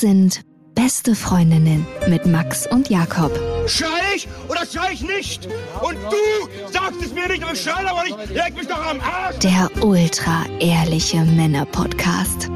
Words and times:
Das 0.00 0.08
sind 0.08 0.40
beste 0.74 1.14
Freundinnen 1.14 1.86
mit 2.08 2.24
Max 2.24 2.66
und 2.66 2.88
Jakob. 2.88 3.38
Schrei 3.66 4.14
ich 4.16 4.26
oder 4.48 4.64
schrei 4.64 4.92
ich 4.94 5.02
nicht? 5.02 5.46
Und 5.82 5.96
du 5.96 6.72
sagst 6.72 7.02
es 7.04 7.12
mir 7.12 7.28
nicht, 7.28 7.42
aber 7.42 7.52
ich 7.52 7.60
schrei 7.60 7.86
aber 7.86 8.04
nicht. 8.04 8.30
Leg 8.30 8.56
mich 8.56 8.66
doch 8.66 8.82
am 8.82 8.98
Arsch. 9.00 9.40
Der 9.40 9.68
ultra 9.84 10.46
ehrliche 10.58 11.18
Männer-Podcast. 11.18 12.50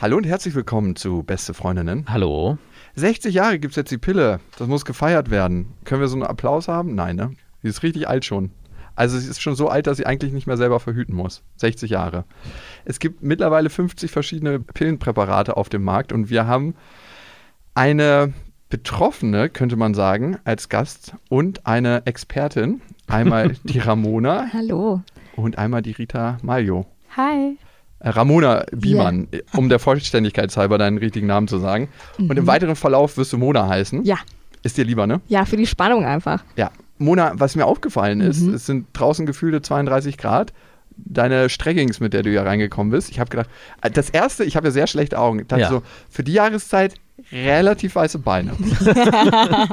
Hallo 0.00 0.16
und 0.16 0.26
herzlich 0.26 0.56
willkommen 0.56 0.96
zu 0.96 1.22
Beste 1.22 1.54
Freundinnen. 1.54 2.06
Hallo. 2.08 2.58
60 2.96 3.32
Jahre 3.32 3.60
gibt's 3.60 3.76
jetzt 3.76 3.92
die 3.92 3.98
Pille. 3.98 4.40
Das 4.58 4.66
muss 4.66 4.84
gefeiert 4.84 5.30
werden. 5.30 5.72
Können 5.84 6.00
wir 6.00 6.08
so 6.08 6.16
einen 6.16 6.24
Applaus 6.24 6.66
haben? 6.66 6.96
Nein, 6.96 7.14
ne? 7.14 7.30
Sie 7.62 7.68
ist 7.68 7.84
richtig 7.84 8.08
alt 8.08 8.24
schon. 8.24 8.50
Also 8.96 9.18
sie 9.18 9.28
ist 9.30 9.40
schon 9.40 9.54
so 9.54 9.68
alt, 9.68 9.86
dass 9.86 9.98
sie 9.98 10.06
eigentlich 10.06 10.32
nicht 10.32 10.46
mehr 10.46 10.56
selber 10.56 10.80
verhüten 10.80 11.14
muss. 11.14 11.42
60 11.56 11.90
Jahre. 11.90 12.24
Es 12.84 12.98
gibt 12.98 13.22
mittlerweile 13.22 13.70
50 13.70 14.10
verschiedene 14.10 14.58
Pillenpräparate 14.58 15.56
auf 15.56 15.68
dem 15.68 15.84
Markt 15.84 16.12
und 16.12 16.30
wir 16.30 16.46
haben 16.46 16.74
eine 17.74 18.32
Betroffene, 18.68 19.48
könnte 19.48 19.76
man 19.76 19.94
sagen, 19.94 20.38
als 20.44 20.68
Gast 20.68 21.14
und 21.28 21.66
eine 21.66 22.02
Expertin. 22.06 22.80
Einmal 23.06 23.54
die 23.64 23.78
Ramona 23.78 24.48
Hallo. 24.52 25.02
und 25.36 25.58
einmal 25.58 25.82
die 25.82 25.92
Rita 25.92 26.38
Maljo. 26.42 26.86
Hi. 27.16 27.58
Äh, 28.00 28.08
Ramona 28.08 28.64
Biemann, 28.72 29.28
um 29.52 29.68
der 29.68 29.78
Vollständigkeit 29.78 30.54
halber 30.56 30.78
deinen 30.78 30.98
richtigen 30.98 31.26
Namen 31.26 31.48
zu 31.48 31.58
sagen. 31.58 31.88
Und 32.18 32.36
im 32.36 32.46
weiteren 32.46 32.76
Verlauf 32.76 33.16
wirst 33.16 33.32
du 33.32 33.38
Mona 33.38 33.68
heißen. 33.68 34.04
Ja. 34.04 34.16
Ist 34.62 34.76
dir 34.76 34.84
lieber, 34.84 35.06
ne? 35.06 35.20
Ja, 35.28 35.44
für 35.44 35.56
die 35.56 35.66
Spannung 35.66 36.04
einfach. 36.04 36.42
Ja. 36.56 36.70
Mona, 36.98 37.32
was 37.34 37.56
mir 37.56 37.66
aufgefallen 37.66 38.20
ist, 38.20 38.40
es 38.42 38.66
sind 38.66 38.86
draußen 38.92 39.26
gefühlte 39.26 39.60
32 39.62 40.16
Grad. 40.18 40.52
Deine 40.98 41.50
Streckings, 41.50 42.00
mit 42.00 42.14
der 42.14 42.22
du 42.22 42.30
hier 42.30 42.42
reingekommen 42.42 42.90
bist. 42.90 43.10
Ich 43.10 43.20
habe 43.20 43.28
gedacht, 43.28 43.50
äh, 43.82 43.90
das 43.90 44.08
erste, 44.08 44.44
ich 44.44 44.56
habe 44.56 44.68
ja 44.68 44.70
sehr 44.70 44.86
schlechte 44.86 45.18
Augen. 45.18 45.40
Ich 45.40 45.46
dachte 45.46 45.62
Ja. 45.62 45.68
so, 45.68 45.82
für 46.08 46.24
die 46.24 46.32
Jahreszeit 46.32 46.94
relativ 47.32 47.94
weiße 47.94 48.18
Beine. 48.18 48.52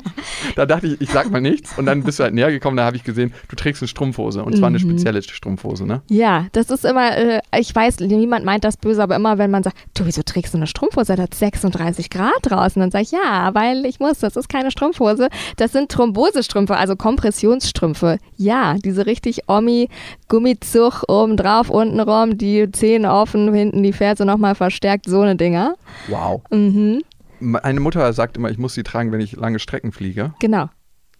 da 0.55 0.65
dachte 0.65 0.87
ich, 0.87 1.01
ich 1.01 1.09
sag 1.09 1.29
mal 1.29 1.41
nichts. 1.41 1.77
Und 1.77 1.85
dann 1.85 2.03
bist 2.03 2.19
du 2.19 2.23
halt 2.23 2.33
näher 2.33 2.51
gekommen, 2.51 2.77
da 2.77 2.85
habe 2.85 2.95
ich 2.95 3.03
gesehen, 3.03 3.33
du 3.49 3.55
trägst 3.55 3.81
eine 3.81 3.87
Strumpfhose. 3.87 4.43
Und 4.43 4.57
zwar 4.57 4.67
eine 4.67 4.79
spezielle 4.79 5.21
Strumpfhose, 5.21 5.85
ne? 5.85 6.01
Ja, 6.09 6.47
das 6.51 6.69
ist 6.69 6.85
immer, 6.85 7.15
äh, 7.17 7.41
ich 7.57 7.73
weiß, 7.73 7.99
niemand 7.99 8.45
meint 8.45 8.63
das 8.63 8.77
böse, 8.77 9.03
aber 9.03 9.15
immer, 9.15 9.37
wenn 9.37 9.51
man 9.51 9.63
sagt, 9.63 9.77
du, 9.93 10.05
wieso 10.05 10.23
trägst 10.23 10.53
du 10.53 10.57
eine 10.57 10.67
Strumpfhose? 10.67 11.15
Da 11.15 11.23
hat 11.23 11.33
36 11.33 12.09
Grad 12.09 12.33
draußen. 12.41 12.79
Dann 12.79 12.91
sage 12.91 13.03
ich, 13.03 13.11
ja, 13.11 13.53
weil 13.53 13.85
ich 13.85 13.99
muss, 13.99 14.19
das 14.19 14.35
ist 14.35 14.49
keine 14.49 14.71
Strumpfhose. 14.71 15.29
Das 15.57 15.71
sind 15.71 15.91
Thrombosestrümpfe, 15.91 16.75
also 16.75 16.95
Kompressionsstrümpfe. 16.95 18.17
Ja, 18.37 18.75
diese 18.83 19.05
richtig 19.05 19.47
Omi, 19.47 19.89
Gummizug 20.27 21.03
oben 21.07 21.37
drauf, 21.37 21.69
unten 21.69 21.99
rum, 21.99 22.37
die 22.37 22.71
Zehen 22.71 23.05
offen, 23.05 23.53
hinten 23.53 23.83
die 23.83 23.93
Ferse 23.93 24.25
nochmal 24.25 24.55
verstärkt, 24.55 25.05
so 25.05 25.21
eine 25.21 25.35
Dinger. 25.35 25.75
Wow. 26.07 26.41
Mhm, 26.49 27.01
Meine 27.43 27.79
Mutter 27.79 28.11
sagt 28.13 28.37
immer, 28.37 28.49
ich 28.49 28.57
muss 28.57 28.73
sie 28.73 28.83
tragen, 28.83 29.11
wenn 29.11 29.19
ich 29.21 29.33
lange 29.35 29.59
Strecken 29.59 29.91
fliege. 29.91 30.33
genau. 30.39 30.69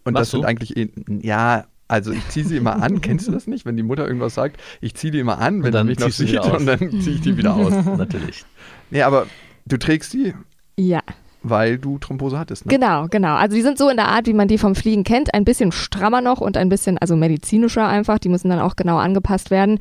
Und 0.06 0.14
Machst 0.14 0.22
das 0.22 0.32
sind 0.32 0.42
du? 0.42 0.48
eigentlich, 0.48 0.76
eh- 0.76 0.92
ja, 1.22 1.66
also 1.88 2.12
ich 2.12 2.28
ziehe 2.30 2.46
sie 2.46 2.58
immer 2.58 2.82
an. 2.84 3.00
Kennst 3.02 3.28
du 3.28 3.32
das 3.32 3.48
nicht? 3.48 3.66
Wenn 3.66 3.78
die 3.78 3.84
Mutter 3.84 4.06
irgendwas 4.06 4.34
sagt, 4.36 4.60
ich 4.82 4.96
ziehe 4.96 5.12
die 5.12 5.20
immer 5.20 5.38
an, 5.40 5.64
wenn 5.64 5.72
sie 5.72 5.84
mich 5.86 6.00
noch 6.00 6.10
sieht 6.10 6.38
und 6.40 6.66
dann 6.66 6.80
ziehe 7.02 7.16
ich 7.16 7.22
die 7.22 7.38
wieder 7.38 7.54
aus. 7.56 7.72
Natürlich. 7.86 8.44
Nee, 8.90 9.02
aber 9.04 9.28
du 9.66 9.78
trägst 9.78 10.12
die, 10.14 10.34
Ja. 10.78 11.00
Weil 11.44 11.78
du 11.78 12.00
Thrombose 12.00 12.40
hattest, 12.40 12.66
ne? 12.66 12.72
Genau, 12.72 13.08
genau. 13.10 13.36
Also 13.36 13.56
die 13.56 13.62
sind 13.62 13.78
so 13.78 13.90
in 13.90 13.98
der 13.98 14.08
Art, 14.08 14.26
wie 14.28 14.34
man 14.34 14.48
die 14.48 14.58
vom 14.58 14.76
Fliegen 14.76 15.04
kennt, 15.04 15.34
ein 15.34 15.44
bisschen 15.44 15.72
strammer 15.72 16.22
noch 16.22 16.42
und 16.42 16.58
ein 16.58 16.70
bisschen, 16.70 16.98
also 16.98 17.16
medizinischer 17.16 17.86
einfach. 17.88 18.18
Die 18.18 18.30
müssen 18.30 18.50
dann 18.50 18.60
auch 18.60 18.76
genau 18.76 18.98
angepasst 18.98 19.52
werden, 19.52 19.78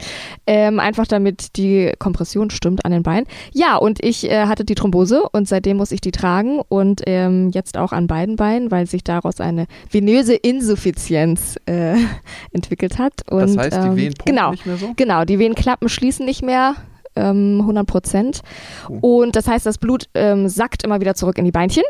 ähm, 0.47 0.81
einfach 0.81 1.07
damit 1.07 1.57
die 1.57 1.93
Kompression 1.99 2.51
stimmt 2.51 2.85
an 2.85 2.93
den 2.93 3.03
Beinen. 3.03 3.27
Ja, 3.53 3.77
und 3.77 4.05
ich 4.05 4.29
äh, 4.29 4.47
hatte 4.47 4.65
die 4.65 4.75
Thrombose 4.75 5.23
und 5.31 5.49
seitdem 5.49 5.77
muss 5.77 5.93
ich 5.93 6.01
die 6.01 6.11
tragen 6.11 6.61
und 6.69 7.03
ähm, 7.07 7.51
jetzt 7.51 7.79
auch 7.79 7.93
an 7.93 8.09
beiden 8.09 8.37
Beinen, 8.37 8.71
weil 8.71 8.87
sich 8.87 9.05
daraus 9.05 9.41
eine 9.41 9.67
venöse 9.91 10.35
Insuffizienz 10.35 11.57
äh, 11.67 11.95
entwickelt 12.53 12.99
hat. 12.99 13.31
Und, 13.31 13.41
Das 13.41 13.57
heißt, 13.57 13.77
die 13.77 13.87
ähm, 13.89 13.97
Venen 13.97 14.15
pumpen 14.15 14.35
genau, 14.35 14.51
nicht 14.51 14.67
mehr 14.67 14.77
so? 14.77 14.93
Genau, 14.97 15.25
die 15.25 15.39
Venenklappen 15.39 15.89
schließen 15.89 16.27
nicht 16.27 16.43
mehr. 16.43 16.75
Ähm, 17.17 17.59
100 17.61 17.87
Prozent. 17.87 18.41
Oh. 18.89 19.23
Und 19.23 19.37
das 19.37 19.47
heißt, 19.47 19.67
das 19.67 19.79
Blut 19.79 20.09
ähm, 20.15 20.49
sackt 20.49 20.85
immer 20.85 21.01
wieder 21.01 21.15
zurück 21.15 21.39
in 21.39 21.45
die 21.45 21.53
Beinchen. 21.53 21.85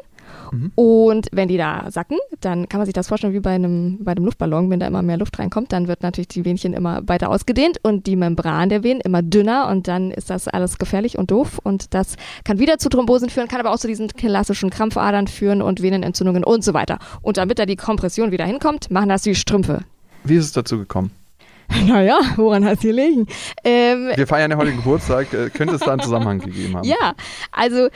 Mhm. 0.52 0.72
Und 0.74 1.28
wenn 1.32 1.48
die 1.48 1.56
da 1.56 1.90
sacken, 1.90 2.18
dann 2.40 2.68
kann 2.68 2.78
man 2.78 2.86
sich 2.86 2.94
das 2.94 3.08
vorstellen 3.08 3.32
wie 3.32 3.40
bei 3.40 3.54
einem, 3.54 3.98
bei 4.00 4.12
einem 4.12 4.24
Luftballon. 4.24 4.70
Wenn 4.70 4.80
da 4.80 4.86
immer 4.86 5.02
mehr 5.02 5.16
Luft 5.16 5.38
reinkommt, 5.38 5.72
dann 5.72 5.88
wird 5.88 6.02
natürlich 6.02 6.28
die 6.28 6.44
Venchen 6.44 6.74
immer 6.74 7.06
weiter 7.08 7.30
ausgedehnt 7.30 7.78
und 7.82 8.06
die 8.06 8.16
Membran 8.16 8.68
der 8.68 8.82
Venen 8.82 9.00
immer 9.00 9.22
dünner 9.22 9.68
und 9.68 9.88
dann 9.88 10.10
ist 10.10 10.30
das 10.30 10.48
alles 10.48 10.78
gefährlich 10.78 11.18
und 11.18 11.30
doof. 11.30 11.58
Und 11.62 11.94
das 11.94 12.16
kann 12.44 12.58
wieder 12.58 12.78
zu 12.78 12.88
Thrombosen 12.88 13.30
führen, 13.30 13.48
kann 13.48 13.60
aber 13.60 13.72
auch 13.72 13.78
zu 13.78 13.88
diesen 13.88 14.08
klassischen 14.08 14.70
Krampfadern 14.70 15.26
führen 15.26 15.62
und 15.62 15.82
Venenentzündungen 15.82 16.44
und 16.44 16.62
so 16.62 16.74
weiter. 16.74 16.98
Und 17.22 17.38
damit 17.38 17.58
da 17.58 17.66
die 17.66 17.76
Kompression 17.76 18.30
wieder 18.30 18.44
hinkommt, 18.44 18.90
machen 18.90 19.08
das 19.08 19.22
die 19.22 19.34
Strümpfe. 19.34 19.84
Wie 20.24 20.36
ist 20.36 20.44
es 20.46 20.52
dazu 20.52 20.78
gekommen? 20.78 21.10
Naja, 21.86 22.18
woran 22.36 22.64
hat 22.64 22.80
sie 22.80 22.92
liegen? 22.92 23.26
Ähm, 23.64 24.10
Wir 24.14 24.26
feiern 24.26 24.50
ja 24.50 24.56
heute 24.56 24.72
Geburtstag. 24.72 25.32
Äh, 25.32 25.50
könnte 25.50 25.74
es 25.74 25.80
da 25.80 25.92
einen 25.92 26.00
Zusammenhang 26.02 26.38
gegeben 26.38 26.76
haben? 26.76 26.86
Ja, 26.86 27.14
also 27.50 27.88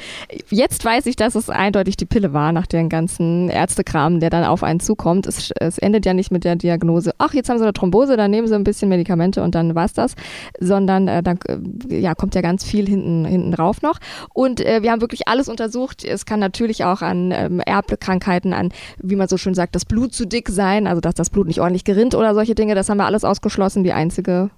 jetzt 0.51 0.85
weiß 0.85 1.07
ich, 1.07 1.17
dass 1.17 1.35
es 1.35 1.51
eindeutig 1.51 1.97
die 1.97 2.07
Pille 2.07 2.33
war 2.33 2.53
nach 2.53 2.67
den 2.67 2.89
ganzen 2.89 3.49
Ärztekram, 3.49 4.21
der 4.21 4.31
dann 4.31 4.45
auf 4.45 4.63
einen 4.63 4.81
zukommt. 4.81 5.27
Es, 5.27 5.51
es 5.61 5.79
endet 5.79 6.07
ja 6.07 6.15
nicht 6.15 6.31
mit 6.31 6.45
der 6.45 6.57
Diagnose, 6.57 7.13
ach, 7.19 7.35
jetzt 7.35 7.49
haben 7.49 7.59
sie 7.59 7.65
eine 7.65 7.73
Thrombose, 7.73 8.17
dann 8.17 8.31
nehmen 8.31 8.47
sie 8.49 8.55
ein 8.55 8.65
bisschen 8.65 8.89
Medikamente 8.89 9.43
und 9.43 9.55
dann 9.55 9.75
war's 9.75 9.93
das, 9.93 10.15
sondern 10.61 11.09
äh, 11.09 11.23
dann 11.23 11.39
äh, 11.47 12.01
ja, 12.01 12.15
kommt 12.15 12.35
ja 12.35 12.41
ganz 12.41 12.65
viel 12.65 12.87
hinten, 12.89 13.25
hinten 13.25 13.53
drauf 13.53 13.83
noch. 13.83 13.99
Und 14.33 14.61
äh, 14.61 14.83
wir 14.83 14.91
haben 14.91 15.01
wirklich 15.01 15.29
alles 15.29 15.49
untersucht. 15.49 16.05
Es 16.05 16.27
kann 16.27 16.41
natürlich 16.41 16.85
auch 16.85 17.03
an 17.03 17.33
ähm, 17.33 17.61
Erbkrankheiten, 17.61 18.53
an, 18.53 18.73
wie 18.99 19.17
man 19.17 19.29
so 19.29 19.37
schön 19.37 19.55
sagt, 19.55 19.75
das 19.75 19.85
Blut 19.85 20.13
zu 20.13 20.27
dick 20.27 20.49
sein, 20.49 20.87
also 20.87 21.01
dass 21.01 21.15
das 21.15 21.31
Blut 21.31 21.47
nicht 21.47 21.61
ordentlich 21.61 21.85
gerinnt 21.85 22.15
oder 22.15 22.35
solche 22.35 22.55
Dinge, 22.55 22.75
das 22.75 22.89
haben 22.89 22.99
wir 22.99 23.07
alles 23.07 23.25
ausgeschlossen. 23.25 23.66
Die 23.75 23.93
einzige 23.93 24.51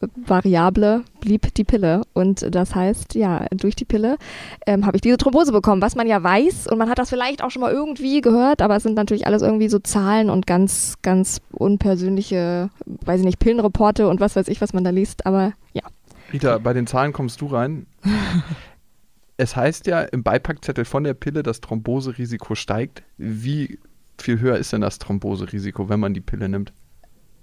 äh, 0.00 0.06
Variable 0.26 1.04
blieb 1.20 1.52
die 1.54 1.64
Pille. 1.64 2.02
Und 2.12 2.54
das 2.54 2.74
heißt, 2.74 3.14
ja, 3.14 3.46
durch 3.50 3.76
die 3.76 3.84
Pille 3.84 4.16
ähm, 4.66 4.86
habe 4.86 4.96
ich 4.96 5.00
diese 5.00 5.16
Thrombose 5.16 5.52
bekommen, 5.52 5.82
was 5.82 5.96
man 5.96 6.06
ja 6.06 6.22
weiß 6.22 6.66
und 6.66 6.78
man 6.78 6.88
hat 6.88 6.98
das 6.98 7.10
vielleicht 7.10 7.42
auch 7.42 7.50
schon 7.50 7.62
mal 7.62 7.72
irgendwie 7.72 8.20
gehört, 8.20 8.62
aber 8.62 8.76
es 8.76 8.82
sind 8.82 8.94
natürlich 8.94 9.26
alles 9.26 9.42
irgendwie 9.42 9.68
so 9.68 9.78
Zahlen 9.78 10.30
und 10.30 10.46
ganz, 10.46 10.96
ganz 11.02 11.40
unpersönliche, 11.52 12.70
weiß 13.04 13.20
ich 13.20 13.26
nicht, 13.26 13.38
Pillenreporte 13.38 14.08
und 14.08 14.20
was 14.20 14.36
weiß 14.36 14.48
ich, 14.48 14.60
was 14.60 14.72
man 14.72 14.84
da 14.84 14.90
liest, 14.90 15.26
aber 15.26 15.52
ja. 15.72 15.82
Rita, 16.32 16.58
bei 16.58 16.72
den 16.72 16.86
Zahlen 16.86 17.12
kommst 17.12 17.40
du 17.40 17.46
rein. 17.46 17.86
es 19.36 19.56
heißt 19.56 19.86
ja 19.86 20.00
im 20.00 20.22
Beipackzettel 20.22 20.84
von 20.84 21.04
der 21.04 21.14
Pille, 21.14 21.42
das 21.42 21.60
Thromboserisiko 21.60 22.54
steigt. 22.54 23.02
Wie 23.18 23.78
viel 24.18 24.40
höher 24.40 24.56
ist 24.56 24.72
denn 24.72 24.80
das 24.80 24.98
Thromboserisiko, 24.98 25.88
wenn 25.88 26.00
man 26.00 26.14
die 26.14 26.20
Pille 26.20 26.48
nimmt? 26.48 26.72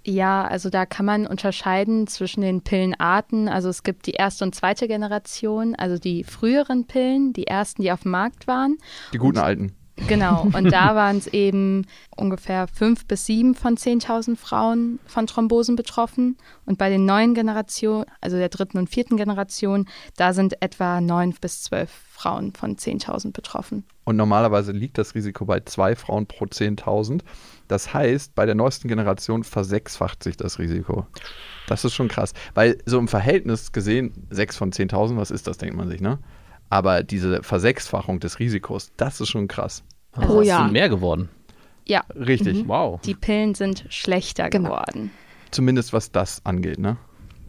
Ja, 0.04 0.46
also 0.46 0.70
da 0.70 0.86
kann 0.86 1.04
man 1.04 1.26
unterscheiden 1.26 2.06
zwischen 2.06 2.40
den 2.40 2.62
Pillenarten. 2.62 3.48
Also 3.48 3.68
es 3.68 3.82
gibt 3.82 4.06
die 4.06 4.12
erste 4.12 4.44
und 4.44 4.54
zweite 4.54 4.88
Generation, 4.88 5.74
also 5.74 5.98
die 5.98 6.24
früheren 6.24 6.86
Pillen, 6.86 7.32
die 7.32 7.46
ersten, 7.46 7.82
die 7.82 7.92
auf 7.92 8.02
dem 8.02 8.12
Markt 8.12 8.46
waren. 8.46 8.78
Die 9.12 9.18
guten 9.18 9.38
alten. 9.38 9.74
Genau, 10.08 10.42
und 10.54 10.72
da 10.72 10.94
waren 10.94 11.18
es 11.18 11.26
eben 11.26 11.86
ungefähr 12.16 12.66
fünf 12.68 13.06
bis 13.06 13.26
sieben 13.26 13.54
von 13.54 13.76
10.000 13.76 14.36
Frauen 14.36 14.98
von 15.06 15.26
Thrombosen 15.26 15.76
betroffen. 15.76 16.36
Und 16.64 16.78
bei 16.78 16.88
den 16.88 17.04
neuen 17.04 17.34
Generationen, 17.34 18.06
also 18.20 18.36
der 18.36 18.48
dritten 18.48 18.78
und 18.78 18.88
vierten 18.88 19.16
Generation, 19.16 19.86
da 20.16 20.32
sind 20.32 20.62
etwa 20.62 21.00
neun 21.00 21.34
bis 21.40 21.62
zwölf 21.62 21.90
Frauen 22.10 22.52
von 22.52 22.76
10.000 22.76 23.32
betroffen. 23.32 23.84
Und 24.04 24.16
normalerweise 24.16 24.72
liegt 24.72 24.98
das 24.98 25.14
Risiko 25.14 25.44
bei 25.44 25.60
zwei 25.60 25.94
Frauen 25.94 26.26
pro 26.26 26.46
10.000. 26.46 27.20
Das 27.70 27.94
heißt, 27.94 28.34
bei 28.34 28.46
der 28.46 28.56
neuesten 28.56 28.88
Generation 28.88 29.44
versechsfacht 29.44 30.24
sich 30.24 30.36
das 30.36 30.58
Risiko. 30.58 31.06
Das 31.68 31.84
ist 31.84 31.94
schon 31.94 32.08
krass. 32.08 32.32
Weil 32.54 32.78
so 32.84 32.98
im 32.98 33.06
Verhältnis 33.06 33.70
gesehen, 33.70 34.26
sechs 34.28 34.56
von 34.56 34.72
10.000, 34.72 35.16
was 35.16 35.30
ist 35.30 35.46
das, 35.46 35.56
denkt 35.56 35.76
man 35.76 35.88
sich, 35.88 36.00
ne? 36.00 36.18
Aber 36.68 37.04
diese 37.04 37.44
Versechsfachung 37.44 38.18
des 38.18 38.40
Risikos, 38.40 38.90
das 38.96 39.20
ist 39.20 39.28
schon 39.28 39.46
krass. 39.46 39.84
Oh 40.16 40.40
es 40.40 40.48
ja. 40.48 40.64
sind 40.64 40.72
mehr 40.72 40.88
geworden. 40.88 41.28
Ja, 41.86 42.02
Richtig. 42.12 42.66
Wow. 42.66 43.00
die 43.02 43.14
Pillen 43.14 43.54
sind 43.54 43.86
schlechter 43.88 44.50
Genau. 44.50 44.70
geworden. 44.70 45.12
Zumindest 45.52 45.92
was 45.92 46.10
das 46.10 46.44
angeht, 46.44 46.80
ne? 46.80 46.96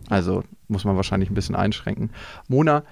Also 0.07 0.43
muss 0.67 0.85
man 0.85 0.97
wahrscheinlich 0.97 1.31
ein 1.31 1.35
bisschen 1.35 1.55
einschränken. 1.55 2.11
Mona, 2.47 2.83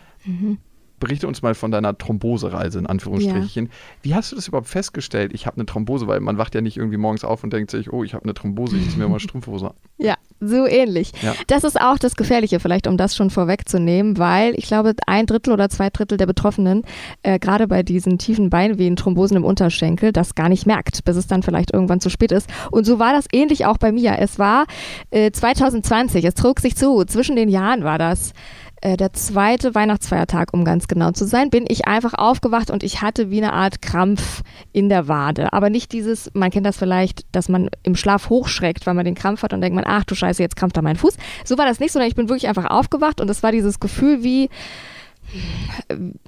berichte 1.00 1.28
uns 1.28 1.42
mal 1.42 1.56
von 1.56 1.72
deiner 1.72 1.98
Thrombosereise 1.98 2.80
in 2.80 2.86
Anführungsstrichen. 2.86 3.70
Wie 4.02 4.16
hast 4.16 4.32
du 4.32 4.36
das 4.36 4.48
überhaupt 4.48 4.68
festgestellt? 4.68 5.32
Ich 5.34 5.46
habe 5.46 5.58
eine 5.58 5.66
Thrombose, 5.66 6.08
weil 6.08 6.20
man 6.20 6.38
wacht 6.38 6.56
ja 6.56 6.62
nicht 6.62 6.78
irgendwie 6.78 6.98
morgens 6.98 7.24
auf 7.24 7.44
und 7.44 7.54
denkt 7.54 7.72
sich, 7.72 7.92
oh, 7.92 8.04
ich 8.04 8.14
habe 8.14 8.24
eine 8.24 8.34
Thrombose, 8.34 8.78
ich 8.78 8.90
ziehe 8.90 8.98
mir 9.00 9.08
mal 9.08 9.20
Strumpfhose 9.20 9.68
an. 9.68 9.74
Ja, 9.98 10.16
so 10.40 10.66
ähnlich. 10.66 11.12
Ja. 11.22 11.34
Das 11.48 11.64
ist 11.64 11.80
auch 11.80 11.98
das 11.98 12.16
Gefährliche, 12.16 12.60
vielleicht 12.60 12.88
um 12.88 12.96
das 12.96 13.16
schon 13.16 13.30
vorwegzunehmen, 13.30 14.18
weil 14.18 14.54
ich 14.56 14.68
glaube, 14.68 14.96
ein 15.06 15.26
Drittel 15.26 15.54
oder 15.54 15.70
zwei 15.70 15.90
Drittel 15.90 16.18
der 16.18 16.26
Betroffenen, 16.26 16.84
äh, 17.24 17.40
gerade 17.40 17.68
bei 17.68 17.84
diesen 17.84 18.18
tiefen 18.18 18.50
Beinwehen, 18.50 18.96
Thrombosen 18.96 19.38
im 19.38 19.44
Unterschenkel, 19.44 20.14
das 20.14 20.36
gar 20.36 20.50
nicht 20.50 20.66
merkt, 20.66 21.04
bis 21.04 21.18
es 21.18 21.28
dann 21.28 21.44
vielleicht 21.44 21.74
irgendwann 21.74 22.00
zu 22.00 22.10
spät 22.10 22.32
ist. 22.32 22.50
Und 22.72 22.86
so 22.86 23.00
war 23.00 23.14
das 23.14 23.26
ähnlich 23.34 23.66
auch 23.66 23.78
bei 23.78 23.92
mir. 23.92 24.18
Es 24.20 24.40
war 24.40 24.66
äh, 25.12 25.32
2020, 25.32 26.24
es 26.24 26.36
trug 26.36 26.60
sich 26.60 26.76
zu, 26.76 27.04
zwischen 27.06 27.36
den 27.36 27.50
Jahren 27.50 27.84
war 27.84 27.98
das. 27.98 28.34
Äh, 28.82 28.98
der 28.98 29.14
zweite 29.14 29.76
Weihnachtsfeiertag, 29.76 30.54
um 30.54 30.64
ganz 30.64 30.88
genau 30.88 31.12
zu 31.12 31.26
sein, 31.26 31.50
bin 31.50 31.66
ich 31.68 31.88
einfach 31.88 32.14
aufgewacht 32.14 32.72
und 32.72 32.84
ich 32.84 33.02
hatte 33.02 33.30
wie 33.30 33.44
eine 33.44 33.54
Art 33.54 33.82
Krampf 33.82 34.42
in 34.72 34.90
der 34.90 35.08
Wade. 35.08 35.54
Aber 35.54 35.70
nicht 35.70 35.92
dieses, 35.92 36.32
man 36.34 36.50
kennt 36.52 36.66
das 36.66 36.78
vielleicht, 36.78 37.26
dass 37.34 37.50
man 37.50 37.70
im 37.84 37.96
Schlaf 37.96 38.30
hochschreckt, 38.30 38.86
weil 38.86 38.94
man 38.94 39.06
den 39.06 39.16
Krampf 39.16 39.44
hat 39.44 39.54
und 39.54 39.62
denkt 39.62 39.76
man, 39.76 39.86
ach 39.88 40.06
du 40.06 40.16
Scheiße, 40.16 40.42
jetzt 40.42 40.56
krampft 40.56 40.78
da 40.78 40.82
mein 40.82 40.96
Fuß. 40.96 41.18
So 41.44 41.58
war 41.58 41.66
das 41.66 41.80
nicht, 41.80 41.92
sondern 41.92 42.10
ich 42.10 42.16
bin 42.16 42.30
wirklich 42.30 42.48
einfach 42.48 42.70
aufgewacht 42.70 43.20
und 43.20 43.30
es 43.30 43.44
war 43.44 43.52
dieses 43.52 43.80
Gefühl 43.80 44.24
wie, 44.24 44.50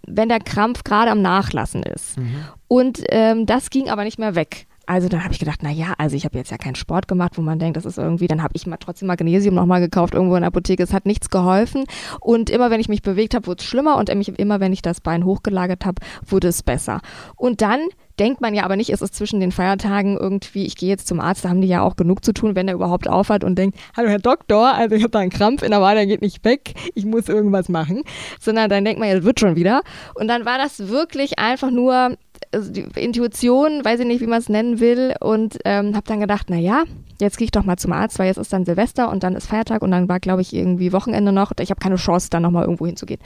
wenn 0.06 0.30
der 0.30 0.40
Krampf 0.40 0.84
gerade 0.84 1.12
am 1.12 1.22
Nachlassen 1.22 1.84
ist. 1.84 2.18
Mhm. 2.18 2.46
Und 2.68 3.04
ähm, 3.10 3.46
das 3.46 3.70
ging 3.70 3.90
aber 3.90 4.04
nicht 4.04 4.20
mehr 4.20 4.36
weg. 4.36 4.68
Also 4.86 5.08
dann 5.10 5.24
habe 5.24 5.34
ich 5.34 5.40
gedacht, 5.40 5.60
na 5.64 5.70
ja, 5.70 5.94
also 5.98 6.16
ich 6.16 6.26
habe 6.26 6.38
jetzt 6.38 6.52
ja 6.52 6.58
keinen 6.58 6.76
Sport 6.76 7.08
gemacht, 7.08 7.38
wo 7.38 7.42
man 7.42 7.60
denkt, 7.60 7.78
das 7.78 7.86
ist 7.86 7.98
irgendwie, 7.98 8.28
dann 8.28 8.42
habe 8.42 8.54
ich 8.56 8.66
mal 8.66 8.78
trotzdem 8.78 9.08
Magnesium 9.08 9.56
nochmal 9.56 9.80
gekauft 9.80 10.14
irgendwo 10.14 10.36
in 10.36 10.42
der 10.42 10.48
Apotheke. 10.48 10.84
Es 10.84 10.94
hat 10.94 11.06
nichts 11.06 11.30
geholfen. 11.30 11.86
Und 12.20 12.50
immer 12.50 12.72
wenn 12.72 12.80
ich 12.80 12.90
mich 12.90 13.02
bewegt 13.02 13.36
habe, 13.36 13.48
wurde 13.48 13.62
es 13.62 13.66
schlimmer 13.66 13.98
und 13.98 14.10
immer 14.10 14.60
wenn 14.60 14.74
ich 14.74 14.82
das 14.82 15.02
Bein 15.02 15.24
hochgelagert 15.26 15.86
habe, 15.86 16.02
wurde 16.26 16.48
es 16.48 16.64
besser. 16.64 17.02
Und 17.36 17.62
dann 17.62 17.82
denkt 18.20 18.42
man 18.42 18.54
ja 18.54 18.64
aber 18.64 18.76
nicht, 18.76 18.92
es 18.92 19.02
ist 19.02 19.16
zwischen 19.16 19.40
den 19.40 19.52
Feiertagen 19.52 20.18
irgendwie, 20.18 20.66
ich 20.66 20.76
gehe 20.76 20.90
jetzt 20.90 21.08
zum 21.08 21.20
Arzt, 21.20 21.46
da 21.46 21.50
haben 21.50 21.62
die 21.62 21.68
ja 21.68 21.82
auch 21.82 21.96
genug 21.96 22.24
zu 22.24 22.34
tun, 22.34 22.56
wenn 22.56 22.68
er 22.68 22.76
überhaupt 22.76 23.08
aufhat 23.08 23.44
und 23.44 23.58
denkt, 23.58 23.80
hallo 23.96 24.10
Herr 24.10 24.20
Doktor, 24.20 24.74
also 24.76 24.96
ich 24.96 25.02
habe 25.02 25.12
da 25.12 25.20
einen 25.20 25.32
Krampf 25.32 25.64
in 25.64 25.72
der 25.72 25.82
Wade, 25.82 25.96
der 25.98 26.08
geht 26.08 26.22
nicht 26.22 26.44
weg, 26.46 26.74
ich 26.94 27.06
muss 27.06 27.30
irgendwas 27.30 27.70
machen. 27.70 28.04
Sondern 28.40 28.70
dann 28.70 28.86
denkt 28.86 29.00
man 29.00 29.10
ja, 29.10 29.16
das 29.16 29.24
wird 29.24 29.40
schon 29.40 29.56
wieder. 29.56 29.82
Und 30.14 30.28
dann 30.28 30.46
war 30.46 30.58
das 30.58 30.88
wirklich 30.90 31.40
einfach 31.40 31.72
nur 31.72 32.16
also 32.52 32.72
die 32.72 32.86
Intuition, 32.96 33.84
weiß 33.84 34.00
ich 34.02 34.06
nicht, 34.06 34.22
wie 34.22 34.28
man 34.28 34.40
es 34.40 34.50
nennen 34.50 34.80
will, 34.80 35.14
und 35.20 35.60
ähm, 35.66 35.96
habe 35.96 36.08
dann 36.08 36.20
gedacht, 36.20 36.48
na 36.50 36.58
ja, 36.58 36.84
jetzt 37.20 37.38
gehe 37.38 37.46
ich 37.46 37.52
doch 37.52 37.64
mal 37.64 37.78
zum 37.78 37.94
Arzt, 37.94 38.20
weil 38.20 38.28
jetzt 38.28 38.38
ist 38.38 38.52
dann 38.52 38.66
Silvester 38.66 39.10
und 39.10 39.24
dann 39.24 39.36
ist 39.36 39.48
Feiertag 39.48 39.82
und 39.82 39.92
dann 39.92 40.10
war, 40.10 40.20
glaube 40.20 40.42
ich, 40.42 40.54
irgendwie 40.54 40.94
Wochenende 40.94 41.32
noch. 41.32 41.52
Ich 41.60 41.70
habe 41.70 41.80
keine 41.80 41.96
Chance, 41.96 42.30
dann 42.30 42.44
nochmal 42.44 42.64
irgendwo 42.64 42.86
hinzugehen. 42.86 43.22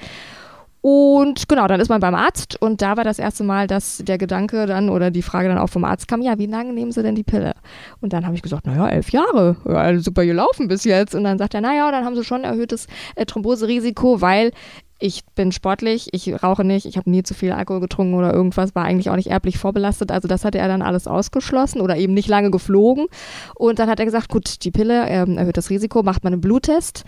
Und 0.87 1.49
genau, 1.49 1.65
dann 1.65 1.79
ist 1.79 1.89
man 1.89 1.99
beim 1.99 2.13
Arzt 2.13 2.61
und 2.61 2.83
da 2.83 2.95
war 2.95 3.03
das 3.03 3.17
erste 3.17 3.43
Mal, 3.43 3.65
dass 3.65 4.03
der 4.05 4.19
Gedanke 4.19 4.67
dann 4.67 4.91
oder 4.91 5.09
die 5.09 5.23
Frage 5.23 5.47
dann 5.47 5.57
auch 5.57 5.69
vom 5.69 5.83
Arzt 5.83 6.07
kam, 6.07 6.21
ja, 6.21 6.37
wie 6.37 6.45
lange 6.45 6.73
nehmen 6.73 6.91
Sie 6.91 7.01
denn 7.01 7.15
die 7.15 7.23
Pille? 7.23 7.53
Und 8.01 8.13
dann 8.13 8.23
habe 8.23 8.35
ich 8.35 8.43
gesagt, 8.43 8.67
naja, 8.67 8.87
elf 8.87 9.09
Jahre, 9.09 9.55
ja, 9.67 9.97
super 9.97 10.23
gelaufen 10.27 10.67
bis 10.67 10.83
jetzt. 10.83 11.15
Und 11.15 11.23
dann 11.23 11.39
sagt 11.39 11.55
er, 11.55 11.61
naja, 11.61 11.89
dann 11.89 12.05
haben 12.05 12.15
Sie 12.15 12.23
schon 12.23 12.43
erhöhtes 12.43 12.85
äh, 13.15 13.25
Thromboserisiko, 13.25 14.21
weil 14.21 14.51
ich 14.97 15.25
bin 15.35 15.51
sportlich, 15.51 16.09
ich 16.13 16.41
rauche 16.41 16.63
nicht, 16.63 16.85
ich 16.85 16.97
habe 16.97 17.09
nie 17.09 17.23
zu 17.23 17.33
viel 17.33 17.51
Alkohol 17.51 17.81
getrunken 17.81 18.13
oder 18.13 18.33
irgendwas, 18.33 18.75
war 18.75 18.85
eigentlich 18.85 19.09
auch 19.09 19.17
nicht 19.17 19.29
erblich 19.29 19.57
vorbelastet. 19.57 20.11
Also 20.11 20.27
das 20.27 20.45
hatte 20.45 20.57
er 20.57 20.67
dann 20.67 20.81
alles 20.81 21.07
ausgeschlossen 21.07 21.81
oder 21.81 21.97
eben 21.97 22.13
nicht 22.13 22.29
lange 22.29 22.49
geflogen. 22.49 23.07
Und 23.55 23.79
dann 23.79 23.89
hat 23.89 23.99
er 23.99 24.05
gesagt, 24.05 24.29
gut, 24.29 24.63
die 24.63 24.71
Pille 24.71 25.07
ähm, 25.07 25.37
erhöht 25.37 25.57
das 25.57 25.69
Risiko, 25.69 26.01
macht 26.03 26.23
man 26.23 26.33
einen 26.33 26.41
Bluttest. 26.41 27.03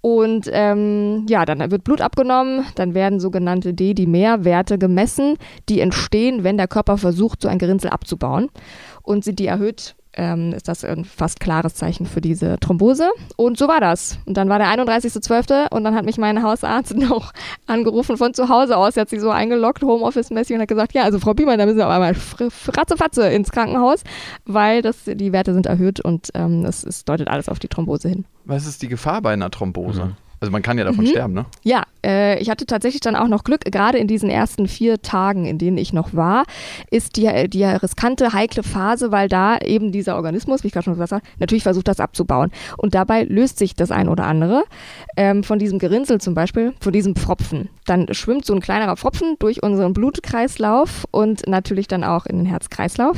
Und 0.00 0.48
ähm, 0.52 1.26
ja, 1.28 1.44
dann 1.44 1.70
wird 1.70 1.84
Blut 1.84 2.00
abgenommen, 2.00 2.64
dann 2.76 2.94
werden 2.94 3.18
sogenannte 3.18 3.74
D-Dimer-Werte 3.74 4.78
gemessen, 4.78 5.36
die 5.68 5.80
entstehen, 5.80 6.44
wenn 6.44 6.56
der 6.56 6.68
Körper 6.68 6.98
versucht, 6.98 7.42
so 7.42 7.48
ein 7.48 7.58
Gerinnsel 7.58 7.90
abzubauen. 7.90 8.48
Und 9.02 9.24
sind 9.24 9.38
die 9.38 9.46
erhöht, 9.46 9.96
ähm, 10.18 10.52
ist 10.52 10.68
das 10.68 10.84
ein 10.84 11.04
fast 11.04 11.40
klares 11.40 11.74
Zeichen 11.74 12.04
für 12.04 12.20
diese 12.20 12.58
Thrombose. 12.60 13.08
Und 13.36 13.56
so 13.56 13.68
war 13.68 13.80
das. 13.80 14.18
Und 14.26 14.36
dann 14.36 14.48
war 14.48 14.58
der 14.58 14.68
31.12. 14.68 15.70
und 15.70 15.84
dann 15.84 15.94
hat 15.94 16.04
mich 16.04 16.18
mein 16.18 16.42
Hausarzt 16.42 16.96
noch 16.96 17.32
angerufen 17.66 18.16
von 18.16 18.34
zu 18.34 18.48
Hause 18.48 18.76
aus. 18.76 18.96
Er 18.96 19.02
hat 19.02 19.08
sich 19.08 19.20
so 19.20 19.30
eingeloggt, 19.30 19.82
Homeoffice-mäßig, 19.82 20.56
und 20.56 20.62
hat 20.62 20.68
gesagt, 20.68 20.92
ja, 20.92 21.04
also 21.04 21.18
Frau 21.18 21.34
Biemann, 21.34 21.58
da 21.58 21.64
müssen 21.64 21.78
Sie 21.78 21.84
aber 21.84 21.98
mal 21.98 22.16
ratzefatze 22.68 23.28
ins 23.28 23.50
Krankenhaus, 23.50 24.02
weil 24.44 24.82
das, 24.82 25.04
die 25.04 25.32
Werte 25.32 25.54
sind 25.54 25.66
erhöht 25.66 26.00
und 26.00 26.30
ähm, 26.34 26.64
es, 26.64 26.84
es 26.84 27.04
deutet 27.04 27.28
alles 27.28 27.48
auf 27.48 27.58
die 27.58 27.68
Thrombose 27.68 28.08
hin. 28.08 28.24
Was 28.44 28.66
ist 28.66 28.82
die 28.82 28.88
Gefahr 28.88 29.22
bei 29.22 29.32
einer 29.32 29.50
Thrombose? 29.50 30.06
Mhm. 30.06 30.16
Also 30.40 30.52
man 30.52 30.62
kann 30.62 30.78
ja 30.78 30.84
davon 30.84 31.04
mhm. 31.04 31.08
sterben, 31.08 31.34
ne? 31.34 31.46
Ja, 31.64 31.82
äh, 32.04 32.38
ich 32.40 32.48
hatte 32.48 32.64
tatsächlich 32.64 33.00
dann 33.00 33.16
auch 33.16 33.26
noch 33.26 33.44
Glück. 33.44 33.64
Gerade 33.64 33.98
in 33.98 34.06
diesen 34.06 34.30
ersten 34.30 34.68
vier 34.68 35.02
Tagen, 35.02 35.46
in 35.46 35.58
denen 35.58 35.78
ich 35.78 35.92
noch 35.92 36.14
war, 36.14 36.44
ist 36.90 37.16
die, 37.16 37.48
die 37.48 37.64
riskante, 37.64 38.32
heikle 38.32 38.62
Phase, 38.62 39.10
weil 39.10 39.28
da 39.28 39.58
eben 39.58 39.90
dieser 39.90 40.16
Organismus, 40.16 40.62
wie 40.62 40.68
ich 40.68 40.72
gerade 40.72 40.84
schon 40.84 40.94
gesagt 40.94 41.12
habe, 41.12 41.22
natürlich 41.38 41.64
versucht, 41.64 41.88
das 41.88 41.98
abzubauen. 41.98 42.50
Und 42.76 42.94
dabei 42.94 43.24
löst 43.24 43.58
sich 43.58 43.74
das 43.74 43.90
ein 43.90 44.08
oder 44.08 44.24
andere 44.24 44.64
ähm, 45.16 45.42
von 45.42 45.58
diesem 45.58 45.78
Gerinnsel 45.78 46.20
zum 46.20 46.34
Beispiel, 46.34 46.72
von 46.80 46.92
diesem 46.92 47.16
Pfropfen. 47.16 47.68
Dann 47.86 48.06
schwimmt 48.14 48.44
so 48.44 48.54
ein 48.54 48.60
kleinerer 48.60 48.96
Pfropfen 48.96 49.36
durch 49.40 49.62
unseren 49.62 49.92
Blutkreislauf 49.92 51.06
und 51.10 51.46
natürlich 51.48 51.88
dann 51.88 52.04
auch 52.04 52.26
in 52.26 52.38
den 52.38 52.46
Herzkreislauf. 52.46 53.16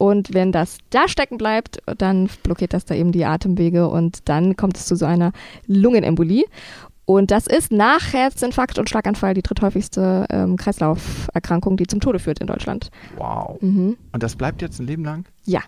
Und 0.00 0.32
wenn 0.32 0.50
das 0.50 0.78
da 0.88 1.08
stecken 1.08 1.36
bleibt, 1.36 1.82
dann 1.98 2.30
blockiert 2.42 2.72
das 2.72 2.86
da 2.86 2.94
eben 2.94 3.12
die 3.12 3.26
Atemwege 3.26 3.86
und 3.86 4.30
dann 4.30 4.56
kommt 4.56 4.78
es 4.78 4.86
zu 4.86 4.96
so 4.96 5.04
einer 5.04 5.32
Lungenembolie. 5.66 6.46
Und 7.04 7.30
das 7.30 7.46
ist 7.46 7.70
nach 7.70 8.14
Herzinfarkt 8.14 8.78
und 8.78 8.88
Schlaganfall 8.88 9.34
die 9.34 9.42
dritthäufigste 9.42 10.24
ähm, 10.30 10.56
Kreislauferkrankung, 10.56 11.76
die 11.76 11.86
zum 11.86 12.00
Tode 12.00 12.18
führt 12.18 12.38
in 12.38 12.46
Deutschland. 12.46 12.90
Wow. 13.18 13.60
Mhm. 13.60 13.98
Und 14.10 14.22
das 14.22 14.36
bleibt 14.36 14.62
jetzt 14.62 14.80
ein 14.80 14.86
Leben 14.86 15.04
lang? 15.04 15.26
Ja. 15.44 15.60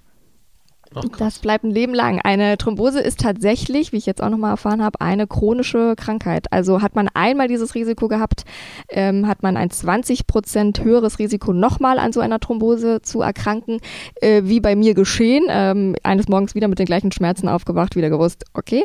Das 1.19 1.39
bleibt 1.39 1.65
ein 1.65 1.71
Leben 1.71 1.95
lang. 1.95 2.21
Eine 2.23 2.59
Thrombose 2.59 3.01
ist 3.01 3.21
tatsächlich, 3.21 3.93
wie 3.93 3.97
ich 3.97 4.07
jetzt 4.07 4.23
auch 4.23 4.29
nochmal 4.29 4.51
erfahren 4.51 4.83
habe, 4.83 5.01
eine 5.01 5.27
chronische 5.27 5.95
Krankheit. 5.97 6.53
Also 6.53 6.83
hat 6.83 6.95
man 6.95 7.09
einmal 7.15 7.49
dieses 7.49 7.75
Risiko 7.75 8.09
gehabt, 8.09 8.45
ähm, 8.89 9.27
hat 9.27 9.43
man 9.43 9.57
ein 9.57 9.71
20 9.71 10.27
Prozent 10.27 10.85
höheres 10.85 11.19
Risiko, 11.19 11.53
nochmal 11.53 11.99
an 11.99 12.13
so 12.13 12.21
einer 12.21 12.41
Thrombose 12.41 13.03
zu 13.03 13.23
erkranken, 13.23 13.81
äh, 14.21 14.43
wie 14.45 14.61
bei 14.61 14.77
mir 14.77 14.95
geschehen. 14.95 15.45
Ähm, 15.49 15.97
eines 16.03 16.29
Morgens 16.29 16.55
wieder 16.55 16.69
mit 16.69 16.79
den 16.79 16.87
gleichen 16.87 17.13
Schmerzen 17.13 17.49
aufgewacht, 17.49 17.97
wieder 17.97 18.11
gewusst, 18.11 18.45
okay. 18.55 18.85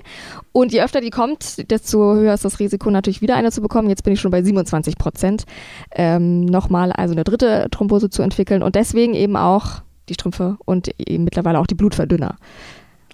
Und 0.51 0.71
je 0.71 0.81
öfter 0.81 1.01
die 1.01 1.09
kommt, 1.09 1.69
desto 1.69 2.15
höher 2.15 2.33
ist 2.33 2.45
das 2.45 2.59
Risiko 2.59 2.89
natürlich 2.89 3.21
wieder 3.21 3.35
eine 3.35 3.51
zu 3.51 3.61
bekommen. 3.61 3.89
Jetzt 3.89 4.03
bin 4.03 4.13
ich 4.13 4.21
schon 4.21 4.31
bei 4.31 4.41
27 4.41 4.97
Prozent, 4.97 5.43
ähm, 5.91 6.45
nochmal 6.45 6.91
also 6.91 7.13
eine 7.13 7.23
dritte 7.23 7.67
Thrombose 7.71 8.09
zu 8.09 8.21
entwickeln 8.21 8.63
und 8.63 8.75
deswegen 8.75 9.13
eben 9.13 9.35
auch 9.35 9.81
die 10.09 10.13
Strümpfe 10.13 10.57
und 10.65 10.89
eben 10.99 11.23
mittlerweile 11.23 11.59
auch 11.59 11.67
die 11.67 11.75
Blutverdünner. 11.75 12.37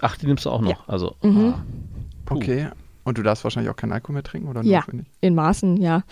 Ach, 0.01 0.17
die 0.17 0.25
nimmst 0.27 0.45
du 0.45 0.49
auch 0.49 0.61
noch? 0.61 0.69
Ja. 0.69 0.77
Also, 0.87 1.15
mhm. 1.21 1.53
ah. 1.55 1.63
Okay. 2.29 2.67
Und 3.05 3.17
du 3.17 3.23
darfst 3.23 3.43
wahrscheinlich 3.43 3.69
auch 3.69 3.75
keinen 3.75 3.91
Alkohol 3.91 4.13
mehr 4.13 4.23
trinken, 4.23 4.47
oder? 4.47 4.61
Ja, 4.63 4.85
in 5.19 5.35
Maßen, 5.35 5.77
ja. 5.77 6.03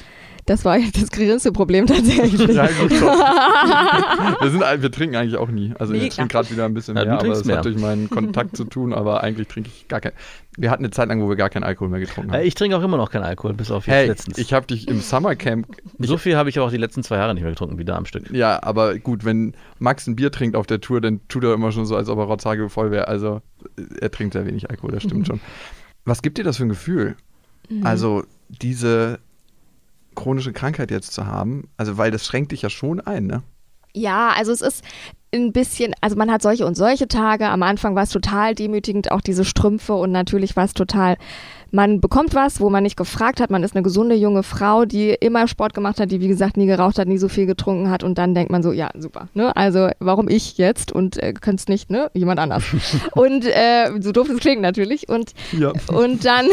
Das 0.46 0.66
war 0.66 0.78
das 0.80 1.12
geringste 1.12 1.52
Problem 1.52 1.86
tatsächlich. 1.86 2.34
ja, 2.54 2.68
gut, 2.68 2.92
wir, 4.42 4.50
sind, 4.50 4.62
wir 4.62 4.92
trinken 4.92 5.16
eigentlich 5.16 5.38
auch 5.38 5.50
nie. 5.50 5.74
Also 5.80 5.94
nee, 5.94 6.08
ich 6.08 6.16
trinke 6.16 6.34
gerade 6.34 6.50
wieder 6.50 6.66
ein 6.66 6.74
bisschen 6.74 6.98
ja, 6.98 7.06
mehr, 7.06 7.14
aber 7.20 7.28
das 7.28 7.46
mehr. 7.46 7.58
hat 7.58 7.66
durch 7.66 7.78
meinen 7.78 8.10
Kontakt 8.10 8.58
zu 8.58 8.66
tun, 8.66 8.92
aber 8.92 9.24
eigentlich 9.24 9.48
trinke 9.48 9.70
ich 9.74 9.88
gar 9.88 10.02
keinen. 10.02 10.14
Wir 10.58 10.70
hatten 10.70 10.84
eine 10.84 10.92
Zeit 10.92 11.08
lang, 11.08 11.22
wo 11.22 11.30
wir 11.30 11.38
gar 11.38 11.50
keinen 11.50 11.64
Alkohol 11.64 11.90
mehr 11.90 12.02
getrunken 12.02 12.34
haben. 12.34 12.44
Ich 12.44 12.56
trinke 12.56 12.76
auch 12.76 12.84
immer 12.84 12.98
noch 12.98 13.10
keinen 13.12 13.24
Alkohol, 13.24 13.54
bis 13.54 13.72
auf 13.72 13.88
jetzt 13.88 13.96
hey, 13.96 14.08
letztens. 14.08 14.38
Ich 14.38 14.52
habe 14.52 14.68
dich 14.68 14.88
im 14.88 15.00
Summercamp. 15.00 15.68
So 16.00 16.18
viel 16.18 16.36
habe 16.36 16.50
ich 16.50 16.60
auch 16.60 16.72
die 16.72 16.78
letzten 16.78 17.04
zwei 17.04 17.18
Jahre 17.18 17.34
nicht 17.34 17.44
mehr 17.44 17.52
getrunken, 17.52 17.78
wieder 17.78 17.96
am 17.96 18.06
Stück. 18.06 18.32
Ja, 18.32 18.62
aber 18.64 18.98
gut, 18.98 19.24
wenn 19.24 19.54
Max 19.78 20.08
ein 20.08 20.16
Bier 20.16 20.32
trinkt 20.32 20.56
auf 20.56 20.66
der 20.66 20.82
Tour, 20.82 21.00
dann 21.00 21.22
tut 21.28 21.44
er 21.44 21.54
immer 21.54 21.72
schon 21.72 21.86
so, 21.86 21.96
als 21.96 22.10
ob 22.10 22.18
er 22.18 22.26
Rotzhage 22.26 22.68
voll 22.70 22.92
wäre. 22.92 23.08
Also 23.08 23.42
er 24.00 24.12
trinkt 24.12 24.34
sehr 24.34 24.46
wenig 24.46 24.70
Alkohol, 24.70 24.92
das 24.92 25.04
stimmt 25.04 25.28
schon. 25.28 25.40
Was 26.06 26.22
gibt 26.22 26.38
dir 26.38 26.44
das 26.44 26.58
für 26.58 26.64
ein 26.64 26.70
Gefühl? 26.70 27.16
Mhm. 27.70 27.86
Also 27.86 28.24
diese 28.50 29.20
chronische 30.16 30.54
Krankheit 30.54 30.92
jetzt 30.92 31.14
zu 31.14 31.26
haben, 31.26 31.70
also 31.78 31.98
weil 31.98 32.12
das 32.12 32.26
schränkt 32.26 32.52
dich 32.52 32.64
ja 32.64 32.70
schon 32.70 33.00
ein, 33.00 33.28
ne? 33.28 33.44
Ja, 33.94 34.30
also 34.30 34.52
es 34.52 34.62
ist 34.62 34.84
ein 35.34 35.52
bisschen, 35.52 35.94
also 36.02 36.16
man 36.16 36.32
hat 36.32 36.42
solche 36.42 36.66
und 36.66 36.76
solche 36.76 37.08
Tage. 37.08 37.48
Am 37.48 37.64
Anfang 37.64 37.96
war 37.96 38.04
es 38.04 38.10
total 38.10 38.56
demütigend, 38.56 39.12
auch 39.12 39.22
diese 39.22 39.46
Strümpfe 39.46 39.94
und 39.94 40.12
natürlich 40.12 40.56
war 40.56 40.66
es 40.66 40.74
total 40.74 41.18
man 41.72 42.02
bekommt 42.02 42.36
was, 42.36 42.60
wo 42.60 42.70
man 42.70 42.84
nicht 42.84 42.98
gefragt 42.98 43.40
hat. 43.40 43.50
Man 43.50 43.64
ist 43.64 43.76
eine 43.76 43.84
gesunde 43.84 44.16
junge 44.16 44.44
Frau, 44.44 44.86
die 44.86 45.12
immer 45.12 45.48
Sport 45.48 45.74
gemacht 45.74 46.00
hat, 46.00 46.12
die 46.12 46.20
wie 46.20 46.28
gesagt 46.28 46.58
nie 46.58 46.66
geraucht 46.66 47.00
hat, 47.00 47.08
nie 47.08 47.18
so 47.18 47.30
viel 47.30 47.46
getrunken 47.46 47.90
hat 47.90 48.04
und 48.04 48.18
dann 48.18 48.36
denkt 48.36 48.52
man 48.52 48.62
so, 48.62 48.72
ja 48.72 48.90
super, 48.98 49.30
ne? 49.34 49.56
Also 49.56 49.90
warum 50.00 50.28
ich 50.28 50.58
jetzt 50.58 50.92
und 50.92 51.18
äh, 51.18 51.34
könnte 51.34 51.62
es 51.62 51.68
nicht, 51.68 51.90
ne? 51.90 52.12
Jemand 52.14 52.40
anders. 52.40 52.64
und 53.16 53.46
äh, 53.46 53.92
so 54.02 54.12
doof 54.12 54.30
es 54.30 54.40
klingt 54.40 54.62
natürlich 54.62 55.10
und 55.10 55.34
ja. 55.54 55.72
und 55.88 56.26
dann 56.26 56.48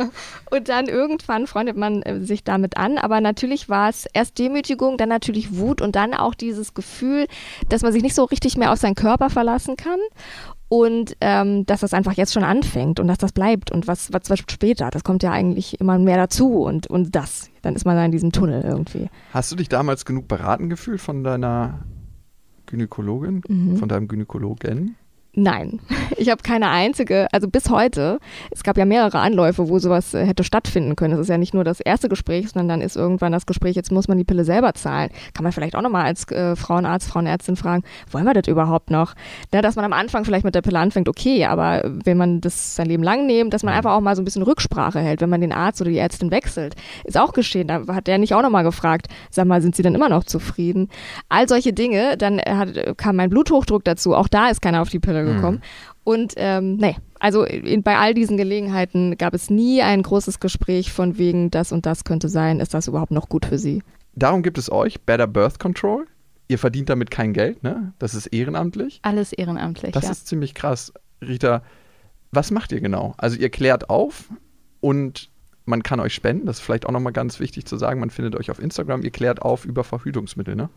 und 0.50 0.68
dann 0.68 0.86
irgendwann 0.86 1.46
freundet 1.46 1.76
man 1.76 2.02
äh, 2.02 2.20
sich 2.20 2.42
damit 2.44 2.76
an. 2.76 2.98
Aber 2.98 3.20
natürlich 3.20 3.68
war 3.68 3.88
es 3.88 4.06
erst 4.12 4.38
Demütigung, 4.38 4.98
dann 4.98 5.08
natürlich 5.08 5.56
Wut 5.56 5.80
und 5.80 5.94
dann 5.94 6.14
auch 6.14 6.34
dieses 6.34 6.74
Gefühl, 6.74 7.26
dass 7.68 7.82
man 7.82 7.92
sich 7.92 8.02
nicht 8.02 8.14
so 8.14 8.24
richtig 8.24 8.56
mehr 8.56 8.72
auf 8.72 8.78
seinen 8.78 8.96
Körper 8.96 9.30
verlassen 9.30 9.76
kann 9.76 9.98
und 10.74 11.16
ähm, 11.20 11.64
dass 11.66 11.82
das 11.82 11.94
einfach 11.94 12.14
jetzt 12.14 12.32
schon 12.32 12.42
anfängt 12.42 12.98
und 12.98 13.06
dass 13.06 13.18
das 13.18 13.30
bleibt 13.30 13.70
und 13.70 13.86
was, 13.86 14.12
was, 14.12 14.28
was 14.28 14.40
später, 14.40 14.90
das 14.90 15.04
kommt 15.04 15.22
ja 15.22 15.30
eigentlich 15.30 15.80
immer 15.80 16.00
mehr 16.00 16.16
dazu 16.16 16.64
und, 16.64 16.88
und 16.88 17.14
das, 17.14 17.48
dann 17.62 17.76
ist 17.76 17.84
man 17.86 17.94
da 17.94 18.04
in 18.04 18.10
diesem 18.10 18.32
Tunnel 18.32 18.62
irgendwie. 18.62 19.08
Hast 19.32 19.52
du 19.52 19.56
dich 19.56 19.68
damals 19.68 20.04
genug 20.04 20.26
beraten 20.26 20.68
gefühlt 20.68 21.00
von 21.00 21.22
deiner 21.22 21.84
Gynäkologin, 22.66 23.42
mhm. 23.46 23.76
von 23.76 23.88
deinem 23.88 24.08
Gynäkologen? 24.08 24.96
Nein, 25.36 25.80
ich 26.16 26.30
habe 26.30 26.42
keine 26.42 26.68
einzige, 26.70 27.26
also 27.32 27.48
bis 27.48 27.68
heute, 27.68 28.18
es 28.50 28.62
gab 28.62 28.78
ja 28.78 28.84
mehrere 28.84 29.18
Anläufe, 29.18 29.68
wo 29.68 29.78
sowas 29.78 30.14
äh, 30.14 30.24
hätte 30.24 30.44
stattfinden 30.44 30.94
können. 30.94 31.14
Es 31.14 31.20
ist 31.20 31.28
ja 31.28 31.38
nicht 31.38 31.54
nur 31.54 31.64
das 31.64 31.80
erste 31.80 32.08
Gespräch, 32.08 32.50
sondern 32.50 32.68
dann 32.68 32.86
ist 32.86 32.96
irgendwann 32.96 33.32
das 33.32 33.46
Gespräch, 33.46 33.74
jetzt 33.74 33.90
muss 33.90 34.06
man 34.06 34.16
die 34.16 34.24
Pille 34.24 34.44
selber 34.44 34.74
zahlen. 34.74 35.10
Kann 35.34 35.42
man 35.42 35.52
vielleicht 35.52 35.74
auch 35.74 35.82
nochmal 35.82 36.04
als 36.04 36.30
äh, 36.30 36.54
Frauenarzt, 36.54 37.08
Frauenärztin 37.08 37.56
fragen, 37.56 37.82
wollen 38.10 38.24
wir 38.24 38.34
das 38.34 38.46
überhaupt 38.46 38.90
noch? 38.90 39.14
Ja, 39.52 39.60
dass 39.60 39.74
man 39.74 39.84
am 39.84 39.92
Anfang 39.92 40.24
vielleicht 40.24 40.44
mit 40.44 40.54
der 40.54 40.62
Pille 40.62 40.78
anfängt, 40.78 41.08
okay, 41.08 41.44
aber 41.46 41.82
wenn 41.84 42.16
man 42.16 42.40
das 42.40 42.76
sein 42.76 42.86
Leben 42.86 43.02
lang 43.02 43.26
nimmt, 43.26 43.52
dass 43.52 43.64
man 43.64 43.74
einfach 43.74 43.92
auch 43.92 44.00
mal 44.00 44.14
so 44.14 44.22
ein 44.22 44.24
bisschen 44.24 44.42
Rücksprache 44.42 45.00
hält, 45.00 45.20
wenn 45.20 45.30
man 45.30 45.40
den 45.40 45.52
Arzt 45.52 45.80
oder 45.80 45.90
die 45.90 45.98
Ärztin 45.98 46.30
wechselt. 46.30 46.76
Ist 47.04 47.18
auch 47.18 47.32
geschehen. 47.32 47.66
Da 47.66 47.86
hat 47.88 48.06
der 48.06 48.18
nicht 48.18 48.34
auch 48.34 48.42
nochmal 48.42 48.64
gefragt, 48.64 49.08
sag 49.30 49.46
mal, 49.46 49.60
sind 49.60 49.74
Sie 49.74 49.82
denn 49.82 49.94
immer 49.94 50.08
noch 50.08 50.24
zufrieden? 50.24 50.88
All 51.28 51.48
solche 51.48 51.72
Dinge, 51.72 52.16
dann 52.16 52.38
hat, 52.38 52.96
kam 52.96 53.16
mein 53.16 53.30
Bluthochdruck 53.30 53.82
dazu. 53.84 54.14
Auch 54.14 54.28
da 54.28 54.48
ist 54.48 54.62
keiner 54.62 54.80
auf 54.80 54.90
die 54.90 55.00
Pille 55.00 55.23
gekommen. 55.24 55.62
Und 56.04 56.34
ähm, 56.36 56.76
nee, 56.76 56.96
also 57.18 57.44
in, 57.44 57.82
bei 57.82 57.96
all 57.96 58.14
diesen 58.14 58.36
Gelegenheiten 58.36 59.16
gab 59.16 59.34
es 59.34 59.48
nie 59.50 59.82
ein 59.82 60.02
großes 60.02 60.40
Gespräch 60.40 60.92
von 60.92 61.16
wegen, 61.18 61.50
das 61.50 61.72
und 61.72 61.86
das 61.86 62.04
könnte 62.04 62.28
sein, 62.28 62.60
ist 62.60 62.74
das 62.74 62.88
überhaupt 62.88 63.10
noch 63.10 63.28
gut 63.28 63.46
für 63.46 63.58
Sie? 63.58 63.82
Darum 64.14 64.42
gibt 64.42 64.58
es 64.58 64.70
euch, 64.70 65.00
Better 65.02 65.26
Birth 65.26 65.58
Control. 65.58 66.06
Ihr 66.46 66.58
verdient 66.58 66.90
damit 66.90 67.10
kein 67.10 67.32
Geld, 67.32 67.62
ne? 67.62 67.94
Das 67.98 68.14
ist 68.14 68.26
ehrenamtlich. 68.26 69.00
Alles 69.02 69.32
ehrenamtlich, 69.32 69.92
Das 69.92 70.04
ja. 70.04 70.10
ist 70.10 70.26
ziemlich 70.26 70.54
krass. 70.54 70.92
Rita, 71.22 71.62
was 72.30 72.50
macht 72.50 72.72
ihr 72.72 72.80
genau? 72.80 73.14
Also 73.16 73.38
ihr 73.38 73.48
klärt 73.48 73.88
auf 73.88 74.28
und 74.80 75.30
man 75.66 75.82
kann 75.82 76.00
euch 76.00 76.14
spenden. 76.14 76.46
Das 76.46 76.58
ist 76.58 76.62
vielleicht 76.62 76.86
auch 76.86 76.92
nochmal 76.92 77.12
ganz 77.12 77.40
wichtig 77.40 77.64
zu 77.64 77.76
sagen. 77.76 78.00
Man 78.00 78.10
findet 78.10 78.36
euch 78.36 78.50
auf 78.50 78.58
Instagram. 78.58 79.02
Ihr 79.02 79.10
klärt 79.10 79.40
auf 79.42 79.64
über 79.64 79.82
Verhütungsmittel, 79.82 80.56
ne? 80.56 80.68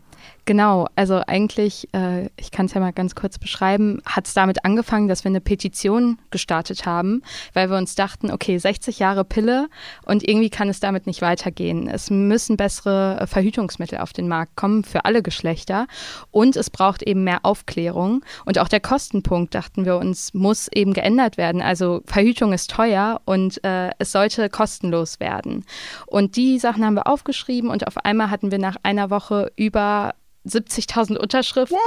Genau, 0.46 0.88
also 0.96 1.22
eigentlich, 1.26 1.88
äh, 1.92 2.30
ich 2.36 2.50
kann 2.50 2.66
es 2.66 2.74
ja 2.74 2.80
mal 2.80 2.92
ganz 2.92 3.14
kurz 3.14 3.38
beschreiben, 3.38 4.00
hat 4.06 4.26
es 4.26 4.34
damit 4.34 4.64
angefangen, 4.64 5.06
dass 5.06 5.24
wir 5.24 5.28
eine 5.28 5.40
Petition 5.40 6.18
gestartet 6.30 6.86
haben, 6.86 7.22
weil 7.52 7.70
wir 7.70 7.76
uns 7.76 7.94
dachten, 7.94 8.30
okay, 8.30 8.56
60 8.56 8.98
Jahre 8.98 9.24
Pille 9.24 9.68
und 10.06 10.26
irgendwie 10.26 10.50
kann 10.50 10.68
es 10.68 10.80
damit 10.80 11.06
nicht 11.06 11.22
weitergehen. 11.22 11.86
Es 11.86 12.10
müssen 12.10 12.56
bessere 12.56 13.20
äh, 13.20 13.26
Verhütungsmittel 13.26 13.98
auf 13.98 14.12
den 14.12 14.26
Markt 14.26 14.56
kommen 14.56 14.84
für 14.84 15.04
alle 15.04 15.22
Geschlechter 15.22 15.86
und 16.30 16.56
es 16.56 16.70
braucht 16.70 17.02
eben 17.02 17.24
mehr 17.24 17.44
Aufklärung 17.44 18.24
und 18.46 18.58
auch 18.58 18.68
der 18.68 18.80
Kostenpunkt, 18.80 19.54
dachten 19.54 19.84
wir 19.84 19.96
uns, 19.96 20.32
muss 20.32 20.68
eben 20.68 20.94
geändert 20.94 21.36
werden. 21.36 21.60
Also 21.60 22.02
Verhütung 22.06 22.52
ist 22.52 22.70
teuer 22.70 23.20
und 23.26 23.62
äh, 23.64 23.90
es 23.98 24.12
sollte 24.12 24.48
kostenlos 24.78 25.20
werden. 25.20 25.64
Und 26.06 26.36
die 26.36 26.58
Sachen 26.58 26.84
haben 26.84 26.94
wir 26.94 27.06
aufgeschrieben 27.06 27.70
und 27.70 27.86
auf 27.86 27.96
einmal 28.04 28.30
hatten 28.30 28.50
wir 28.50 28.58
nach 28.58 28.76
einer 28.82 29.10
Woche 29.10 29.50
über 29.56 30.14
70.000 30.46 31.16
Unterschriften, 31.16 31.78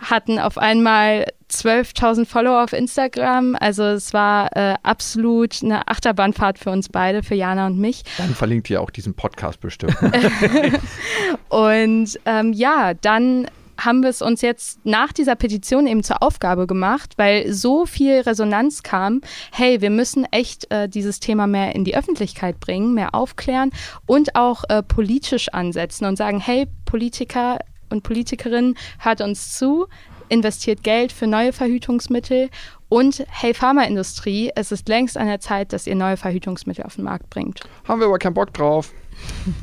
hatten 0.00 0.38
auf 0.40 0.58
einmal 0.58 1.26
12.000 1.50 2.26
Follower 2.26 2.64
auf 2.64 2.72
Instagram. 2.72 3.56
Also 3.60 3.84
es 3.84 4.12
war 4.12 4.56
äh, 4.56 4.74
absolut 4.82 5.62
eine 5.62 5.86
Achterbahnfahrt 5.86 6.58
für 6.58 6.70
uns 6.70 6.88
beide, 6.88 7.22
für 7.22 7.36
Jana 7.36 7.66
und 7.66 7.78
mich. 7.78 8.02
Dann 8.18 8.34
verlinkt 8.34 8.70
ihr 8.70 8.80
auch 8.80 8.90
diesen 8.90 9.14
Podcast 9.14 9.60
bestimmt. 9.60 9.96
Und 11.48 12.18
ähm, 12.24 12.52
ja, 12.52 12.94
dann 12.94 13.46
haben 13.78 14.02
wir 14.02 14.10
es 14.10 14.22
uns 14.22 14.40
jetzt 14.42 14.84
nach 14.84 15.12
dieser 15.12 15.34
Petition 15.34 15.86
eben 15.86 16.02
zur 16.02 16.22
Aufgabe 16.22 16.66
gemacht, 16.66 17.14
weil 17.16 17.52
so 17.52 17.86
viel 17.86 18.20
Resonanz 18.20 18.82
kam, 18.82 19.20
hey, 19.52 19.80
wir 19.80 19.90
müssen 19.90 20.24
echt 20.30 20.70
äh, 20.70 20.88
dieses 20.88 21.20
Thema 21.20 21.46
mehr 21.46 21.74
in 21.74 21.84
die 21.84 21.96
Öffentlichkeit 21.96 22.60
bringen, 22.60 22.94
mehr 22.94 23.14
aufklären 23.14 23.70
und 24.06 24.34
auch 24.34 24.64
äh, 24.68 24.82
politisch 24.82 25.48
ansetzen 25.48 26.06
und 26.06 26.16
sagen, 26.16 26.40
hey, 26.40 26.66
Politiker 26.84 27.58
und 27.90 28.02
Politikerinnen, 28.02 28.76
hört 28.98 29.20
uns 29.20 29.56
zu, 29.56 29.86
investiert 30.28 30.82
Geld 30.82 31.12
für 31.12 31.26
neue 31.26 31.52
Verhütungsmittel 31.52 32.50
und 32.88 33.24
hey, 33.28 33.54
Pharmaindustrie, 33.54 34.52
es 34.54 34.72
ist 34.72 34.88
längst 34.88 35.16
an 35.16 35.26
der 35.26 35.40
Zeit, 35.40 35.72
dass 35.72 35.86
ihr 35.86 35.94
neue 35.94 36.16
Verhütungsmittel 36.16 36.84
auf 36.84 36.96
den 36.96 37.04
Markt 37.04 37.30
bringt. 37.30 37.60
Haben 37.86 38.00
wir 38.00 38.06
aber 38.06 38.18
keinen 38.18 38.34
Bock 38.34 38.52
drauf. 38.54 38.92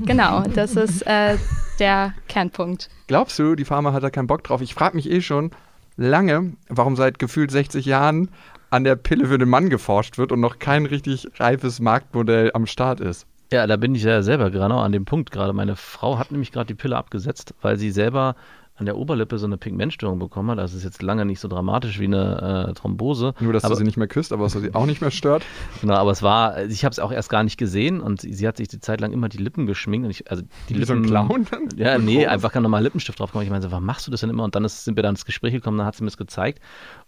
Genau, 0.05 0.43
das 0.53 0.75
ist 0.75 1.01
äh, 1.03 1.38
der 1.79 2.13
Kernpunkt. 2.27 2.89
Glaubst 3.07 3.38
du, 3.39 3.55
die 3.55 3.65
Pharma 3.65 3.93
hat 3.93 4.03
da 4.03 4.10
keinen 4.10 4.27
Bock 4.27 4.43
drauf? 4.43 4.62
Ich 4.62 4.74
frage 4.74 4.95
mich 4.95 5.10
eh 5.10 5.22
schon 5.22 5.51
lange, 5.98 6.53
warum 6.69 6.95
seit 6.95 7.19
gefühlt 7.19 7.51
60 7.51 7.86
Jahren 7.86 8.29
an 8.69 8.83
der 8.83 8.95
Pille 8.95 9.27
für 9.27 9.38
den 9.38 9.50
Mann 9.50 9.69
geforscht 9.69 10.17
wird 10.17 10.31
und 10.31 10.39
noch 10.39 10.60
kein 10.60 10.86
richtig 10.86 11.27
reifes 11.39 11.79
Marktmodell 11.79 12.51
am 12.53 12.65
Start 12.65 13.00
ist. 13.00 13.27
Ja, 13.51 13.67
da 13.67 13.77
bin 13.77 13.93
ich 13.93 14.03
ja 14.03 14.24
selber 14.24 14.50
genau 14.50 14.79
an 14.79 14.91
dem 14.91 15.05
Punkt 15.05 15.29
gerade. 15.29 15.53
Meine 15.53 15.75
Frau 15.75 16.17
hat 16.17 16.31
nämlich 16.31 16.51
gerade 16.51 16.65
die 16.65 16.74
Pille 16.74 16.98
abgesetzt, 16.98 17.53
weil 17.62 17.77
sie 17.77 17.91
selber 17.91 18.36
an 18.75 18.88
der 18.88 18.98
Oberlippe 18.98 19.38
so 19.38 19.46
eine 19.46 19.58
Pigmentstörung 19.58 20.18
bekommen 20.18 20.50
hat. 20.50 20.58
Das 20.58 20.74
ist 20.74 20.84
jetzt 20.84 21.03
lange 21.03 21.25
nicht 21.25 21.39
so 21.39 21.48
dramatisch 21.48 22.00
wie 22.00 22.06
eine 22.06 22.70
äh, 22.70 22.74
Thrombose. 22.74 23.36
Nur, 23.39 23.53
dass 23.53 23.63
aber, 23.63 23.75
du 23.75 23.80
sie 23.80 23.84
nicht 23.84 23.98
mehr 23.98 24.08
küsst, 24.08 24.34
aber 24.34 24.44
was 24.46 24.53
sie 24.53 24.74
auch 24.74 24.86
nicht 24.86 25.01
mehr 25.01 25.12
stört. 25.12 25.44
Genau, 25.82 25.96
aber 25.96 26.12
es 26.12 26.24
war, 26.24 26.63
ich 26.65 26.86
habe 26.86 26.94
es 26.94 27.00
auch 27.00 27.12
erst 27.12 27.30
gar 27.30 27.44
nicht 27.44 27.58
gesehen 27.58 28.00
und 28.00 28.22
sie, 28.22 28.34
sie 28.34 28.48
hat 28.48 28.58
sich 28.58 28.70
die 28.70 28.80
Zeit 28.80 29.01
lang 29.01 29.12
immer 29.12 29.27
die 29.27 29.38
Lippen 29.38 29.65
geschminkt. 29.65 30.06
Und 30.06 30.12
ich, 30.12 30.32
also 30.32 30.44
die 30.70 30.75
Wie 30.75 30.80
Lippen, 30.80 30.86
so 30.88 30.94
ein 30.94 31.27
Clown? 31.27 31.48
Ja, 31.75 31.98
nee, 31.98 32.25
einfach 32.25 32.53
kann 32.53 32.63
nochmal 32.63 32.84
Lippenstift 32.84 33.20
drauf 33.20 33.32
kommen. 33.32 33.44
Ich 33.44 33.50
meine, 33.50 33.62
so, 33.62 33.72
warum 33.72 33.86
machst 33.86 34.08
du 34.08 34.12
das 34.12 34.22
denn 34.22 34.30
immer? 34.30 34.44
Und 34.44 34.56
dann 34.56 34.63
ist, 34.63 34.86
sind 34.86 34.96
wir 34.96 35.03
dann 35.03 35.13
ins 35.13 35.25
Gespräch 35.25 35.53
gekommen, 35.53 35.77
dann 35.77 35.88
hat 35.88 35.96
sie 35.96 36.03
mir 36.03 36.10
das 36.10 36.18
gezeigt. 36.18 36.62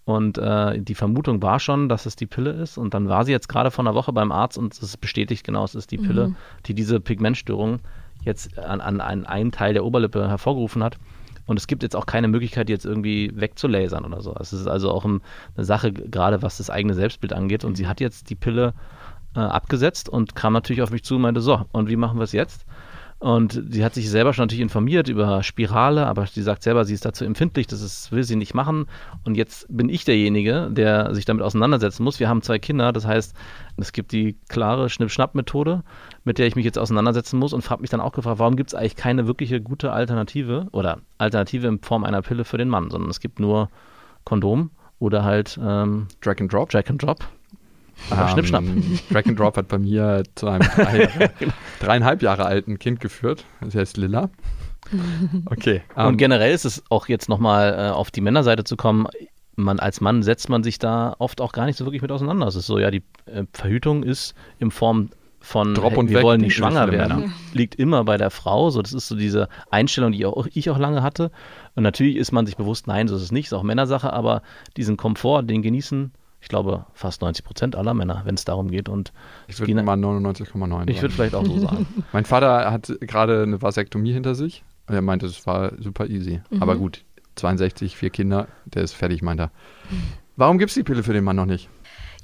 Und 0.03 0.37
äh, 0.37 0.79
die 0.79 0.95
Vermutung 0.95 1.41
war 1.41 1.59
schon, 1.59 1.87
dass 1.87 2.05
es 2.05 2.15
die 2.15 2.25
Pille 2.25 2.51
ist. 2.51 2.77
Und 2.77 2.93
dann 2.93 3.07
war 3.07 3.23
sie 3.23 3.31
jetzt 3.31 3.47
gerade 3.47 3.71
vor 3.71 3.83
einer 3.83 3.95
Woche 3.95 4.11
beim 4.11 4.31
Arzt 4.31 4.57
und 4.57 4.73
es 4.73 4.83
ist 4.83 4.97
bestätigt, 4.97 5.45
genau, 5.45 5.63
es 5.63 5.75
ist 5.75 5.91
die 5.91 5.97
Pille, 5.97 6.35
die 6.65 6.73
diese 6.73 6.99
Pigmentstörung 6.99 7.79
jetzt 8.23 8.57
an, 8.57 8.81
an, 8.81 8.99
an 8.99 9.25
einem 9.25 9.51
Teil 9.51 9.73
der 9.73 9.85
Oberlippe 9.85 10.27
hervorgerufen 10.27 10.83
hat. 10.83 10.97
Und 11.45 11.57
es 11.57 11.67
gibt 11.67 11.83
jetzt 11.83 11.95
auch 11.95 12.05
keine 12.05 12.27
Möglichkeit, 12.27 12.69
die 12.69 12.73
jetzt 12.73 12.85
irgendwie 12.85 13.31
wegzulasern 13.33 14.05
oder 14.05 14.21
so. 14.21 14.35
Es 14.39 14.51
ist 14.53 14.67
also 14.67 14.91
auch 14.91 15.05
ein, 15.05 15.21
eine 15.55 15.65
Sache, 15.65 15.93
gerade 15.93 16.41
was 16.41 16.57
das 16.57 16.69
eigene 16.69 16.93
Selbstbild 16.93 17.33
angeht. 17.33 17.63
Und 17.63 17.75
sie 17.75 17.87
hat 17.87 17.99
jetzt 17.99 18.29
die 18.29 18.35
Pille 18.35 18.73
äh, 19.35 19.39
abgesetzt 19.39 20.09
und 20.09 20.35
kam 20.35 20.53
natürlich 20.53 20.81
auf 20.81 20.91
mich 20.91 21.03
zu 21.03 21.15
und 21.15 21.21
meinte, 21.21 21.41
so, 21.41 21.65
und 21.71 21.89
wie 21.89 21.95
machen 21.95 22.17
wir 22.17 22.23
es 22.23 22.31
jetzt? 22.31 22.65
Und 23.19 23.63
sie 23.69 23.83
hat 23.83 23.93
sich 23.93 24.09
selber 24.09 24.33
schon 24.33 24.43
natürlich 24.43 24.61
informiert 24.61 25.07
über 25.07 25.41
Spirale, 25.41 26.05
aber 26.05 26.27
sie 26.27 26.41
sagt 26.41 26.63
selber, 26.63 26.83
sie 26.83 26.93
ist 26.93 27.05
dazu 27.05 27.23
empfindlich, 27.23 27.65
das 27.65 27.81
ist, 27.81 28.11
will 28.11 28.23
sie 28.23 28.35
nicht 28.35 28.53
machen. 28.53 28.87
Und 29.23 29.35
jetzt 29.35 29.65
bin 29.69 29.87
ich 29.87 30.03
derjenige, 30.03 30.69
der 30.69 31.15
sich 31.15 31.23
damit 31.23 31.41
auseinandersetzen 31.41 32.03
muss. 32.03 32.19
Wir 32.19 32.27
haben 32.27 32.41
zwei 32.41 32.59
Kinder, 32.59 32.91
das 32.91 33.07
heißt, 33.07 33.33
es 33.77 33.93
gibt 33.93 34.11
die 34.11 34.37
klare 34.49 34.89
Schnipp-Schnapp-Methode, 34.89 35.83
mit 36.25 36.37
der 36.37 36.47
ich 36.47 36.55
mich 36.55 36.65
jetzt 36.65 36.77
auseinandersetzen 36.77 37.39
muss 37.39 37.53
und 37.53 37.69
habe 37.69 37.81
mich 37.81 37.89
dann 37.89 38.01
auch 38.01 38.11
gefragt, 38.11 38.39
warum 38.39 38.57
gibt 38.57 38.71
es 38.71 38.75
eigentlich 38.75 38.97
keine 38.97 39.27
wirkliche 39.27 39.61
gute 39.61 39.93
Alternative 39.93 40.67
oder 40.71 40.99
Alternative 41.17 41.67
in 41.67 41.79
Form 41.79 42.03
einer 42.03 42.21
Pille 42.21 42.43
für 42.43 42.57
den 42.57 42.69
Mann, 42.69 42.89
sondern 42.89 43.09
es 43.09 43.21
gibt 43.21 43.39
nur 43.39 43.69
Kondom 44.25 44.71
oder 44.99 45.23
halt 45.23 45.57
ähm, 45.63 46.07
Drag 46.21 46.39
and 46.41 46.51
Drop. 46.51 46.69
Drag 46.69 46.89
and 46.89 47.01
Drop. 47.01 47.19
Oder 48.11 48.29
Schnipp, 48.29 48.47
Schnapp. 48.47 48.63
Drag 49.09 49.25
and 49.25 49.39
Drop 49.39 49.57
hat 49.57 49.67
bei 49.67 49.77
mir 49.77 50.23
zu 50.35 50.47
einem 50.47 50.67
drei, 50.75 51.29
dreieinhalb 51.79 52.21
Jahre 52.21 52.45
alten 52.45 52.79
Kind 52.79 52.99
geführt. 52.99 53.45
Sie 53.67 53.77
heißt 53.77 53.97
Lilla. 53.97 54.29
Okay. 55.47 55.81
Und 55.95 56.05
ähm, 56.05 56.17
generell 56.17 56.53
ist 56.53 56.63
es 56.63 56.83
auch 56.89 57.07
jetzt 57.07 57.27
nochmal 57.27 57.73
äh, 57.73 57.89
auf 57.91 58.11
die 58.11 58.21
Männerseite 58.21 58.63
zu 58.63 58.77
kommen. 58.77 59.07
Man, 59.55 59.79
als 59.79 59.99
Mann 59.99 60.21
setzt 60.21 60.47
man 60.47 60.63
sich 60.63 60.77
da 60.77 61.15
oft 61.17 61.41
auch 61.41 61.53
gar 61.53 61.65
nicht 61.65 61.77
so 61.77 61.85
wirklich 61.85 62.03
mit 62.03 62.11
auseinander. 62.11 62.45
Es 62.45 62.55
ist 62.55 62.67
so, 62.67 62.77
ja, 62.77 62.91
die 62.91 63.03
äh, 63.25 63.45
Verhütung 63.53 64.03
ist 64.03 64.35
in 64.59 64.69
Form 64.69 65.09
von 65.39 65.75
Drop 65.75 65.91
hey, 65.91 65.99
und 65.99 66.09
wir 66.09 66.17
weg, 66.17 66.23
wollen 66.23 66.41
nicht 66.41 66.55
schwanger 66.55 66.91
werden. 66.91 67.19
Männer. 67.19 67.33
Liegt 67.53 67.75
immer 67.75 68.03
bei 68.03 68.17
der 68.17 68.31
Frau. 68.31 68.69
So, 68.71 68.81
das 68.81 68.93
ist 68.93 69.07
so 69.07 69.15
diese 69.15 69.47
Einstellung, 69.69 70.11
die 70.11 70.25
auch, 70.25 70.47
ich 70.53 70.69
auch 70.69 70.79
lange 70.79 71.03
hatte. 71.03 71.31
Und 71.75 71.83
natürlich 71.83 72.17
ist 72.17 72.31
man 72.31 72.45
sich 72.45 72.57
bewusst, 72.57 72.87
nein, 72.87 73.07
so 73.07 73.15
ist 73.15 73.21
es 73.21 73.31
nicht, 73.31 73.47
ist 73.47 73.53
auch 73.53 73.63
Männersache, 73.63 74.11
aber 74.11 74.41
diesen 74.75 74.97
Komfort, 74.97 75.43
den 75.43 75.61
genießen, 75.61 76.11
ich 76.45 76.49
glaube, 76.49 76.85
fast 76.93 77.23
90 77.23 77.43
Prozent 77.43 77.75
aller 77.75 77.95
Männer, 77.95 78.21
wenn 78.23 78.35
es 78.35 78.45
darum 78.45 78.69
geht. 78.69 78.87
Und 78.87 79.11
ich 79.47 79.59
würde 79.59 79.81
mal 79.81 79.97
99,9 79.97 80.87
ich 80.91 81.01
würde 81.01 81.15
vielleicht 81.15 81.33
auch 81.33 81.43
so 81.43 81.57
sagen. 81.57 81.87
Mein 82.13 82.23
Vater 82.23 82.71
hat 82.71 82.93
gerade 83.01 83.41
eine 83.41 83.63
Vasektomie 83.63 84.13
hinter 84.13 84.35
sich 84.35 84.63
und 84.87 84.93
er 84.93 85.01
meinte, 85.01 85.25
es 85.25 85.47
war 85.47 85.71
super 85.79 86.05
easy. 86.05 86.41
Aber 86.59 86.75
gut, 86.75 87.03
62, 87.33 87.97
vier 87.97 88.11
Kinder, 88.11 88.47
der 88.65 88.83
ist 88.83 88.93
fertig, 88.93 89.23
meint 89.23 89.39
er. 89.39 89.49
Warum 90.35 90.59
gibt 90.59 90.69
es 90.69 90.75
die 90.75 90.83
Pille 90.83 91.01
für 91.01 91.13
den 91.13 91.23
Mann 91.23 91.35
noch 91.35 91.47
nicht? 91.47 91.67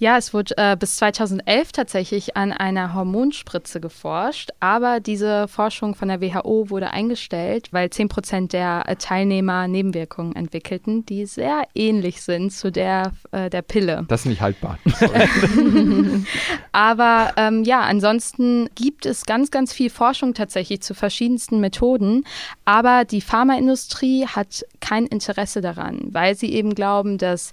Ja, 0.02 0.18
es 0.18 0.34
wurde 0.34 0.56
äh, 0.58 0.76
bis 0.76 0.96
2011 0.96 1.74
tatsächlich 1.74 2.36
an 2.36 2.52
einer 2.52 2.96
Hormonspritze 2.96 3.80
geforscht, 3.80 4.50
aber 4.60 5.00
diese 5.00 5.48
Forschung 5.48 5.94
von 5.94 6.08
der 6.08 6.20
WHO 6.20 6.72
wurde 6.72 6.90
eingestellt, 6.90 7.68
weil 7.70 7.92
10 7.92 8.10
Prozent 8.10 8.54
der 8.54 8.82
äh, 8.88 8.96
Teilnehmer 8.96 9.68
Nebenwirkungen 9.68 10.36
entwickelten, 10.36 11.06
die 11.06 11.28
sehr 11.28 11.66
ähnlich 11.76 12.24
sind 12.24 12.52
zu 12.52 12.72
der 12.72 13.12
äh, 13.30 13.52
der 13.52 13.62
Pille. 13.62 14.04
Das 14.08 14.22
ist 14.22 14.26
nicht 14.26 14.42
haltbar. 14.42 14.80
Aber 16.72 17.34
ähm, 17.38 17.64
ja, 17.64 17.82
ansonsten 17.82 18.70
gibt 18.74 19.06
es 19.06 19.28
ganz, 19.28 19.52
ganz 19.52 19.72
viel 19.72 19.92
Forschung 19.92 20.34
tatsächlich 20.34 20.82
zu 20.82 20.96
verschiedensten 20.96 21.60
Methoden. 21.60 22.24
Aber 22.66 23.06
die 23.06 23.22
Pharmaindustrie 23.22 24.26
hat 24.26 24.66
kein 24.80 25.06
Interesse 25.06 25.62
daran, 25.62 26.00
weil 26.10 26.34
sie 26.34 26.52
eben 26.54 26.74
glauben, 26.74 27.20
dass 27.20 27.52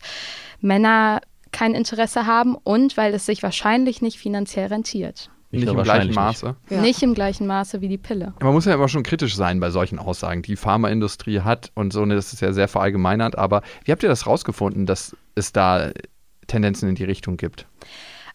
Männer 0.63 1.21
kein 1.53 1.75
Interesse 1.75 2.27
haben 2.27 2.55
und 2.55 2.97
weil 2.97 3.15
es 3.15 3.27
sich 3.27 3.43
wahrscheinlich 3.43 4.03
nicht 4.03 4.19
finanziell 4.19 4.69
rentiert. 4.69 5.31
Nicht 5.51 5.65
nur 5.65 5.79
im 5.79 5.83
gleichen 5.83 6.15
Maße. 6.15 6.57
Ja. 6.69 6.81
Nicht 6.81 7.03
im 7.03 7.15
gleichen 7.15 7.47
Maße 7.47 7.81
wie 7.81 7.89
die 7.89 7.97
Pille. 7.97 8.35
Man 8.43 8.53
muss 8.53 8.67
ja 8.67 8.75
immer 8.75 8.89
schon 8.89 9.03
kritisch 9.03 9.35
sein 9.35 9.61
bei 9.61 9.71
solchen 9.71 9.99
Aussagen, 9.99 10.43
die 10.43 10.57
Pharmaindustrie 10.57 11.41
hat 11.41 11.71
und 11.75 11.93
so, 11.93 12.05
ne, 12.05 12.15
das 12.17 12.33
ist 12.33 12.41
ja 12.41 12.53
sehr 12.53 12.69
verallgemeinert, 12.69 13.39
aber 13.39 13.63
wie 13.85 13.93
habt 13.93 14.03
ihr 14.03 14.11
das 14.11 14.27
rausgefunden, 14.27 14.85
dass 14.85 15.17
es 15.35 15.53
da 15.53 15.91
Tendenzen 16.49 16.89
in 16.89 16.97
die 16.97 17.05
Richtung 17.05 17.39
gibt? 17.39 17.67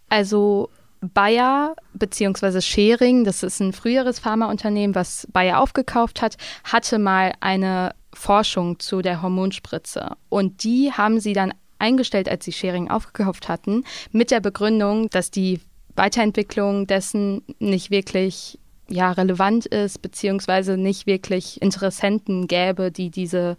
Also 0.09 0.69
Bayer 1.01 1.75
bzw. 1.93 2.61
Schering, 2.61 3.25
das 3.25 3.43
ist 3.43 3.59
ein 3.59 3.73
früheres 3.73 4.19
Pharmaunternehmen, 4.19 4.95
was 4.95 5.27
Bayer 5.31 5.59
aufgekauft 5.59 6.21
hat, 6.21 6.37
hatte 6.63 6.97
mal 6.97 7.33
eine 7.41 7.93
Forschung 8.13 8.79
zu 8.79 9.01
der 9.01 9.21
Hormonspritze. 9.21 10.11
Und 10.29 10.63
die 10.63 10.91
haben 10.91 11.19
sie 11.19 11.33
dann 11.33 11.53
eingestellt, 11.83 12.29
als 12.29 12.45
sie 12.45 12.53
Schering 12.53 12.89
aufgekauft 12.89 13.49
hatten, 13.49 13.83
mit 14.11 14.31
der 14.31 14.39
Begründung, 14.39 15.09
dass 15.09 15.29
die 15.29 15.59
Weiterentwicklung 15.95 16.87
dessen 16.87 17.43
nicht 17.59 17.91
wirklich 17.91 18.57
ja, 18.89 19.11
relevant 19.11 19.65
ist, 19.65 20.01
beziehungsweise 20.01 20.77
nicht 20.77 21.05
wirklich 21.07 21.61
Interessenten 21.61 22.47
gäbe, 22.47 22.91
die 22.91 23.09
diese 23.09 23.57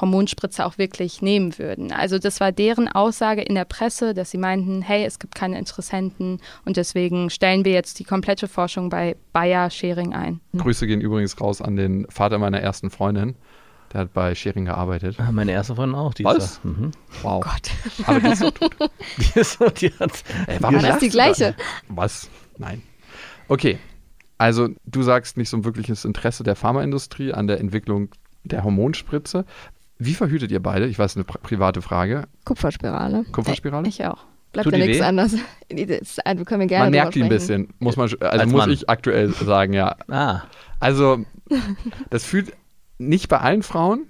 Hormonspritze 0.00 0.66
auch 0.66 0.76
wirklich 0.78 1.22
nehmen 1.22 1.56
würden. 1.58 1.92
Also 1.92 2.18
das 2.18 2.40
war 2.40 2.50
deren 2.50 2.88
Aussage 2.88 3.42
in 3.42 3.54
der 3.54 3.64
Presse, 3.64 4.12
dass 4.12 4.30
sie 4.30 4.38
meinten, 4.38 4.82
hey, 4.82 5.04
es 5.04 5.18
gibt 5.18 5.34
keine 5.34 5.58
Interessenten 5.58 6.40
und 6.64 6.76
deswegen 6.76 7.30
stellen 7.30 7.64
wir 7.64 7.72
jetzt 7.72 7.98
die 8.00 8.04
komplette 8.04 8.48
Forschung 8.48 8.88
bei 8.88 9.16
Bayer 9.32 9.70
Schering 9.70 10.12
ein. 10.12 10.40
Grüße 10.56 10.86
gehen 10.86 11.00
übrigens 11.00 11.40
raus 11.40 11.62
an 11.62 11.76
den 11.76 12.06
Vater 12.10 12.38
meiner 12.38 12.60
ersten 12.60 12.90
Freundin. 12.90 13.36
Der 13.94 14.00
hat 14.02 14.12
bei 14.12 14.34
Schering 14.34 14.64
gearbeitet. 14.66 15.16
Ah, 15.20 15.30
Meine 15.32 15.52
erste 15.52 15.74
Freundin 15.76 15.94
auch. 15.94 16.12
Die 16.14 16.24
Was? 16.24 16.36
Ist 16.38 16.60
da. 16.64 16.68
Mhm. 16.68 16.90
Wow. 17.22 17.46
Aber 18.06 18.20
die 18.20 18.26
ist 18.28 18.40
so 18.40 18.50
tot. 18.50 18.74
Die, 19.18 19.38
ist 19.40 19.58
so, 19.58 19.68
die 19.70 19.90
hat, 20.00 20.10
Ey, 20.48 20.60
War 20.60 20.72
das 20.72 20.98
die 20.98 21.08
gleiche? 21.08 21.54
Was? 21.88 22.28
Nein. 22.58 22.82
Okay. 23.48 23.78
Also, 24.36 24.68
du 24.84 25.02
sagst 25.02 25.36
nicht 25.36 25.48
so 25.48 25.56
ein 25.58 25.64
wirkliches 25.64 26.04
Interesse 26.04 26.42
der 26.42 26.56
Pharmaindustrie 26.56 27.32
an 27.32 27.46
der 27.46 27.60
Entwicklung 27.60 28.08
der 28.42 28.64
Hormonspritze. 28.64 29.44
Wie 29.98 30.14
verhütet 30.14 30.50
ihr 30.50 30.60
beide? 30.60 30.86
Ich 30.88 30.98
weiß, 30.98 31.14
eine 31.16 31.24
pri- 31.24 31.38
private 31.38 31.80
Frage. 31.80 32.24
Kupferspirale. 32.44 33.24
Kupferspirale? 33.30 33.88
Ich 33.88 34.04
auch. 34.04 34.24
Bleibt 34.52 34.64
Tut 34.64 34.72
ja 34.72 34.80
die 34.80 34.88
nichts 34.88 35.02
anderes. 35.04 35.36
Wir 35.70 35.86
können 36.44 36.60
wir 36.60 36.66
gerne 36.66 36.84
Man 36.86 36.90
merkt 36.90 37.14
die 37.14 37.22
ein 37.22 37.28
bisschen. 37.28 37.72
Muss 37.78 37.96
man, 37.96 38.08
also 38.08 38.18
Als 38.26 38.46
muss 38.50 38.58
Mann. 38.58 38.70
ich 38.70 38.88
aktuell 38.90 39.32
sagen, 39.32 39.72
ja. 39.72 39.94
ah, 40.08 40.42
Also, 40.80 41.24
das 42.10 42.24
fühlt 42.24 42.52
nicht 43.08 43.28
bei 43.28 43.38
allen 43.38 43.62
Frauen. 43.62 44.06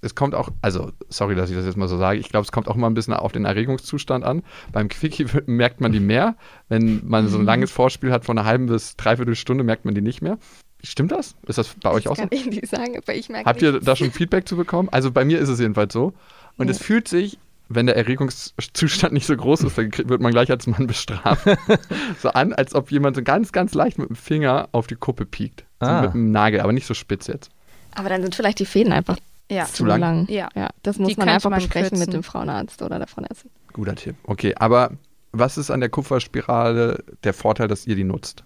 Es 0.00 0.14
kommt 0.14 0.34
auch, 0.36 0.50
also, 0.62 0.92
sorry, 1.08 1.34
dass 1.34 1.50
ich 1.50 1.56
das 1.56 1.66
jetzt 1.66 1.76
mal 1.76 1.88
so 1.88 1.98
sage, 1.98 2.20
ich 2.20 2.28
glaube, 2.28 2.44
es 2.44 2.52
kommt 2.52 2.68
auch 2.68 2.76
immer 2.76 2.88
ein 2.88 2.94
bisschen 2.94 3.14
auf 3.14 3.32
den 3.32 3.44
Erregungszustand 3.44 4.24
an. 4.24 4.42
Beim 4.70 4.88
Quickie 4.88 5.26
merkt 5.46 5.80
man 5.80 5.90
die 5.90 5.98
mehr. 6.00 6.36
Wenn 6.68 7.02
man 7.04 7.26
so 7.28 7.36
ein 7.38 7.44
langes 7.44 7.72
Vorspiel 7.72 8.12
hat 8.12 8.24
von 8.24 8.38
einer 8.38 8.46
halben 8.46 8.66
bis 8.66 8.96
dreiviertel 8.96 9.34
Stunde, 9.34 9.64
merkt 9.64 9.84
man 9.84 9.94
die 9.96 10.00
nicht 10.00 10.22
mehr. 10.22 10.38
Stimmt 10.84 11.10
das? 11.10 11.34
Ist 11.48 11.58
das 11.58 11.74
bei 11.82 11.90
euch 11.90 12.06
auch 12.06 12.12
Das 12.14 12.22
so? 12.22 12.28
kann 12.28 12.38
ich 12.38 12.46
nicht 12.46 12.68
sagen, 12.68 12.96
aber 12.96 13.12
ich 13.14 13.28
merke 13.28 13.46
Habt 13.48 13.60
ihr 13.62 13.72
nichts. 13.72 13.86
da 13.86 13.96
schon 13.96 14.12
Feedback 14.12 14.46
zu 14.46 14.56
bekommen? 14.56 14.88
Also 14.92 15.10
bei 15.10 15.24
mir 15.24 15.40
ist 15.40 15.48
es 15.48 15.58
jedenfalls 15.58 15.92
so. 15.92 16.12
Und 16.56 16.70
es 16.70 16.78
fühlt 16.78 17.08
sich, 17.08 17.40
wenn 17.68 17.86
der 17.86 17.96
Erregungszustand 17.96 19.12
nicht 19.12 19.26
so 19.26 19.36
groß 19.36 19.62
ist, 19.64 19.76
dann 19.78 19.90
wird 19.92 20.20
man 20.20 20.30
gleich 20.30 20.50
als 20.52 20.68
Mann 20.68 20.86
bestraft. 20.86 21.44
so 22.22 22.28
an, 22.30 22.52
als 22.52 22.74
ob 22.76 22.92
jemand 22.92 23.16
so 23.16 23.22
ganz, 23.24 23.50
ganz 23.50 23.74
leicht 23.74 23.98
mit 23.98 24.08
dem 24.08 24.14
Finger 24.16 24.68
auf 24.70 24.86
die 24.86 24.94
Kuppe 24.94 25.26
piekt. 25.26 25.64
So 25.80 25.86
Ah. 25.86 26.02
mit 26.02 26.14
dem 26.14 26.30
Nagel, 26.30 26.60
aber 26.60 26.72
nicht 26.72 26.86
so 26.86 26.94
spitz 26.94 27.26
jetzt. 27.26 27.50
Aber 27.98 28.08
dann 28.08 28.22
sind 28.22 28.34
vielleicht 28.34 28.58
die 28.60 28.66
Fäden 28.66 28.92
einfach 28.92 29.16
Ja. 29.50 29.64
zu 29.66 29.84
lang? 29.84 30.00
lang. 30.00 30.26
Ja. 30.30 30.48
ja 30.54 30.68
das 30.82 30.98
muss 30.98 31.08
Die 31.10 31.16
man 31.16 31.28
einfach 31.28 31.50
man 31.50 31.58
besprechen 31.60 31.98
mit 31.98 32.08
kürzen. 32.08 32.12
dem 32.12 32.22
Frauenarzt 32.22 32.82
oder 32.82 32.98
der 32.98 33.06
Frauenärztin. 33.08 33.50
Guter 33.72 33.94
Tipp. 33.94 34.16
Okay, 34.24 34.54
aber 34.56 34.92
was 35.32 35.58
ist 35.58 35.70
an 35.70 35.80
der 35.80 35.88
Kupferspirale 35.90 37.04
der 37.24 37.34
Vorteil, 37.34 37.68
dass 37.68 37.86
ihr 37.86 37.96
die 37.96 38.04
nutzt? 38.04 38.44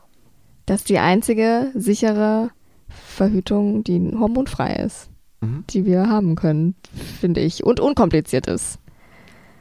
Das 0.66 0.80
ist 0.80 0.88
die 0.88 0.98
einzige 0.98 1.70
sichere 1.74 2.50
Verhütung, 3.06 3.84
die 3.84 4.12
hormonfrei 4.18 4.74
ist, 4.76 5.08
Mhm. 5.40 5.64
die 5.70 5.84
wir 5.84 6.08
haben 6.08 6.34
können, 6.36 6.74
finde 7.20 7.40
ich. 7.40 7.64
Und 7.64 7.80
unkompliziert 7.80 8.46
ist. 8.46 8.78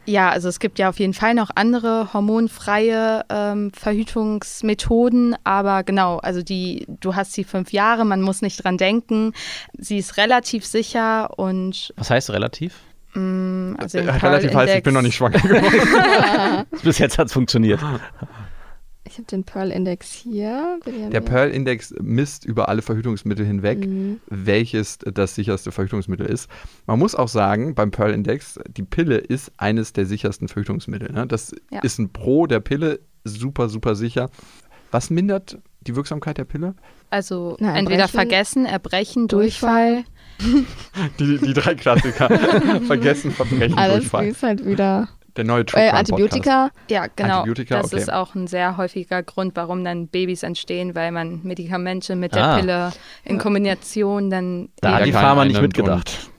Ja, 0.05 0.29
also 0.29 0.49
es 0.49 0.59
gibt 0.59 0.79
ja 0.79 0.89
auf 0.89 0.99
jeden 0.99 1.13
Fall 1.13 1.35
noch 1.35 1.51
andere 1.55 2.11
hormonfreie 2.13 3.23
ähm, 3.29 3.71
Verhütungsmethoden, 3.71 5.35
aber 5.43 5.83
genau, 5.83 6.17
also 6.17 6.41
die, 6.41 6.87
du 6.87 7.15
hast 7.15 7.33
sie 7.33 7.43
fünf 7.43 7.71
Jahre, 7.71 8.03
man 8.05 8.21
muss 8.21 8.41
nicht 8.41 8.63
dran 8.63 8.77
denken. 8.77 9.33
Sie 9.77 9.97
ist 9.97 10.17
relativ 10.17 10.65
sicher 10.65 11.37
und 11.37 11.93
was 11.97 12.09
heißt 12.09 12.31
relativ? 12.31 12.73
mh, 13.13 13.75
also 13.77 13.97
Äh, 13.97 14.01
im 14.01 14.09
Relativ 14.09 14.53
heißt, 14.53 14.75
ich 14.75 14.83
bin 14.83 14.93
noch 14.93 15.01
nicht 15.01 15.15
schwanger 15.15 15.39
geworden. 15.39 16.65
Bis 16.83 16.97
jetzt 16.97 17.17
hat 17.17 17.27
es 17.27 17.33
funktioniert. 17.33 17.79
Ich 19.07 19.13
habe 19.17 19.25
den 19.25 19.43
Pearl-Index 19.43 20.11
hier. 20.11 20.79
Der 21.11 21.21
Pearl-Index 21.21 21.93
misst 22.01 22.45
über 22.45 22.69
alle 22.69 22.81
Verhütungsmittel 22.81 23.45
hinweg, 23.45 23.79
Mhm. 23.87 24.19
welches 24.27 24.99
das 24.99 25.33
sicherste 25.35 25.71
Verhütungsmittel 25.71 26.25
ist. 26.27 26.49
Man 26.85 26.99
muss 26.99 27.15
auch 27.15 27.27
sagen, 27.27 27.73
beim 27.73 27.89
Pearl-Index, 27.91 28.59
die 28.69 28.83
Pille 28.83 29.17
ist 29.17 29.51
eines 29.57 29.93
der 29.93 30.05
sichersten 30.05 30.47
Verhütungsmittel. 30.47 31.11
Ne? 31.11 31.25
Das 31.27 31.53
Ja. 31.71 31.79
ist 31.79 31.97
ein 31.99 32.13
Pro 32.13 32.45
der 32.47 32.59
Pille, 32.59 32.99
super, 33.23 33.69
super 33.69 33.95
sicher. 33.95 34.29
Was 34.91 35.09
mindert 35.09 35.57
die 35.81 35.95
Wirksamkeit 35.95 36.37
der 36.37 36.45
Pille? 36.45 36.75
Also 37.09 37.57
Na, 37.59 37.75
entweder 37.75 38.07
vergessen, 38.07 38.65
Erbrechen, 38.65 39.27
Durchfall. 39.27 40.03
Die, 41.19 41.37
die 41.37 41.53
drei 41.53 41.75
Klassiker. 41.75 42.29
Vergessen, 42.87 43.31
Verbrechen, 43.31 43.77
Alles 43.77 43.97
Durchfall. 43.99 44.27
ist 44.27 44.41
halt 44.43 44.65
wieder. 44.65 45.07
Der 45.37 45.43
neue 45.45 45.65
True 45.65 45.81
Äh, 45.81 45.89
Crime 45.89 46.03
Podcast. 46.03 46.11
Antibiotika. 46.11 46.71
Ja, 46.89 47.07
genau. 47.15 47.37
Antibiotika, 47.39 47.77
das 47.81 47.93
okay. 47.93 48.01
ist 48.01 48.11
auch 48.11 48.35
ein 48.35 48.47
sehr 48.47 48.77
häufiger 48.77 49.23
Grund, 49.23 49.55
warum 49.55 49.83
dann 49.83 50.07
Babys 50.07 50.43
entstehen, 50.43 50.95
weil 50.95 51.11
man 51.11 51.41
Medikamente 51.43 52.15
mit 52.15 52.35
der 52.35 52.43
Ah. 52.43 52.59
Pille 52.59 52.91
in 53.23 53.37
Kombination 53.37 54.29
dann 54.29 54.69
Da 54.81 54.95
hat 54.95 55.05
die 55.05 55.11
Pharma 55.13 55.45
nicht 55.45 55.61
mitgedacht. 55.61 56.29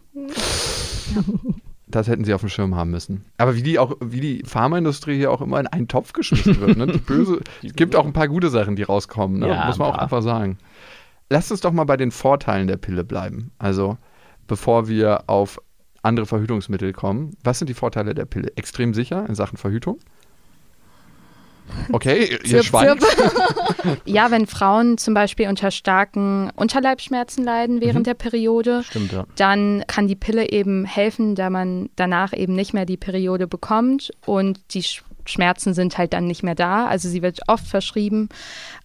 Das 1.87 2.09
hätten 2.09 2.25
sie 2.25 2.33
auf 2.33 2.41
dem 2.41 2.49
Schirm 2.49 2.75
haben 2.75 2.91
müssen. 2.91 3.25
Aber 3.37 3.55
wie 3.55 3.63
die 3.63 3.79
auch, 3.79 3.97
wie 4.01 4.21
die 4.21 4.43
Pharmaindustrie 4.47 5.17
hier 5.17 5.31
auch 5.31 5.43
immer 5.43 5.61
in 5.61 5.67
einen 5.67 5.89
Topf 5.89 6.13
geschmissen 6.15 6.59
wird. 6.61 6.77
Ne? 6.79 6.87
Die 6.87 6.99
böse, 7.07 7.41
es 7.63 7.75
gibt 7.75 7.95
auch 7.97 8.07
ein 8.07 8.15
paar 8.15 8.29
gute 8.29 8.49
Sachen, 8.49 8.77
die 8.77 8.83
rauskommen, 8.83 9.41
ne? 9.41 9.49
Ja, 9.49 9.67
muss 9.67 9.77
man 9.79 9.91
auch 9.91 9.99
einfach 9.99 10.23
sagen. 10.23 10.57
Lasst 11.29 11.51
uns 11.51 11.61
doch 11.61 11.73
mal 11.73 11.85
bei 11.85 11.99
den 11.99 12.11
Vorteilen 12.11 12.67
der 12.67 12.79
Pille 12.79 13.05
bleiben. 13.05 13.53
Also, 13.59 13.99
bevor 14.47 14.89
wir 14.89 15.25
auf 15.27 15.61
andere 16.03 16.27
Verhütungsmittel 16.27 16.93
kommen. 16.93 17.37
Was 17.45 17.59
sind 17.59 17.69
die 17.69 17.75
Vorteile 17.75 18.15
der 18.15 18.25
Pille? 18.25 18.53
Extrem 18.57 18.93
sicher 18.95 19.25
in 19.29 19.35
Sachen 19.35 19.57
Verhütung? 19.57 19.99
Okay, 21.93 22.39
ihr 22.45 22.63
schweigt. 22.65 23.05
Ja, 24.05 24.31
wenn 24.31 24.47
Frauen 24.47 24.99
zum 24.99 25.15
Beispiel 25.15 25.49
unter 25.49 25.71
starken 25.71 26.51
Unterleibsschmerzen 26.57 27.45
leiden 27.45 27.81
während 27.81 28.01
Mhm. 28.01 28.05
der 28.05 28.15
Periode, 28.15 28.83
Stimmt, 28.85 29.13
ja. 29.13 29.25
dann 29.37 29.83
kann 29.87 30.07
die 30.09 30.15
Pille 30.17 30.51
eben 30.51 30.85
helfen, 30.85 31.35
da 31.35 31.51
man 31.51 31.89
danach 31.97 32.33
eben 32.33 32.55
nicht 32.55 32.75
mehr 32.75 32.85
die 32.87 32.97
Periode 32.97 33.47
bekommt 33.47 34.11
und 34.27 34.61
die 34.75 34.83
Sch- 34.83 35.03
Schmerzen 35.25 35.73
sind 35.73 35.99
halt 35.99 36.13
dann 36.13 36.27
nicht 36.27 36.43
mehr 36.43 36.55
da. 36.57 36.87
Also 36.87 37.09
sie 37.09 37.23
wird 37.23 37.41
oft 37.47 37.67
verschrieben. 37.67 38.29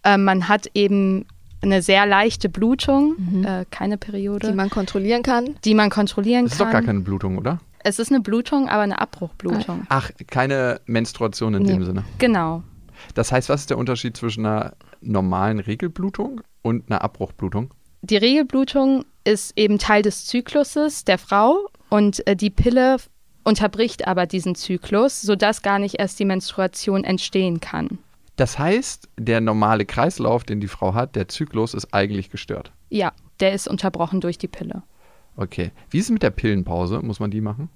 Ähm, 0.03 0.23
man 0.23 0.47
hat 0.47 0.67
eben 0.75 1.25
eine 1.61 1.81
sehr 1.81 2.05
leichte 2.05 2.49
Blutung, 2.49 3.43
äh, 3.45 3.65
keine 3.71 3.97
Periode, 3.97 4.47
die 4.49 4.53
man 4.53 4.69
kontrollieren 4.69 5.23
kann. 5.23 5.55
die 5.65 5.73
man 5.73 5.89
kontrollieren 5.89 6.45
Das 6.45 6.53
ist 6.53 6.57
kann. 6.59 6.67
doch 6.67 6.73
gar 6.73 6.81
keine 6.83 6.99
Blutung, 7.01 7.37
oder? 7.37 7.59
es 7.83 7.99
ist 7.99 8.11
eine 8.11 8.19
Blutung, 8.21 8.67
aber 8.67 8.81
eine 8.83 8.99
Abbruchblutung. 8.99 9.85
Ach, 9.89 10.11
keine 10.27 10.81
Menstruation 10.87 11.53
in 11.53 11.63
Nee. 11.63 11.69
dem 11.73 11.85
Sinne. 11.85 12.03
Genau. 12.17 12.63
Das 13.13 13.31
heißt, 13.31 13.47
was 13.49 13.61
ist 13.61 13.69
der 13.69 13.77
Unterschied 13.77 14.17
zwischen 14.17 14.45
einer 14.45 14.73
normalen 15.01 15.59
Regelblutung 15.59 16.41
und 16.63 16.89
einer 16.89 17.01
Abbruchblutung? 17.01 17.73
Die 18.01 18.17
Regelblutung 18.17 19.05
ist 19.23 19.53
eben 19.57 19.77
Teil 19.79 20.01
des 20.01 20.25
Zykluses 20.25 21.05
der 21.05 21.17
Frau 21.17 21.67
und 21.89 22.25
äh, 22.27 22.35
die 22.35 22.49
Pille 22.49 22.97
unterbricht 23.45 24.05
aber 24.07 24.25
diesen 24.25 24.55
Zyklus, 24.55 25.21
sodass 25.21 25.61
gar 25.61 25.79
nicht 25.79 25.95
erst 25.99 26.19
die 26.19 26.25
Menstruation 26.25 27.03
entstehen 27.05 27.61
kann. 27.61 27.99
Das 28.37 28.57
heißt, 28.59 29.09
der 29.17 29.41
normale 29.41 29.85
Kreislauf, 29.85 30.43
den 30.43 30.61
die 30.61 30.67
Frau 30.67 30.93
hat, 30.93 31.15
der 31.15 31.27
Zyklus 31.27 31.73
ist 31.73 31.93
eigentlich 31.93 32.29
gestört. 32.29 32.71
Ja, 32.89 33.11
der 33.39 33.53
ist 33.53 33.67
unterbrochen 33.67 34.21
durch 34.21 34.37
die 34.37 34.47
Pille. 34.47 34.83
Okay. 35.35 35.71
Wie 35.89 35.97
ist 35.97 36.05
es 36.05 36.11
mit 36.11 36.23
der 36.23 36.29
Pillenpause? 36.29 37.01
Muss 37.01 37.19
man 37.19 37.31
die 37.31 37.41
machen? 37.41 37.69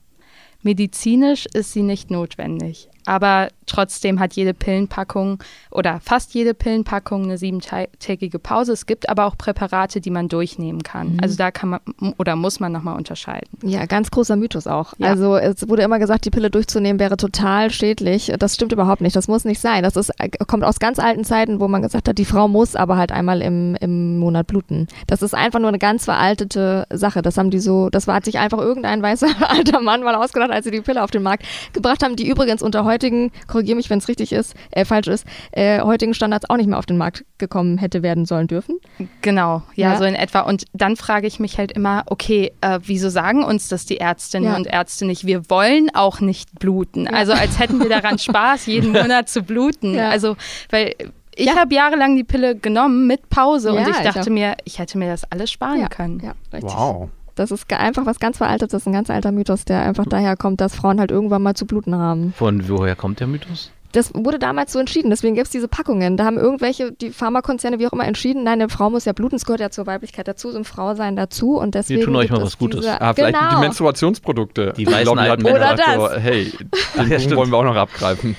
Medizinisch 0.62 1.48
ist 1.54 1.74
sie 1.74 1.82
nicht 1.82 2.12
notwendig, 2.12 2.90
aber 3.06 3.50
trotzdem 3.66 4.20
hat 4.20 4.34
jede 4.34 4.54
Pillenpackung 4.54 5.42
oder 5.72 6.00
fast 6.02 6.34
jede 6.34 6.54
Pillenpackung 6.54 7.24
eine 7.24 7.38
siebentägige 7.38 8.40
Pause. 8.40 8.74
Es 8.74 8.86
gibt 8.86 9.10
aber 9.10 9.26
auch 9.26 9.38
Präparate, 9.38 10.02
die 10.02 10.10
man 10.10 10.28
durchnehmen 10.28 10.84
kann. 10.84 11.18
Also 11.22 11.38
da 11.38 11.52
kann 11.52 11.70
man 11.70 11.80
oder 12.18 12.36
muss 12.36 12.60
man 12.60 12.72
nochmal 12.72 12.98
unterscheiden. 12.98 13.48
Ja, 13.64 13.86
ganz 13.86 14.12
großer 14.12 14.36
Mythos 14.36 14.68
auch. 14.68 14.94
Ja. 14.98 15.08
Also 15.08 15.38
es 15.38 15.68
wurde 15.68 15.84
immer 15.84 16.00
gesagt, 16.00 16.26
die 16.26 16.30
Pille 16.32 16.50
durchzunehmen 16.50 17.00
wäre 17.00 17.18
total 17.18 17.72
schädlich. 17.72 18.32
Das 18.38 18.56
stimmt 18.56 18.72
überhaupt 18.72 19.02
nicht. 19.02 19.16
Das 19.16 19.28
muss 19.28 19.46
nicht 19.46 19.62
sein. 19.62 19.84
Das 19.84 19.96
ist, 19.96 20.12
kommt 20.48 20.64
aus 20.64 20.80
ganz 20.80 21.00
alten 21.00 21.24
Zeiten, 21.24 21.60
wo 21.60 21.68
man 21.68 21.82
gesagt 21.82 22.08
hat, 22.08 22.18
die 22.18 22.26
Frau 22.26 22.48
muss 22.48 22.76
aber 22.76 22.98
halt 22.98 23.12
einmal 23.12 23.42
im, 23.42 23.76
im 23.76 24.20
Monat 24.20 24.48
bluten. 24.48 24.88
Das 25.08 25.22
ist 25.22 25.34
einfach 25.34 25.60
nur 25.60 25.70
eine 25.70 25.80
ganz 25.80 26.06
veraltete 26.06 26.86
Sache. 26.92 27.22
Das 27.22 27.38
haben 27.38 27.50
die 27.50 27.60
so, 27.60 27.90
das 27.90 28.08
war, 28.08 28.16
hat 28.16 28.26
sich 28.26 28.38
einfach 28.38 28.60
irgendein 28.60 29.02
weißer 29.02 29.28
alter 29.50 29.82
Mann 29.82 30.04
mal 30.04 30.16
ausgedacht, 30.16 30.52
als 30.52 30.66
sie 30.66 30.72
die 30.72 30.82
Pille 30.82 31.04
auf 31.04 31.12
den 31.12 31.24
Markt 31.24 31.46
gebracht 31.74 32.04
haben, 32.04 32.16
die 32.16 32.28
übrigens 32.28 32.62
unter 32.62 32.86
heutigen, 32.92 33.32
korrigiere 33.48 33.76
mich, 33.76 33.90
wenn 33.90 34.00
es 34.00 34.08
richtig 34.08 34.32
ist, 34.34 34.54
äh, 34.72 34.86
falsch 34.86 35.08
ist, 35.08 35.26
äh, 35.52 35.82
heutigen 35.82 36.14
Standards 36.14 36.50
auch 36.50 36.58
nicht 36.58 36.68
mehr 36.68 36.78
auf 36.78 36.86
den 36.86 36.98
Markt 36.98 37.26
gekommen 37.38 37.78
hätte 37.78 38.04
werden 38.04 38.26
sollen 38.26 38.48
dürfen. 38.48 38.78
Genau, 39.22 39.64
ja, 39.76 39.94
Ja. 39.94 39.98
so 39.98 40.04
in 40.04 40.16
etwa. 40.16 40.42
Und 40.42 40.66
dann 40.74 40.96
frage 40.96 41.28
ich 41.28 41.40
mich 41.40 41.58
halt 41.58 41.72
immer, 41.72 42.04
okay, 42.08 42.52
äh, 42.62 42.80
wieso 42.84 43.10
sagen 43.10 43.44
uns 43.44 43.68
das 43.70 43.86
die 43.86 43.98
Ärztinnen 43.98 44.50
Ja. 44.52 44.56
und 44.56 44.68
Ärzte 44.68 45.06
nicht? 45.06 45.26
Wir 45.26 45.50
wollen 45.50 45.90
auch 45.94 46.20
nicht 46.20 46.60
bluten. 46.60 47.08
Also 47.08 47.34
als 47.34 47.58
hätten 47.60 47.80
wir 47.80 47.90
daran 47.90 48.18
Spaß, 48.20 48.66
jeden 48.68 48.92
Monat 48.92 49.30
zu 49.30 49.42
bluten. 49.44 49.94
Ja. 49.96 50.10
Also, 50.10 50.36
weil 50.70 50.94
ich 51.36 51.46
Ja. 51.48 51.56
habe 51.56 51.74
jahrelang 51.74 52.16
die 52.18 52.26
Pille 52.26 52.56
genommen 52.56 53.08
mit 53.08 53.30
Pause 53.30 53.72
und 53.72 53.78
Ja, 53.80 53.90
ich 53.90 53.98
ich 53.98 54.04
dachte 54.04 54.20
auch. 54.22 54.26
mir, 54.28 54.56
ich 54.66 54.80
hätte 54.80 54.98
mir 54.98 55.08
das 55.10 55.24
alles 55.32 55.50
sparen 55.50 55.80
Ja, 55.80 55.88
können. 55.88 56.20
ja, 56.20 56.34
richtig. 56.54 56.74
Wow. 56.74 57.10
Das 57.36 57.52
ist 57.52 57.72
einfach 57.74 58.06
was 58.06 58.20
ganz 58.20 58.38
Veraltetes, 58.38 58.86
ein 58.86 58.94
ganz 58.94 59.10
alter 59.10 59.32
Mythos, 59.32 59.66
der 59.66 59.82
einfach 59.82 60.06
daher 60.06 60.36
kommt, 60.38 60.62
dass 60.62 60.76
Frauen 60.76 61.00
halt 61.00 61.12
irgendwann 61.12 61.42
mal 61.42 61.56
zu 61.56 61.66
bluten 61.66 61.96
haben. 61.96 62.34
Von 62.38 62.68
woher 62.68 62.96
kommt 62.96 63.20
der 63.20 63.28
Mythos? 63.28 63.72
Das 63.94 64.14
wurde 64.14 64.40
damals 64.40 64.72
so 64.72 64.80
entschieden, 64.80 65.10
deswegen 65.10 65.36
gibt 65.36 65.48
es 65.48 65.52
diese 65.52 65.68
Packungen. 65.68 66.16
Da 66.16 66.24
haben 66.24 66.38
irgendwelche, 66.38 66.94
die 66.94 67.10
Pharmakonzerne, 67.10 67.78
wie 67.78 67.88
auch 67.88 67.92
immer, 67.92 68.06
entschieden, 68.06 68.44
nein, 68.44 68.62
eine 68.62 68.70
Frau 68.70 68.90
muss 68.90 69.04
ja 69.04 69.12
bluten, 69.12 69.36
es 69.36 69.44
gehört 69.44 69.60
ja 69.60 69.70
zur 69.70 69.86
Weiblichkeit 69.86 70.30
dazu, 70.30 70.52
zum 70.52 70.64
Frausein 70.64 71.18
dazu 71.18 71.58
und 71.58 71.76
deswegen. 71.76 72.02
tun 72.04 72.16
euch 72.16 72.30
mal 72.30 72.42
was 72.42 72.58
Gutes. 72.58 72.82
Diese, 72.82 73.02
Ah, 73.02 73.14
vielleicht 73.14 73.36
die 73.36 73.48
genau. 73.50 73.60
Menstruationsprodukte. 73.60 74.74
Die 74.78 74.88
weißen 74.88 75.06
Lobby 75.06 75.20
hat 75.22 75.30
alten 75.30 75.44
Männer. 75.44 75.74
Oder 75.74 76.10
so, 76.16 76.20
hey, 76.20 76.54
den 76.98 77.10
ja, 77.10 77.20
stimmt. 77.20 77.36
wollen 77.36 77.50
wir 77.50 77.58
auch 77.58 77.64
noch 77.66 77.76
abgreifen. 77.76 78.36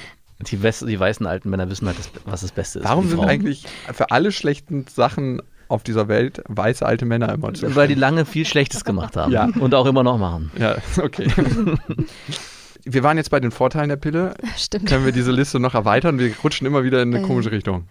Die, 0.50 0.56
die 0.56 1.00
weißen 1.00 1.26
alten 1.26 1.50
Männer 1.50 1.68
wissen 1.70 1.86
halt, 1.86 1.98
das, 1.98 2.10
was 2.24 2.40
das 2.40 2.52
Beste 2.52 2.80
ist. 2.80 2.84
Warum 2.86 3.08
sind 3.08 3.20
eigentlich 3.20 3.64
für 3.92 4.10
alle 4.10 4.32
schlechten 4.32 4.86
Sachen 4.88 5.40
auf 5.72 5.82
dieser 5.82 6.06
Welt 6.08 6.42
weiße 6.48 6.84
alte 6.86 7.04
Männer 7.04 7.32
immer 7.32 7.52
zu? 7.54 7.74
Weil 7.74 7.88
die 7.88 7.94
lange 7.94 8.24
viel 8.24 8.46
Schlechtes 8.46 8.84
gemacht 8.84 9.16
haben. 9.16 9.32
Ja. 9.32 9.48
Und 9.58 9.74
auch 9.74 9.86
immer 9.86 10.02
noch 10.02 10.18
machen. 10.18 10.50
Ja, 10.58 10.76
okay. 11.02 11.26
wir 12.84 13.02
waren 13.02 13.16
jetzt 13.16 13.30
bei 13.30 13.40
den 13.40 13.50
Vorteilen 13.50 13.88
der 13.88 13.96
Pille. 13.96 14.34
Stimmt. 14.56 14.86
Können 14.86 15.04
wir 15.04 15.12
diese 15.12 15.30
Liste 15.32 15.60
noch 15.60 15.74
erweitern? 15.74 16.18
Wir 16.18 16.32
rutschen 16.42 16.66
immer 16.66 16.84
wieder 16.84 17.02
in 17.02 17.14
eine 17.14 17.24
Äh. 17.24 17.26
komische 17.26 17.50
Richtung. 17.52 17.84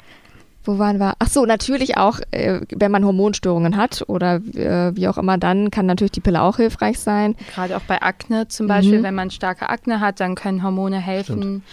Wo 0.64 0.78
waren 0.78 1.00
wir? 1.00 1.16
Ach 1.18 1.28
so, 1.28 1.46
natürlich 1.48 1.98
auch, 1.98 2.20
äh, 2.30 2.62
wenn 2.70 2.92
man 2.92 3.04
Hormonstörungen 3.04 3.78
hat 3.78 4.04
oder 4.08 4.36
äh, 4.36 4.96
wie 4.96 5.08
auch 5.08 5.18
immer, 5.18 5.40
dann 5.40 5.72
kann 5.72 5.88
natürlich 5.88 6.12
die 6.12 6.20
Pille 6.20 6.40
auch 6.42 6.58
hilfreich 6.58 7.00
sein. 7.00 7.36
Gerade 7.56 7.76
auch 7.78 7.82
bei 7.82 8.00
Akne 8.04 8.48
zum 8.48 8.68
Beispiel, 8.68 9.00
Mhm. 9.00 9.04
wenn 9.04 9.16
man 9.16 9.32
starke 9.32 9.70
Akne 9.70 10.00
hat, 10.02 10.20
dann 10.20 10.36
können 10.36 10.62
Hormone 10.62 11.00
helfen. 11.00 11.64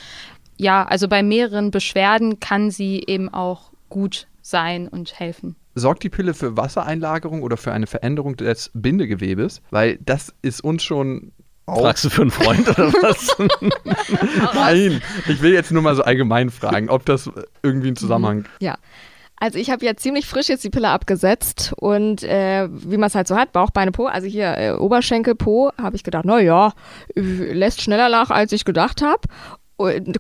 Ja, 0.57 0.85
also 0.87 1.07
bei 1.07 1.23
mehreren 1.23 1.71
Beschwerden 1.71 2.41
kann 2.41 2.71
sie 2.71 3.05
eben 3.07 3.29
auch 3.33 3.73
gut 3.91 4.27
sein 4.41 4.89
und 4.89 5.21
helfen. 5.21 5.55
Sorgt 5.79 6.03
die 6.03 6.11
Pille 6.11 6.35
für 6.35 6.57
Wassereinlagerung 6.57 7.43
oder 7.43 7.57
für 7.57 7.73
eine 7.73 7.87
Veränderung 7.87 8.37
des 8.37 8.71
Bindegewebes? 8.75 9.63
Weil 9.71 9.99
das 9.99 10.35
ist 10.43 10.63
uns 10.63 10.83
schon 10.83 11.33
auch. 11.67 11.83
Fragst 11.83 12.05
du 12.05 12.11
für 12.11 12.23
einen 12.23 12.31
Freund 12.31 12.69
oder 12.69 12.93
was? 13.03 13.37
Nein, 14.55 15.03
ich 15.29 15.43
will 15.43 15.53
jetzt 15.53 15.71
nur 15.71 15.83
mal 15.83 15.95
so 15.95 16.03
allgemein 16.03 16.51
fragen, 16.51 16.89
ob 16.89 17.05
das 17.05 17.31
irgendwie 17.63 17.89
einen 17.89 17.97
Zusammenhang. 17.97 18.47
Ja. 18.61 18.77
Also 19.41 19.59
ich 19.59 19.71
habe 19.71 19.85
ja 19.85 19.95
ziemlich 19.95 20.27
frisch 20.27 20.49
jetzt 20.49 20.65
die 20.65 20.71
Pille 20.71 20.89
abgesetzt 20.89 21.73
und 21.77 22.25
äh, 22.25 22.69
wie 22.71 22.97
man 22.97 23.07
es 23.07 23.15
halt 23.15 23.29
so 23.29 23.37
hat, 23.37 23.53
Bauch, 23.53 23.71
Beine, 23.71 23.93
Po, 23.93 24.07
also 24.07 24.27
hier 24.27 24.59
äh, 24.59 24.73
Oberschenkel, 24.73 25.37
Po, 25.37 25.71
habe 25.81 25.95
ich 25.95 26.03
gedacht, 26.03 26.25
na 26.27 26.41
ja, 26.41 26.73
äh, 27.15 27.21
lässt 27.21 27.81
schneller 27.81 28.09
nach, 28.09 28.31
als 28.31 28.51
ich 28.51 28.65
gedacht 28.65 29.01
habe. 29.01 29.21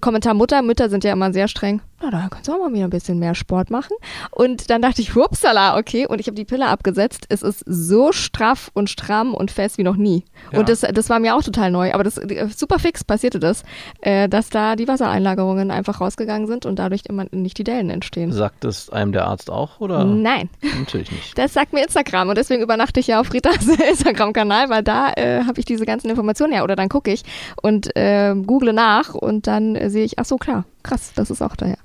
Kommentar 0.01 0.35
Mutter, 0.35 0.63
Mütter 0.63 0.89
sind 0.89 1.05
ja 1.05 1.13
immer 1.13 1.33
sehr 1.33 1.49
streng. 1.49 1.83
Na, 2.01 2.13
da 2.13 2.29
kannst 2.31 2.47
du 2.47 2.53
auch 2.53 2.59
mal 2.59 2.73
wieder 2.73 2.85
ein 2.85 2.91
bisschen 2.91 3.19
mehr 3.19 3.35
Sport 3.35 3.71
machen. 3.71 3.97
Und 4.31 4.71
dann 4.71 4.81
dachte 4.81 5.03
ich, 5.03 5.17
hupsala, 5.17 5.77
okay. 5.77 6.07
Und 6.07 6.21
ich 6.21 6.29
habe 6.29 6.37
die 6.37 6.45
Pille 6.45 6.69
abgesetzt. 6.69 7.27
Es 7.29 7.43
ist 7.43 7.65
so 7.67 8.13
straff 8.13 8.71
und 8.73 8.89
stramm 8.89 9.35
und 9.35 9.51
fest 9.51 9.79
wie 9.79 9.83
noch 9.83 9.97
nie. 9.97 10.25
Ja. 10.53 10.61
Und 10.61 10.69
das, 10.69 10.83
das 10.83 11.11
war 11.11 11.19
mir 11.19 11.35
auch 11.35 11.43
total 11.43 11.73
neu. 11.73 11.93
Aber 11.93 12.05
das 12.05 12.17
äh, 12.19 12.47
super 12.55 12.79
fix 12.79 13.03
passierte 13.03 13.41
das, 13.41 13.65
äh, 14.01 14.29
dass 14.29 14.49
da 14.49 14.77
die 14.77 14.87
Wassereinlagerungen 14.87 15.73
einfach 15.73 16.01
rausgegangen 16.01 16.47
sind 16.47 16.65
und 16.67 16.79
dadurch 16.79 17.03
immer 17.09 17.27
nicht 17.33 17.59
die 17.59 17.65
Dellen 17.65 17.91
entstehen. 17.91 18.31
Sagt 18.31 18.65
es 18.65 18.91
einem 18.91 19.11
der 19.11 19.27
Arzt 19.27 19.51
auch 19.51 19.81
oder? 19.81 20.05
Nein, 20.05 20.51
Natürlich 20.79 21.11
nicht. 21.11 21.37
das 21.37 21.53
sagt 21.53 21.73
mir 21.73 21.83
Instagram 21.83 22.29
und 22.29 22.39
deswegen 22.39 22.63
übernachte 22.63 23.01
ich 23.01 23.09
ja 23.09 23.21
auf 23.21 23.33
Ritas 23.33 23.67
Instagram-Kanal, 23.91 24.71
weil 24.71 24.85
da 24.85 25.13
äh, 25.17 25.43
habe 25.45 25.59
ich 25.59 25.65
diese 25.65 25.85
ganzen 25.85 26.09
Informationen 26.11 26.53
her 26.53 26.63
oder 26.63 26.77
dann 26.77 26.89
gucke 26.89 27.13
ich 27.13 27.25
und 27.61 27.97
äh, 27.97 28.37
google 28.37 28.73
nach 28.73 29.15
und 29.15 29.48
dann 29.49 29.75
äh, 29.75 29.91
sehe 29.91 30.05
ich, 30.05 30.19
ach 30.19 30.25
so 30.27 30.37
klar, 30.37 30.65
krass, 30.85 31.13
das 31.17 31.31
ist 31.31 31.43
auch 31.43 31.57
daher. 31.57 31.79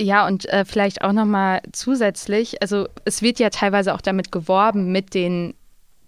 Ja, 0.00 0.26
und 0.26 0.48
äh, 0.48 0.64
vielleicht 0.64 1.02
auch 1.02 1.12
nochmal 1.12 1.60
zusätzlich, 1.72 2.60
also 2.62 2.88
es 3.04 3.20
wird 3.22 3.38
ja 3.38 3.50
teilweise 3.50 3.94
auch 3.94 4.00
damit 4.00 4.32
geworben 4.32 4.90
mit 4.90 5.12
den 5.14 5.54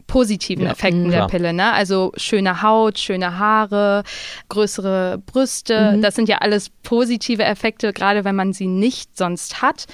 positiven 0.06 0.64
Ja, 0.64 0.72
Effekten 0.72 1.04
mhm. 1.04 1.10
der 1.10 1.18
klar. 1.20 1.28
Pille, 1.28 1.52
ne? 1.52 1.72
Also 1.72 2.12
schöne 2.16 2.60
Haut, 2.62 2.98
schöne 2.98 3.38
Haare, 3.38 4.02
größere 4.48 5.22
Brüste, 5.24 5.92
Mhm. 5.96 6.02
das 6.02 6.14
sind 6.14 6.28
ja 6.28 6.38
alles 6.38 6.70
positive 6.82 7.44
Effekte, 7.44 7.92
gerade 7.92 8.24
wenn 8.24 8.34
man 8.34 8.52
sie 8.52 8.66
nicht 8.66 9.16
sonst 9.16 9.62
hat. 9.62 9.86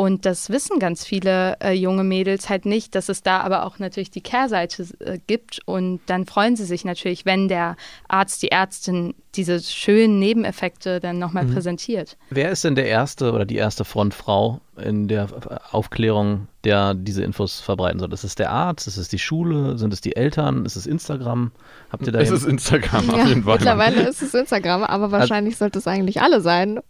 Und 0.00 0.24
das 0.24 0.48
wissen 0.48 0.78
ganz 0.78 1.04
viele 1.04 1.58
äh, 1.60 1.72
junge 1.72 2.04
Mädels 2.04 2.48
halt 2.48 2.64
nicht, 2.64 2.94
dass 2.94 3.10
es 3.10 3.22
da 3.22 3.40
aber 3.42 3.66
auch 3.66 3.78
natürlich 3.78 4.10
die 4.10 4.22
Kehrseite 4.22 4.86
äh, 5.00 5.18
gibt. 5.26 5.60
Und 5.66 6.00
dann 6.06 6.24
freuen 6.24 6.56
sie 6.56 6.64
sich 6.64 6.86
natürlich, 6.86 7.26
wenn 7.26 7.48
der 7.48 7.76
Arzt, 8.08 8.42
die 8.42 8.50
Ärztin 8.50 9.12
diese 9.34 9.60
schönen 9.62 10.18
Nebeneffekte 10.18 11.00
dann 11.00 11.18
nochmal 11.18 11.44
Mhm. 11.44 11.52
präsentiert. 11.52 12.16
Wer 12.30 12.50
ist 12.50 12.64
denn 12.64 12.76
der 12.76 12.86
erste 12.86 13.30
oder 13.32 13.44
die 13.44 13.56
erste 13.56 13.84
Frontfrau 13.84 14.62
in 14.82 15.06
der 15.06 15.28
Aufklärung, 15.70 16.46
der 16.64 16.94
diese 16.94 17.22
Infos 17.22 17.60
verbreiten 17.60 18.00
soll? 18.00 18.10
Ist 18.14 18.24
es 18.24 18.34
der 18.34 18.50
Arzt? 18.50 18.86
Ist 18.86 18.96
es 18.96 19.08
die 19.08 19.18
Schule? 19.18 19.76
Sind 19.76 19.92
es 19.92 20.00
die 20.00 20.16
Eltern? 20.16 20.64
Ist 20.64 20.76
es 20.76 20.86
Instagram? 20.86 21.52
Habt 21.92 22.06
ihr 22.06 22.12
da 22.14 22.20
Es 22.20 22.30
ist 22.30 22.46
Instagram 22.46 23.10
auf 23.10 23.16
ja, 23.18 23.26
jeden 23.26 23.44
Fall. 23.44 23.56
mittlerweile 23.58 24.00
ist 24.08 24.22
es 24.22 24.32
Instagram, 24.32 24.82
aber 24.82 25.10
wahrscheinlich 25.12 25.58
sollte 25.58 25.78
es 25.78 25.86
eigentlich 25.86 26.22
alle 26.22 26.40
sein. 26.40 26.80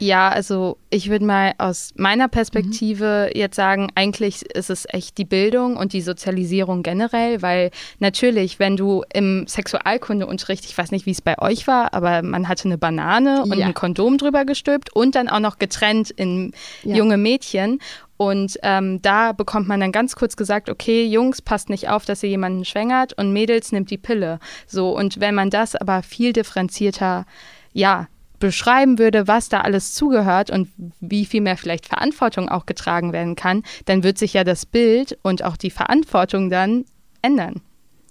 Ja, 0.00 0.28
also 0.28 0.78
ich 0.90 1.10
würde 1.10 1.24
mal 1.24 1.54
aus 1.58 1.92
meiner 1.96 2.28
Perspektive 2.28 3.30
jetzt 3.34 3.56
sagen, 3.56 3.88
eigentlich 3.94 4.42
ist 4.54 4.70
es 4.70 4.86
echt 4.88 5.18
die 5.18 5.24
Bildung 5.24 5.76
und 5.76 5.92
die 5.92 6.00
Sozialisierung 6.00 6.82
generell, 6.82 7.42
weil 7.42 7.70
natürlich, 7.98 8.58
wenn 8.58 8.76
du 8.76 9.02
im 9.12 9.46
Sexualkundeunterricht, 9.48 10.64
ich 10.64 10.76
weiß 10.76 10.90
nicht, 10.92 11.06
wie 11.06 11.10
es 11.10 11.20
bei 11.22 11.38
euch 11.38 11.66
war, 11.66 11.94
aber 11.94 12.22
man 12.22 12.48
hatte 12.48 12.66
eine 12.66 12.78
Banane 12.78 13.42
und 13.42 13.56
Ja. 13.58 13.66
ein 13.66 13.74
Kondom 13.74 14.18
drüber 14.18 14.44
gestülpt 14.44 14.94
und 14.94 15.14
dann 15.14 15.28
auch 15.28 15.40
noch 15.40 15.58
getrennt 15.58 16.10
in 16.10 16.52
Ja. 16.84 16.96
junge 16.96 17.16
Mädchen. 17.16 17.80
Und 18.16 18.58
ähm, 18.64 19.00
da 19.00 19.32
bekommt 19.32 19.68
man 19.68 19.78
dann 19.78 19.92
ganz 19.92 20.16
kurz 20.16 20.36
gesagt, 20.36 20.68
okay, 20.68 21.06
Jungs, 21.06 21.40
passt 21.40 21.70
nicht 21.70 21.88
auf, 21.88 22.04
dass 22.04 22.22
ihr 22.24 22.28
jemanden 22.30 22.64
schwängert 22.64 23.12
und 23.16 23.32
Mädels 23.32 23.70
nimmt 23.70 23.90
die 23.90 23.98
Pille. 23.98 24.40
So, 24.66 24.96
und 24.96 25.20
wenn 25.20 25.36
man 25.36 25.50
das 25.50 25.76
aber 25.76 26.02
viel 26.02 26.32
differenzierter, 26.32 27.26
ja, 27.72 28.08
beschreiben 28.38 28.98
würde, 28.98 29.28
was 29.28 29.48
da 29.48 29.60
alles 29.60 29.94
zugehört 29.94 30.50
und 30.50 30.68
wie 31.00 31.24
viel 31.24 31.40
mehr 31.40 31.56
vielleicht 31.56 31.86
Verantwortung 31.86 32.48
auch 32.48 32.66
getragen 32.66 33.12
werden 33.12 33.36
kann, 33.36 33.62
dann 33.86 34.02
wird 34.02 34.18
sich 34.18 34.34
ja 34.34 34.44
das 34.44 34.66
Bild 34.66 35.18
und 35.22 35.44
auch 35.44 35.56
die 35.56 35.70
Verantwortung 35.70 36.50
dann 36.50 36.84
ändern. 37.22 37.60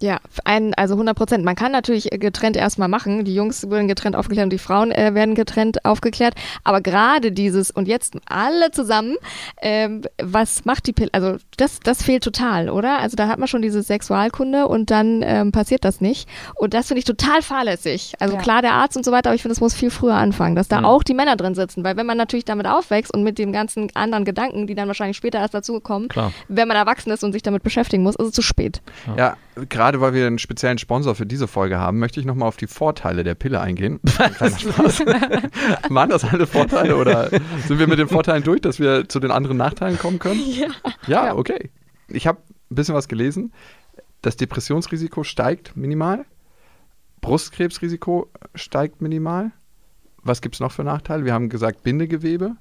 Ja, 0.00 0.18
ein, 0.44 0.74
also 0.74 0.94
100 0.94 1.16
Prozent. 1.16 1.44
Man 1.44 1.56
kann 1.56 1.72
natürlich 1.72 2.08
getrennt 2.10 2.56
erstmal 2.56 2.88
machen. 2.88 3.24
Die 3.24 3.34
Jungs 3.34 3.68
werden 3.68 3.88
getrennt 3.88 4.14
aufgeklärt 4.14 4.44
und 4.44 4.52
die 4.52 4.58
Frauen 4.58 4.92
äh, 4.92 5.12
werden 5.14 5.34
getrennt 5.34 5.84
aufgeklärt. 5.84 6.34
Aber 6.62 6.80
gerade 6.80 7.32
dieses 7.32 7.70
und 7.72 7.88
jetzt 7.88 8.16
alle 8.28 8.70
zusammen, 8.70 9.16
ähm, 9.60 10.02
was 10.22 10.64
macht 10.64 10.86
die 10.86 10.92
Pille? 10.92 11.10
Also 11.12 11.36
das, 11.56 11.80
das 11.80 12.02
fehlt 12.02 12.22
total, 12.22 12.70
oder? 12.70 12.98
Also 13.00 13.16
da 13.16 13.26
hat 13.28 13.38
man 13.38 13.48
schon 13.48 13.60
diese 13.62 13.82
Sexualkunde 13.82 14.68
und 14.68 14.90
dann 14.92 15.22
ähm, 15.24 15.50
passiert 15.52 15.84
das 15.84 16.00
nicht. 16.00 16.28
Und 16.54 16.74
das 16.74 16.86
finde 16.88 17.00
ich 17.00 17.04
total 17.04 17.42
fahrlässig. 17.42 18.14
Also 18.20 18.34
Ja. 18.36 18.40
klar, 18.40 18.62
der 18.62 18.74
Arzt 18.74 18.96
und 18.96 19.04
so 19.04 19.10
weiter, 19.10 19.30
aber 19.30 19.34
ich 19.34 19.42
finde, 19.42 19.54
es 19.54 19.60
muss 19.60 19.74
viel 19.74 19.90
früher 19.90 20.14
anfangen, 20.14 20.54
dass 20.54 20.68
da 20.68 20.78
Mhm. 20.80 20.84
auch 20.86 21.02
die 21.02 21.14
Männer 21.14 21.34
drin 21.36 21.54
sitzen. 21.56 21.82
Weil 21.82 21.96
wenn 21.96 22.06
man 22.06 22.16
natürlich 22.16 22.44
damit 22.44 22.66
aufwächst 22.68 23.12
und 23.12 23.24
mit 23.24 23.38
den 23.38 23.52
ganzen 23.52 23.88
anderen 23.96 24.24
Gedanken, 24.24 24.66
die 24.68 24.74
dann 24.76 24.86
wahrscheinlich 24.86 25.16
später 25.16 25.38
erst 25.40 25.54
dazukommen, 25.54 26.08
wenn 26.48 26.68
man 26.68 26.76
erwachsen 26.76 27.10
ist 27.10 27.24
und 27.24 27.32
sich 27.32 27.42
damit 27.42 27.64
beschäftigen 27.64 28.04
muss, 28.04 28.14
ist 28.14 28.26
es 28.26 28.32
zu 28.32 28.42
spät. 28.42 28.80
Ja, 29.16 29.36
gerade 29.68 30.00
weil 30.00 30.14
wir 30.14 30.26
einen 30.26 30.38
speziellen 30.38 30.78
Sponsor 30.78 31.14
für 31.14 31.26
diese 31.26 31.48
Folge 31.48 31.78
haben, 31.78 31.98
möchte 31.98 32.20
ich 32.20 32.26
nochmal 32.26 32.48
auf 32.48 32.56
die 32.56 32.66
Vorteile 32.66 33.24
der 33.24 33.34
Pille 33.34 33.60
eingehen. 33.60 34.00
Spaß. 34.06 35.00
Waren 35.88 36.10
das 36.10 36.24
alle 36.24 36.46
Vorteile 36.46 36.96
oder 36.96 37.30
sind 37.66 37.78
wir 37.78 37.86
mit 37.86 37.98
den 37.98 38.08
Vorteilen 38.08 38.42
durch, 38.42 38.60
dass 38.60 38.78
wir 38.78 39.08
zu 39.08 39.20
den 39.20 39.30
anderen 39.30 39.56
Nachteilen 39.56 39.98
kommen 39.98 40.18
können? 40.18 40.40
Ja. 40.46 40.68
Ja, 41.06 41.34
okay. 41.34 41.70
Ich 42.08 42.26
habe 42.26 42.38
ein 42.70 42.74
bisschen 42.74 42.94
was 42.94 43.08
gelesen. 43.08 43.52
Das 44.22 44.36
Depressionsrisiko 44.36 45.24
steigt 45.24 45.76
minimal. 45.76 46.24
Brustkrebsrisiko 47.20 48.30
steigt 48.54 49.00
minimal. 49.00 49.52
Was 50.22 50.40
gibt 50.40 50.56
es 50.56 50.60
noch 50.60 50.72
für 50.72 50.84
Nachteile? 50.84 51.24
Wir 51.24 51.32
haben 51.32 51.48
gesagt 51.48 51.82
Bindegewebe. 51.82 52.56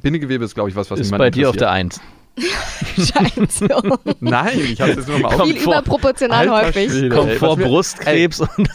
Bindegewebe 0.00 0.44
ist, 0.44 0.54
glaube 0.54 0.70
ich, 0.70 0.76
was, 0.76 0.90
was 0.90 1.00
Ist 1.00 1.10
bei 1.16 1.30
dir 1.30 1.50
auf 1.50 1.56
der 1.56 1.70
Eins. 1.70 2.00
Scheiße. 2.96 3.68
Nein, 4.20 4.58
ich 4.60 4.80
habe 4.80 4.92
es 4.92 4.96
jetzt 4.98 5.08
nur 5.08 5.18
mal 5.18 5.36
Kommt 5.36 5.52
Viel 5.52 5.60
vor. 5.60 5.74
überproportional 5.74 6.48
Alter 6.48 6.66
häufig. 6.68 6.90
Schwede, 6.90 7.08
Kommt 7.14 7.30
ey, 7.30 7.36
vor 7.38 7.56
Brustkrebs 7.56 8.40
und 8.40 8.68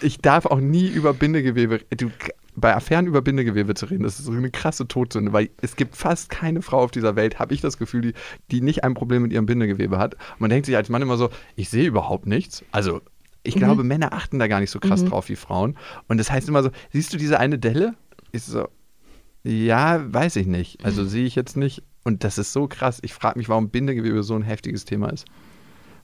Ich 0.00 0.18
darf 0.18 0.46
auch 0.46 0.60
nie 0.60 0.86
über 0.88 1.12
Bindegewebe, 1.14 1.80
du, 1.96 2.10
bei 2.56 2.74
Affären 2.74 3.06
über 3.06 3.22
Bindegewebe 3.22 3.74
zu 3.74 3.86
reden, 3.86 4.02
das 4.02 4.18
ist 4.18 4.26
so 4.26 4.32
eine 4.32 4.50
krasse 4.50 4.88
Todsünde, 4.88 5.32
weil 5.32 5.50
es 5.60 5.76
gibt 5.76 5.96
fast 5.96 6.30
keine 6.30 6.62
Frau 6.62 6.78
auf 6.82 6.90
dieser 6.90 7.16
Welt, 7.16 7.38
habe 7.38 7.54
ich 7.54 7.60
das 7.60 7.76
Gefühl, 7.78 8.00
die, 8.00 8.12
die 8.50 8.60
nicht 8.60 8.82
ein 8.84 8.94
Problem 8.94 9.22
mit 9.22 9.32
ihrem 9.32 9.46
Bindegewebe 9.46 9.98
hat. 9.98 10.14
Und 10.14 10.40
man 10.40 10.50
denkt 10.50 10.66
sich 10.66 10.76
als 10.76 10.88
Mann 10.88 11.02
immer 11.02 11.16
so, 11.16 11.30
ich 11.56 11.68
sehe 11.68 11.86
überhaupt 11.86 12.26
nichts. 12.26 12.64
Also 12.72 13.00
Ich 13.44 13.54
glaube, 13.54 13.84
Männer 13.84 14.12
achten 14.12 14.38
da 14.38 14.48
gar 14.48 14.60
nicht 14.60 14.70
so 14.70 14.80
krass 14.80 15.02
Mhm. 15.02 15.10
drauf 15.10 15.28
wie 15.28 15.36
Frauen. 15.36 15.76
Und 16.08 16.18
das 16.18 16.30
heißt 16.30 16.48
immer 16.48 16.62
so, 16.62 16.70
siehst 16.92 17.12
du 17.12 17.16
diese 17.18 17.38
eine 17.38 17.58
Delle? 17.58 17.94
Ich 18.32 18.42
so, 18.42 18.68
ja, 19.44 20.02
weiß 20.12 20.36
ich 20.36 20.46
nicht. 20.46 20.84
Also 20.84 21.04
sehe 21.04 21.24
ich 21.24 21.34
jetzt 21.36 21.56
nicht. 21.56 21.82
Und 22.08 22.24
das 22.24 22.38
ist 22.38 22.54
so 22.54 22.68
krass. 22.68 23.00
Ich 23.02 23.12
frage 23.12 23.38
mich, 23.38 23.50
warum 23.50 23.68
Bindegewebe 23.68 24.22
so 24.22 24.34
ein 24.34 24.40
heftiges 24.40 24.86
Thema 24.86 25.10
ist. 25.10 25.26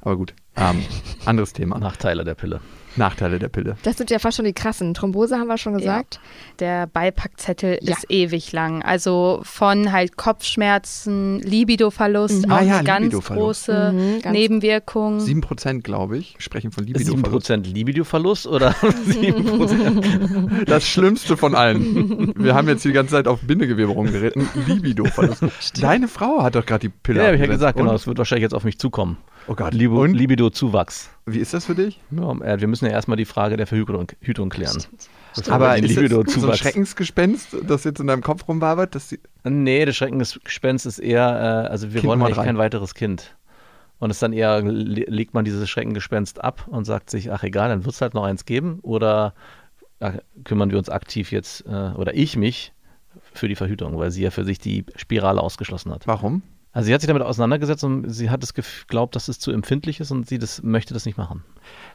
Aber 0.02 0.18
gut, 0.18 0.34
ähm, 0.54 0.84
anderes 1.24 1.54
Thema. 1.54 1.78
Nachteile 1.78 2.24
der 2.24 2.34
Pille. 2.34 2.60
Nachteile 2.96 3.38
der 3.38 3.48
Pille. 3.48 3.76
Das 3.82 3.96
sind 3.96 4.10
ja 4.10 4.18
fast 4.18 4.36
schon 4.36 4.44
die 4.44 4.52
krassen. 4.52 4.94
Thrombose 4.94 5.36
haben 5.38 5.48
wir 5.48 5.58
schon 5.58 5.76
gesagt. 5.76 6.20
Der 6.60 6.86
Beipackzettel 6.86 7.78
Ja. 7.82 7.92
ist 7.96 8.06
ewig 8.10 8.52
lang. 8.52 8.82
Also 8.82 9.40
von 9.42 9.90
halt 9.92 10.16
Kopfschmerzen, 10.16 11.40
Libidoverlust, 11.40 12.46
Mhm. 12.46 12.52
auch 12.52 12.56
Ah 12.58 12.62
ja, 12.62 12.74
eine 12.76 12.84
ganz 12.84 13.02
Libidoverlust. 13.04 13.66
große 13.66 13.92
Mhm, 13.92 14.22
ganz- 14.22 14.32
Nebenwirkung. 14.36 15.20
7%, 15.20 15.82
glaube 15.82 16.18
ich, 16.18 16.36
sprechen 16.38 16.70
von 16.72 16.84
Libidoverlust. 16.84 17.46
7% 17.46 17.66
Libido-Verlust 17.66 18.46
oder 18.46 18.70
7%? 19.06 20.64
Das 20.66 20.86
Schlimmste 20.88 21.36
von 21.36 21.54
allen. 21.54 22.32
Wir 22.36 22.54
haben 22.54 22.68
jetzt 22.68 22.84
die 22.84 22.92
ganze 22.92 23.12
Zeit 23.12 23.28
auf 23.28 23.40
Bindegewebe 23.40 23.90
rumgeritten. 23.90 24.48
Libidoverlust. 24.66 25.42
Deine 25.82 26.08
Frau 26.08 26.42
hat 26.42 26.54
doch 26.54 26.64
gerade 26.64 26.88
die 26.88 26.88
Pille 26.88 27.20
ja, 27.20 27.26
habe 27.26 27.36
ich 27.36 27.40
ja 27.40 27.46
gesagt, 27.48 27.76
genau. 27.78 27.92
Das 27.92 28.06
wird 28.06 28.18
wahrscheinlich 28.18 28.42
jetzt 28.42 28.54
auf 28.54 28.64
mich 28.64 28.78
zukommen. 28.78 29.18
Oh 29.46 29.54
Gott. 29.54 29.74
Libido-Zuwachs. 29.74 31.10
Wie 31.26 31.38
ist 31.38 31.54
das 31.54 31.64
für 31.64 31.74
dich? 31.74 32.00
Ja, 32.10 32.32
äh, 32.42 32.60
wir 32.60 32.68
müssen 32.68 32.84
ja 32.84 32.90
erstmal 32.92 33.16
die 33.16 33.24
Frage 33.24 33.56
der 33.56 33.66
Verhütung 33.66 34.06
Hütung 34.20 34.50
klären. 34.50 34.76
Aber 35.48 35.76
ist 35.78 35.96
das 35.96 36.34
so 36.34 36.46
ein 36.50 36.56
Schreckensgespenst, 36.58 37.56
das 37.66 37.84
jetzt 37.84 37.98
in 38.00 38.06
deinem 38.06 38.22
Kopf 38.22 38.46
rumwabert? 38.46 38.94
Dass 38.94 39.08
die, 39.08 39.20
Nee, 39.42 39.84
das 39.84 39.96
Schreckensgespenst 39.96 40.84
ist 40.86 40.98
eher, 40.98 41.64
äh, 41.66 41.68
also 41.70 41.88
wir 41.94 42.00
Kind 42.00 42.08
wollen 42.10 42.20
eigentlich 42.22 42.36
kein 42.44 42.58
weiteres 42.58 42.94
Kind. 42.94 43.34
Und 43.98 44.10
es 44.10 44.18
dann 44.18 44.32
eher, 44.34 44.60
le- 44.60 45.06
legt 45.08 45.32
man 45.34 45.44
dieses 45.46 45.68
Schreckengespenst 45.70 46.42
ab 46.44 46.66
und 46.68 46.84
sagt 46.84 47.08
sich, 47.10 47.32
ach 47.32 47.42
egal, 47.42 47.70
dann 47.70 47.84
wird 47.84 47.94
es 47.94 48.00
halt 48.02 48.12
noch 48.12 48.24
eins 48.24 48.44
geben. 48.44 48.80
Oder 48.82 49.32
äh, 50.00 50.12
kümmern 50.44 50.70
wir 50.70 50.78
uns 50.78 50.90
aktiv 50.90 51.32
jetzt, 51.32 51.64
äh, 51.66 51.70
oder 51.96 52.14
ich 52.14 52.36
mich, 52.36 52.72
für 53.32 53.48
die 53.48 53.54
Verhütung, 53.56 53.98
weil 53.98 54.10
sie 54.10 54.22
ja 54.22 54.30
für 54.30 54.44
sich 54.44 54.58
die 54.58 54.84
Spirale 54.96 55.40
ausgeschlossen 55.40 55.90
hat. 55.92 56.06
warum? 56.06 56.42
Also 56.74 56.86
sie 56.88 56.92
hat 56.94 57.00
sich 57.00 57.08
damit 57.08 57.22
auseinandergesetzt 57.22 57.84
und 57.84 58.10
sie 58.10 58.30
hat 58.30 58.42
es 58.42 58.52
geglaubt, 58.52 59.14
dass 59.14 59.28
es 59.28 59.38
zu 59.38 59.52
empfindlich 59.52 60.00
ist 60.00 60.10
und 60.10 60.28
sie 60.28 60.38
das, 60.38 60.62
möchte 60.62 60.92
das 60.92 61.06
nicht 61.06 61.16
machen. 61.16 61.44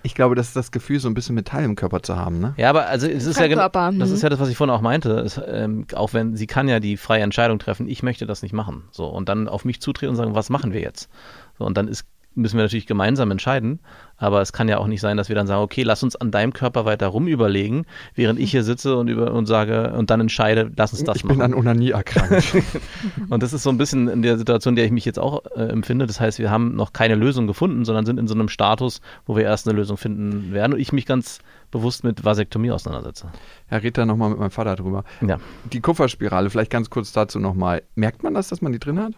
Ich 0.04 0.16
glaube, 0.16 0.36
das 0.36 0.48
ist 0.48 0.56
das 0.56 0.72
Gefühl, 0.72 1.00
so 1.02 1.10
ein 1.10 1.14
bisschen 1.14 1.36
Metall 1.36 1.64
im 1.66 1.76
Körper 1.76 2.02
zu 2.02 2.16
haben, 2.16 2.40
ne? 2.40 2.54
Ja, 2.58 2.70
aber 2.70 2.88
also 2.88 3.06
es 3.06 3.26
ist 3.26 3.38
ja 3.38 3.48
gen- 3.48 3.60
Fremdkörper, 3.60 3.92
das 4.00 4.10
ist 4.10 4.24
ja 4.24 4.30
das, 4.30 4.40
was 4.40 4.48
ich 4.50 4.56
vorhin 4.58 4.74
auch 4.74 4.82
meinte. 4.82 5.20
Es, 5.20 5.40
ähm, 5.46 5.86
auch 5.94 6.14
wenn 6.14 6.36
sie 6.38 6.48
kann 6.48 6.68
ja 6.70 6.80
die 6.80 6.96
freie 6.98 7.22
Entscheidung 7.24 7.60
treffen, 7.60 7.88
ich 7.90 8.02
möchte 8.04 8.26
das 8.26 8.42
nicht 8.42 8.54
machen. 8.54 8.86
So 8.92 9.06
und 9.08 9.28
dann 9.30 9.48
auf 9.50 9.66
mich 9.66 9.82
zutreten 9.82 10.12
und 10.12 10.16
sagen, 10.16 10.34
was 10.34 10.50
machen 10.50 10.72
wir 10.72 10.80
jetzt? 10.82 11.10
So 11.58 11.66
und 11.66 11.78
dann 11.78 11.88
ist 11.90 12.06
müssen 12.42 12.58
wir 12.58 12.64
natürlich 12.64 12.88
gemeinsam 12.88 13.32
entscheiden, 13.32 13.80
aber 14.18 14.42
es 14.42 14.52
kann 14.52 14.68
ja 14.68 14.78
auch 14.78 14.88
nicht 14.88 15.02
sein, 15.02 15.18
dass 15.18 15.30
wir 15.30 15.36
dann 15.36 15.48
sagen, 15.48 15.62
okay, 15.62 15.84
lass 15.84 16.04
uns 16.04 16.16
an 16.16 16.32
deinem 16.32 16.54
Körper 16.54 16.86
weiter 16.86 17.08
rumüberlegen, 17.08 17.86
während 18.16 18.40
ich 18.40 18.52
hier 18.52 18.64
sitze 18.64 18.98
und 18.98 19.08
über 19.08 19.32
und 19.34 19.46
sage 19.46 19.94
und 19.94 20.10
dann 20.10 20.20
entscheide, 20.22 20.72
lass 20.76 20.92
uns 20.92 21.04
das 21.04 21.18
ich 21.18 21.24
machen. 21.24 21.38
bin 21.38 21.46
an 21.46 21.54
Onanie 21.54 21.92
erkrankt. 21.92 22.56
Und 23.30 23.44
das 23.44 23.54
ist 23.54 23.64
so 23.64 23.70
ein 23.70 23.78
bisschen 23.78 24.08
in 24.08 24.22
der 24.22 24.38
Situation, 24.38 24.74
in 24.74 24.76
der 24.76 24.86
ich 24.86 24.92
mich 24.92 25.06
jetzt 25.06 25.20
auch 25.20 25.44
äh, 25.56 25.64
empfinde. 25.64 26.08
Das 26.08 26.20
heißt, 26.20 26.40
wir 26.40 26.50
haben 26.50 26.76
noch 26.76 26.94
keine 26.94 27.16
Lösung 27.16 27.48
gefunden, 27.48 27.86
sondern 27.86 28.06
sind 28.06 28.20
in 28.20 28.28
so 28.28 28.34
einem 28.34 28.50
Status, 28.50 29.02
wo 29.26 29.36
wir 29.36 29.44
erst 29.44 29.68
eine 29.68 29.78
Lösung 29.78 29.98
finden 29.98 30.52
werden. 30.52 30.74
Und 30.74 30.80
ich 30.80 30.92
mich 30.92 31.06
ganz 31.06 31.40
bewusst 31.72 32.04
mit 32.04 32.26
Vasektomie 32.26 32.72
auseinandersetze. 32.72 33.32
Herr 33.68 33.84
Ritter 33.84 34.06
nochmal 34.06 34.30
mit 34.30 34.40
meinem 34.40 34.52
Vater 34.52 34.76
drüber. 34.76 35.04
Ja. 35.26 35.38
Die 35.72 35.82
Kupferspirale, 35.82 36.50
vielleicht 36.50 36.72
ganz 36.72 36.90
kurz 36.90 37.12
dazu 37.12 37.40
nochmal. 37.40 37.84
Merkt 37.96 38.24
man 38.24 38.34
das, 38.34 38.50
dass 38.50 38.62
man 38.62 38.72
die 38.72 38.80
drin 38.80 39.00
hat? 39.00 39.14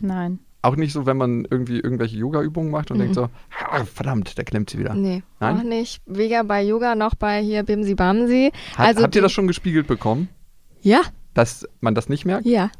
Nein. 0.00 0.38
Auch 0.66 0.74
nicht 0.76 0.92
so, 0.92 1.06
wenn 1.06 1.16
man 1.16 1.46
irgendwie 1.48 1.76
irgendwelche 1.76 2.16
Yoga-Übungen 2.16 2.72
macht 2.72 2.90
und 2.90 2.98
denkt 2.98 3.14
so, 3.14 3.28
"Ah, 3.70 3.84
verdammt, 3.84 4.36
da 4.36 4.42
klemmt 4.42 4.68
sie 4.70 4.78
wieder. 4.78 4.94
Nee, 4.94 5.22
Nein? 5.38 5.56
auch 5.58 5.62
nicht. 5.62 6.02
Weder 6.06 6.42
bei 6.42 6.62
Yoga 6.64 6.96
noch 6.96 7.14
bei 7.14 7.40
hier 7.40 7.62
Bimsi 7.62 7.94
Bamsi. 7.94 8.50
Hat, 8.76 8.88
also 8.88 9.02
habt 9.04 9.14
ihr 9.14 9.22
das 9.22 9.30
schon 9.30 9.46
gespiegelt 9.46 9.86
bekommen, 9.86 10.28
Ja, 10.80 11.02
dass 11.34 11.68
man 11.80 11.94
das 11.94 12.08
nicht 12.08 12.24
merkt? 12.24 12.46
ja. 12.46 12.70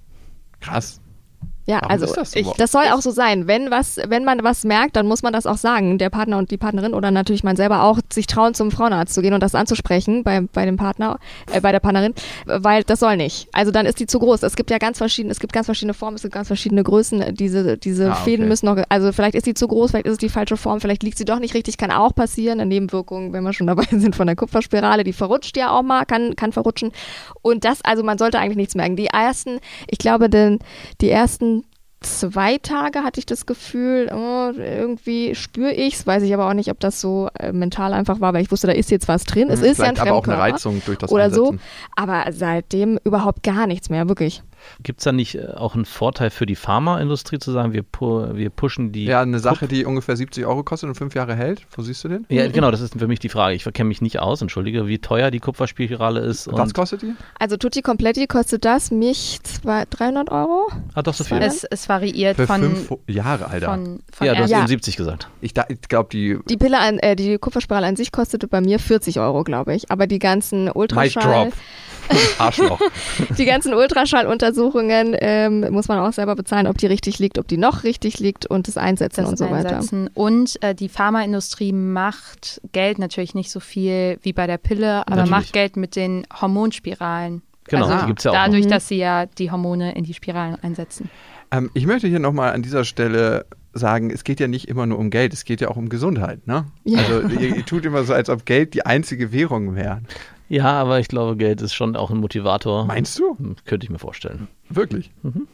Krass. 0.60 1.00
Ja, 1.66 1.80
Warum 1.82 1.90
also 1.90 2.14
das 2.14 2.30
so 2.30 2.38
ich, 2.38 2.46
das 2.52 2.70
soll 2.70 2.84
auch 2.92 3.00
so 3.00 3.10
sein. 3.10 3.48
Wenn 3.48 3.70
was, 3.72 3.98
wenn 4.06 4.24
man 4.24 4.44
was 4.44 4.64
merkt, 4.64 4.94
dann 4.94 5.06
muss 5.06 5.22
man 5.22 5.32
das 5.32 5.46
auch 5.46 5.56
sagen, 5.56 5.98
der 5.98 6.10
Partner 6.10 6.38
und 6.38 6.52
die 6.52 6.56
Partnerin 6.56 6.94
oder 6.94 7.10
natürlich 7.10 7.42
man 7.42 7.56
selber 7.56 7.82
auch, 7.82 7.98
sich 8.12 8.28
trauen, 8.28 8.54
zum 8.54 8.70
Frauenarzt 8.70 9.12
zu 9.12 9.20
gehen 9.20 9.34
und 9.34 9.42
das 9.42 9.56
anzusprechen 9.56 10.22
bei, 10.22 10.42
bei 10.52 10.64
dem 10.64 10.76
Partner, 10.76 11.18
äh, 11.52 11.60
bei 11.60 11.72
der 11.72 11.80
Partnerin, 11.80 12.14
weil 12.44 12.84
das 12.84 13.00
soll 13.00 13.16
nicht. 13.16 13.48
Also 13.52 13.72
dann 13.72 13.84
ist 13.84 13.98
die 13.98 14.06
zu 14.06 14.20
groß. 14.20 14.44
Es 14.44 14.54
gibt 14.54 14.70
ja 14.70 14.78
ganz 14.78 14.98
verschiedene, 14.98 15.32
es 15.32 15.40
gibt 15.40 15.52
ganz 15.52 15.66
verschiedene 15.66 15.94
Formen, 15.94 16.14
es 16.14 16.22
gibt 16.22 16.34
ganz 16.34 16.46
verschiedene 16.46 16.84
Größen. 16.84 17.34
Diese, 17.34 17.76
diese 17.76 18.06
Ah, 18.06 18.12
okay. 18.12 18.22
Fäden 18.24 18.46
müssen 18.46 18.66
noch, 18.66 18.78
also 18.88 19.10
vielleicht 19.10 19.34
ist 19.34 19.44
sie 19.44 19.54
zu 19.54 19.66
groß, 19.66 19.90
vielleicht 19.90 20.06
ist 20.06 20.12
es 20.12 20.18
die 20.18 20.28
falsche 20.28 20.56
Form, 20.56 20.80
vielleicht 20.80 21.02
liegt 21.02 21.18
sie 21.18 21.24
doch 21.24 21.40
nicht 21.40 21.54
richtig, 21.54 21.78
kann 21.78 21.90
auch 21.90 22.14
passieren. 22.14 22.60
Eine 22.60 22.68
Nebenwirkung, 22.68 23.32
wenn 23.32 23.42
wir 23.42 23.52
schon 23.52 23.66
dabei 23.66 23.86
sind 23.90 24.14
von 24.14 24.28
der 24.28 24.36
Kupferspirale, 24.36 25.02
die 25.02 25.12
verrutscht 25.12 25.56
ja 25.56 25.72
auch 25.72 25.82
mal, 25.82 26.04
kann, 26.04 26.36
kann 26.36 26.52
verrutschen. 26.52 26.92
Und 27.42 27.64
das, 27.64 27.82
also 27.82 28.04
man 28.04 28.18
sollte 28.18 28.38
eigentlich 28.38 28.56
nichts 28.56 28.76
merken. 28.76 28.94
Die 28.94 29.06
ersten, 29.06 29.58
ich 29.88 29.98
glaube, 29.98 30.30
den, 30.30 30.60
die 31.00 31.10
ersten 31.10 31.55
zwei 32.00 32.58
Tage 32.58 33.00
hatte 33.02 33.18
ich 33.20 33.26
das 33.26 33.46
Gefühl, 33.46 34.10
oh, 34.12 34.50
irgendwie 34.56 35.34
spüre 35.34 35.72
ich's, 35.72 36.06
weiß 36.06 36.22
ich 36.22 36.32
aber 36.34 36.48
auch 36.48 36.54
nicht, 36.54 36.70
ob 36.70 36.78
das 36.80 37.00
so 37.00 37.28
äh, 37.38 37.52
mental 37.52 37.92
einfach 37.92 38.20
war, 38.20 38.32
weil 38.34 38.42
ich 38.42 38.50
wusste, 38.50 38.66
da 38.66 38.72
ist 38.74 38.90
jetzt 38.90 39.08
was 39.08 39.24
drin. 39.24 39.48
Es 39.50 39.60
Hm, 39.60 39.66
ist 39.66 39.78
ja 39.78 39.84
ein 39.86 39.96
vielleicht 39.96 40.00
aber 40.00 40.12
auch 40.12 40.24
eine 40.24 40.34
Fremdkörper 40.34 40.54
Reizung 40.54 40.82
durch 40.84 40.98
das 40.98 41.10
oder 41.10 41.30
so, 41.30 41.46
Einsetzen. 41.50 41.64
aber 41.96 42.24
seitdem 42.32 42.98
überhaupt 43.04 43.42
gar 43.42 43.66
nichts 43.66 43.88
mehr, 43.90 44.08
wirklich. 44.08 44.42
Gibt 44.82 45.00
es 45.00 45.04
da 45.04 45.12
nicht 45.12 45.34
äh, 45.36 45.46
auch 45.54 45.74
einen 45.74 45.84
Vorteil 45.84 46.30
für 46.30 46.46
die 46.46 46.56
Pharmaindustrie 46.56 47.38
zu 47.38 47.52
sagen, 47.52 47.72
wir, 47.72 47.82
pu 47.82 48.34
wir 48.34 48.50
pushen 48.50 48.92
die. 48.92 49.04
Ja, 49.04 49.22
eine 49.22 49.38
Sache, 49.38 49.66
die 49.68 49.84
ungefähr 49.84 50.16
70 50.16 50.46
Euro 50.46 50.62
kostet 50.62 50.88
und 50.88 50.94
fünf 50.94 51.14
Jahre 51.14 51.34
hält. 51.34 51.66
Wo 51.72 51.82
siehst 51.82 52.04
du 52.04 52.08
den? 52.08 52.26
Ja, 52.28 52.46
genau, 52.48 52.70
das 52.70 52.80
ist 52.80 52.98
für 52.98 53.08
mich 53.08 53.18
die 53.18 53.28
Frage. 53.28 53.54
Ich 53.54 53.64
kenne 53.64 53.88
mich 53.88 54.00
nicht 54.02 54.18
aus, 54.20 54.40
entschuldige, 54.42 54.86
wie 54.86 54.98
teuer 54.98 55.30
die 55.30 55.40
Kupferspirale 55.40 56.20
ist. 56.20 56.46
Was 56.52 56.60
Und, 56.68 56.74
kostet 56.74 57.02
die? 57.02 57.14
Also 57.38 57.56
Tutti 57.56 57.82
Completi 57.82 58.26
kostet 58.26 58.64
das 58.64 58.90
mich 58.90 59.40
zwei, 59.42 59.84
300 59.88 60.30
Euro. 60.30 60.68
ah, 60.94 61.02
doch 61.02 61.14
so 61.14 61.24
viel. 61.24 61.38
Ja. 61.38 61.44
Es, 61.44 61.64
es 61.64 61.88
variiert 61.88 62.36
Für 62.36 62.46
von, 62.46 62.60
fünf 62.62 62.92
Jahre, 63.06 63.48
Alter. 63.48 63.66
von, 63.66 64.00
von 64.12 64.26
Ja, 64.26 64.34
du 64.34 64.42
hast 64.42 64.50
Ja. 64.50 64.58
eben 64.58 64.68
70 64.68 64.96
gesagt. 64.96 65.28
ich 65.40 65.52
ich 65.68 65.80
glaube, 65.88 66.08
die 66.12 66.38
Die 66.48 66.56
Pille 66.56 66.78
an, 66.78 66.98
äh, 66.98 67.16
die 67.16 67.38
Kupferspirale 67.38 67.86
an 67.86 67.96
sich 67.96 68.12
kostete 68.12 68.48
bei 68.48 68.60
mir 68.60 68.78
40 68.78 69.18
Euro, 69.20 69.44
glaube 69.44 69.74
ich. 69.74 69.90
Aber 69.90 70.06
die 70.06 70.18
ganzen 70.18 70.64
Mic 70.64 70.76
Ultraschall, 70.76 71.44
Drop. 71.46 71.52
Arschloch. 72.38 72.80
die 73.38 73.44
ganzen 73.44 73.74
Ultraschalluntersuchungen 73.74 75.16
ähm, 75.20 75.66
muss 75.72 75.88
man 75.88 75.98
auch 75.98 76.12
selber 76.12 76.34
bezahlen, 76.36 76.66
ob 76.66 76.78
die 76.78 76.86
richtig 76.86 77.18
liegt, 77.18 77.38
ob 77.38 77.48
die 77.48 77.56
noch 77.56 77.84
richtig 77.84 78.18
liegt 78.18 78.46
und 78.46 78.68
das 78.68 78.76
Einsetzen 78.76 79.22
das 79.22 79.30
und 79.30 79.36
so 79.38 79.50
weiter. 79.50 79.76
Einsetzen. 79.76 80.10
Und 80.14 80.62
äh, 80.62 80.74
die 80.74 80.88
Pharmaindustrie 80.88 81.72
macht 81.72 82.60
Geld 82.72 82.98
natürlich 82.98 83.34
nicht 83.34 83.50
so 83.50 83.60
viel 83.60 84.18
wie 84.22 84.32
bei 84.32 84.46
der 84.46 84.58
Pille, 84.58 85.00
aber 85.06 85.16
Natürlich. 85.16 85.30
macht 85.30 85.52
Geld 85.52 85.76
mit 85.76 85.96
den 85.96 86.26
Hormonspiralen. 86.40 87.42
Genau, 87.68 87.86
also 87.86 87.98
die 88.00 88.06
gibt 88.06 88.20
es 88.20 88.24
ja 88.24 88.30
auch. 88.30 88.34
dadurch, 88.34 88.66
Mhm. 88.66 88.70
dass 88.70 88.88
sie 88.88 88.96
ja 88.98 89.26
die 89.26 89.50
Hormone 89.50 89.94
in 89.96 90.04
die 90.04 90.14
Spiralen 90.14 90.56
einsetzen. 90.62 91.10
Ähm, 91.50 91.70
ich 91.74 91.86
möchte 91.86 92.06
hier 92.08 92.18
nochmal 92.20 92.52
an 92.52 92.62
dieser 92.62 92.84
Stelle 92.84 93.46
sagen, 93.72 94.10
es 94.10 94.24
geht 94.24 94.40
ja 94.40 94.46
nicht 94.48 94.68
immer 94.68 94.86
nur 94.86 94.98
um 94.98 95.10
Geld, 95.10 95.32
es 95.34 95.44
geht 95.44 95.60
ja 95.60 95.68
auch 95.68 95.76
um 95.76 95.88
Gesundheit. 95.88 96.46
Ne? 96.46 96.64
Ja. 96.84 96.98
Also 97.00 97.28
ihr, 97.28 97.56
ihr 97.56 97.66
tut 97.66 97.84
immer 97.84 98.04
so, 98.04 98.14
als 98.14 98.30
ob 98.30 98.46
Geld 98.46 98.72
die 98.74 98.86
einzige 98.86 99.32
Währung 99.32 99.74
wäre. 99.74 100.00
Ja, 100.48 100.72
aber 100.80 101.00
ich 101.00 101.08
glaube, 101.08 101.36
Geld 101.36 101.60
ist 101.60 101.74
schon 101.74 101.96
auch 101.96 102.10
ein 102.10 102.18
Motivator. 102.18 102.84
Meinst 102.84 103.18
du? 103.18 103.36
Hm, 103.36 103.56
Könnte 103.64 103.84
ich 103.84 103.90
mir 103.90 103.98
vorstellen. 103.98 104.48
Wirklich? 104.68 105.12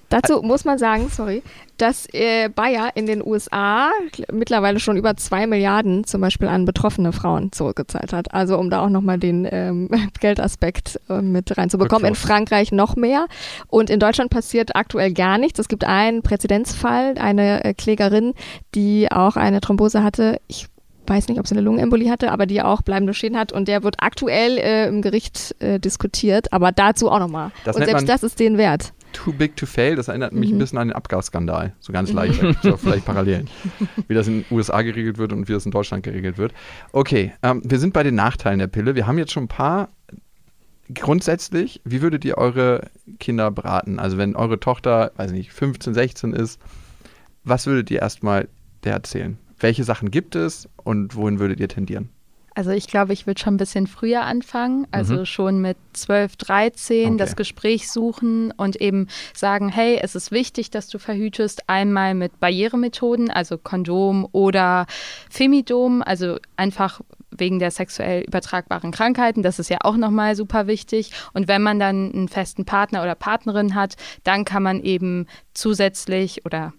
Dazu 0.09 0.41
muss 0.43 0.65
man 0.65 0.79
sagen, 0.79 1.09
sorry, 1.11 1.43
dass 1.77 2.07
äh, 2.13 2.49
Bayer 2.49 2.91
in 2.95 3.07
den 3.07 3.25
USA 3.25 3.91
mittlerweile 4.33 4.81
schon 4.81 4.97
über 4.97 5.17
zwei 5.17 5.47
Milliarden 5.47 6.05
zum 6.05 6.23
Beispiel 6.23 6.49
an 6.49 6.65
betroffene 6.65 7.13
Frauen 7.13 7.53
zurückgezahlt 7.53 8.13
hat. 8.13 8.33
Also 8.33 8.59
um 8.59 8.71
da 8.71 8.85
auch 8.85 8.89
nochmal 8.89 9.19
den 9.19 9.47
ähm, 9.51 9.91
Geldaspekt 10.21 10.99
äh, 11.11 11.21
mit 11.21 11.57
reinzubekommen. 11.57 12.09
In. 12.09 12.15
Frankreich 12.15 12.73
noch 12.73 12.97
mehr. 12.97 13.27
Und 13.69 13.91
in 13.91 14.01
Deutschland 14.01 14.31
passiert 14.31 14.77
aktuell 14.77 15.13
gar 15.13 15.37
nichts. 15.37 15.59
Es 15.59 15.69
gibt 15.69 15.85
einen 15.85 16.23
Präzedenzfall, 16.23 17.17
eine 17.19 17.65
äh, 17.65 17.75
Klägerin, 17.75 18.33
die 18.75 19.11
auch 19.11 19.37
eine 19.37 19.61
Thrombose 19.61 20.03
hatte. 20.03 20.41
Ich 20.49 20.69
weiß 21.07 21.29
nicht, 21.29 21.39
ob 21.39 21.47
sie 21.47 21.55
eine 21.55 21.63
Lungenembolie 21.63 22.11
hatte, 22.11 22.31
aber 22.33 22.47
die 22.47 22.63
auch 22.63 22.83
bleibende 22.83 23.15
Schäden 23.15 23.39
hat 23.39 23.53
und 23.53 23.69
der 23.69 23.83
wird 23.83 23.97
aktuell 23.99 24.59
äh, 24.59 24.87
im 24.89 25.03
Gericht 25.03 25.55
äh, 25.61 25.79
diskutiert, 25.81 26.53
aber 26.53 26.73
dazu 26.73 27.11
auch 27.11 27.19
nochmal. 27.19 27.51
Und 27.67 27.85
selbst 27.85 28.09
das 28.09 28.23
ist 28.23 28.39
den 28.41 28.59
wert. 28.59 28.93
Too 29.13 29.33
big 29.33 29.57
to 29.57 29.67
fail, 29.67 29.95
das 29.95 30.09
erinnert 30.09 30.33
mich 30.33 30.49
Mhm. 30.51 30.57
ein 30.57 30.59
bisschen 30.59 30.79
an 30.79 30.89
den 30.89 30.97
Abgasskandal. 30.97 31.75
So 31.81 31.93
ganz 31.93 32.13
leicht. 32.13 32.41
so 32.63 32.77
vielleicht 32.79 33.05
Parallelen. 33.05 33.49
Wie 34.09 34.15
das 34.15 34.27
in 34.27 34.43
den 34.43 34.45
USA 34.51 34.81
geregelt 34.81 35.19
wird 35.19 35.35
und 35.35 35.49
wie 35.49 35.53
das 35.53 35.67
in 35.67 35.71
Deutschland 35.71 36.03
geregelt 36.03 36.39
wird. 36.39 36.55
Okay, 36.93 37.33
ähm, 37.43 37.61
wir 37.63 37.79
sind 37.79 37.93
bei 37.93 38.05
den 38.05 38.15
Nachteilen 38.15 38.59
der 38.59 38.69
Pille. 38.69 38.95
Wir 38.95 39.07
haben 39.07 39.19
jetzt 39.19 39.33
schon 39.33 39.45
ein 39.45 39.49
paar. 39.49 39.89
Grundsätzlich, 40.95 41.81
wie 41.85 42.03
würdet 42.03 42.25
ihr 42.25 42.37
eure 42.39 42.89
Kinder 43.19 43.51
beraten? 43.51 43.99
Also 43.99 44.19
wenn 44.19 44.35
eure 44.37 44.59
Tochter, 44.61 45.13
weiß 45.17 45.33
nicht, 45.33 45.53
15, 45.53 45.95
16 45.95 46.33
ist, 46.33 46.61
was 47.45 47.67
würdet 47.67 47.91
ihr 47.91 48.01
erstmal 48.01 48.49
der 48.85 48.95
erzählen? 48.95 49.39
Welche 49.63 49.85
Sachen 49.85 50.11
gibt 50.11 50.35
es 50.35 50.69
und 50.83 51.15
wohin 51.15 51.39
würdet 51.39 51.61
ihr 51.61 51.69
tendieren? 51.69 52.11
Also 52.55 52.71
ich 52.71 52.87
glaube, 52.87 53.15
ich 53.15 53.27
würde 53.27 53.41
schon 53.41 53.55
ein 53.55 53.59
bisschen 53.59 53.87
früher 53.87 54.23
anfangen, 54.23 54.87
also 54.91 55.21
mhm. 55.21 55.27
schon 55.27 55.63
mit 55.63 55.79
12, 55.95 56.37
13 56.37 57.07
okay. 57.07 57.17
das 57.17 57.37
Gespräch 57.37 57.91
suchen 57.91 58.51
und 58.51 58.77
eben 58.77 59.07
sagen, 59.35 59.71
hey, 59.71 59.99
es 60.03 60.15
ist 60.15 60.33
wichtig, 60.33 60.71
dass 60.71 60.89
du 60.89 60.99
verhütest, 60.99 61.69
einmal 61.71 62.15
mit 62.15 62.41
Barrieremethoden, 62.41 63.31
also 63.31 63.57
Kondom 63.57 64.29
oder 64.33 64.87
Femidom, 65.31 66.03
also 66.03 66.37
einfach 66.57 67.01
wegen 67.31 67.59
der 67.59 67.71
sexuell 67.71 68.23
übertragbaren 68.25 68.91
Krankheiten, 68.91 69.43
das 69.43 69.59
ist 69.59 69.71
ja 69.71 69.79
auch 69.81 69.97
nochmal 69.97 70.37
super 70.37 70.67
wichtig. 70.67 71.13
Und 71.33 71.49
wenn 71.49 71.63
man 71.63 71.79
dann 71.79 72.13
einen 72.13 72.29
festen 72.29 72.67
Partner 72.67 73.03
oder 73.03 73.15
Partnerin 73.15 73.75
hat, 73.75 73.97
dann 74.25 74.45
kann 74.45 74.63
man 74.63 74.83
eben 74.83 75.27
zusätzlich 75.55 76.45
oder 76.45 76.75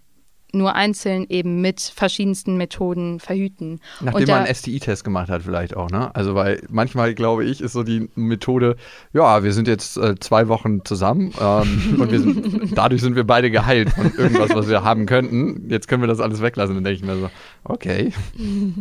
nur 0.54 0.76
einzeln 0.76 1.26
eben 1.30 1.62
mit 1.62 1.82
verschiedensten 1.82 2.58
Methoden 2.58 3.20
verhüten. 3.20 3.80
Nachdem 4.02 4.28
man 4.28 4.44
einen 4.44 4.56
STI-Test 4.56 5.04
gemacht 5.04 5.30
hat 5.30 5.44
vielleicht 5.44 5.76
auch, 5.76 5.90
ne? 5.90 6.14
Also 6.16 6.36
weil 6.36 6.62
manchmal, 6.70 7.14
glaube 7.16 7.46
ich, 7.46 7.62
ist 7.62 7.74
so 7.74 7.84
die 7.84 8.10
Methode, 8.16 8.76
ja, 9.14 9.44
wir 9.44 9.52
sind 9.54 9.68
jetzt 9.68 9.98
äh, 9.98 10.16
zwei 10.20 10.48
Wochen 10.48 10.86
zusammen 10.86 11.34
ähm, 11.42 11.98
und 12.00 12.10
sind, 12.12 12.78
dadurch 12.78 13.02
sind 13.02 13.16
wir 13.16 13.24
beide 13.24 13.52
geheilt 13.52 13.90
von 13.90 14.14
irgendwas, 14.16 14.54
was 14.54 14.68
wir 14.70 14.84
haben 14.84 15.06
könnten. 15.06 15.70
Jetzt 15.70 15.88
können 15.88 16.04
wir 16.04 16.08
das 16.08 16.20
alles 16.20 16.42
weglassen. 16.42 16.76
Dann 16.76 16.84
denke 16.84 17.00
ich 17.00 17.06
mir 17.06 17.18
so, 17.18 17.30
okay. 17.64 18.14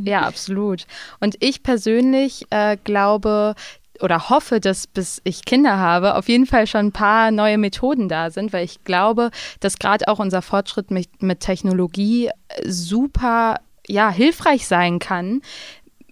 Ja, 0.04 0.22
absolut. 0.22 0.86
Und 1.20 1.36
ich 1.40 1.62
persönlich 1.62 2.46
äh, 2.50 2.76
glaube, 2.84 3.54
oder 4.02 4.28
hoffe, 4.28 4.60
dass 4.60 4.86
bis 4.86 5.20
ich 5.24 5.44
Kinder 5.44 5.78
habe, 5.78 6.16
auf 6.16 6.28
jeden 6.28 6.46
Fall 6.46 6.66
schon 6.66 6.86
ein 6.86 6.92
paar 6.92 7.30
neue 7.30 7.58
Methoden 7.58 8.08
da 8.08 8.30
sind, 8.30 8.52
weil 8.52 8.64
ich 8.64 8.84
glaube, 8.84 9.30
dass 9.60 9.78
gerade 9.78 10.08
auch 10.08 10.18
unser 10.18 10.42
Fortschritt 10.42 10.90
mit, 10.90 11.22
mit 11.22 11.40
Technologie 11.40 12.30
super 12.66 13.60
ja, 13.86 14.10
hilfreich 14.10 14.66
sein 14.66 14.98
kann 14.98 15.42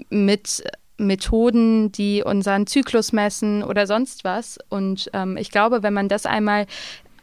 mit 0.09 0.62
Methoden, 0.98 1.92
die 1.92 2.22
unseren 2.22 2.66
Zyklus 2.66 3.12
messen 3.12 3.62
oder 3.62 3.87
sonst 3.87 4.24
was. 4.24 4.59
Und 4.68 5.11
ähm, 5.14 5.37
ich 5.37 5.50
glaube, 5.50 5.83
wenn 5.83 5.94
man 5.94 6.09
das 6.09 6.26
einmal 6.26 6.66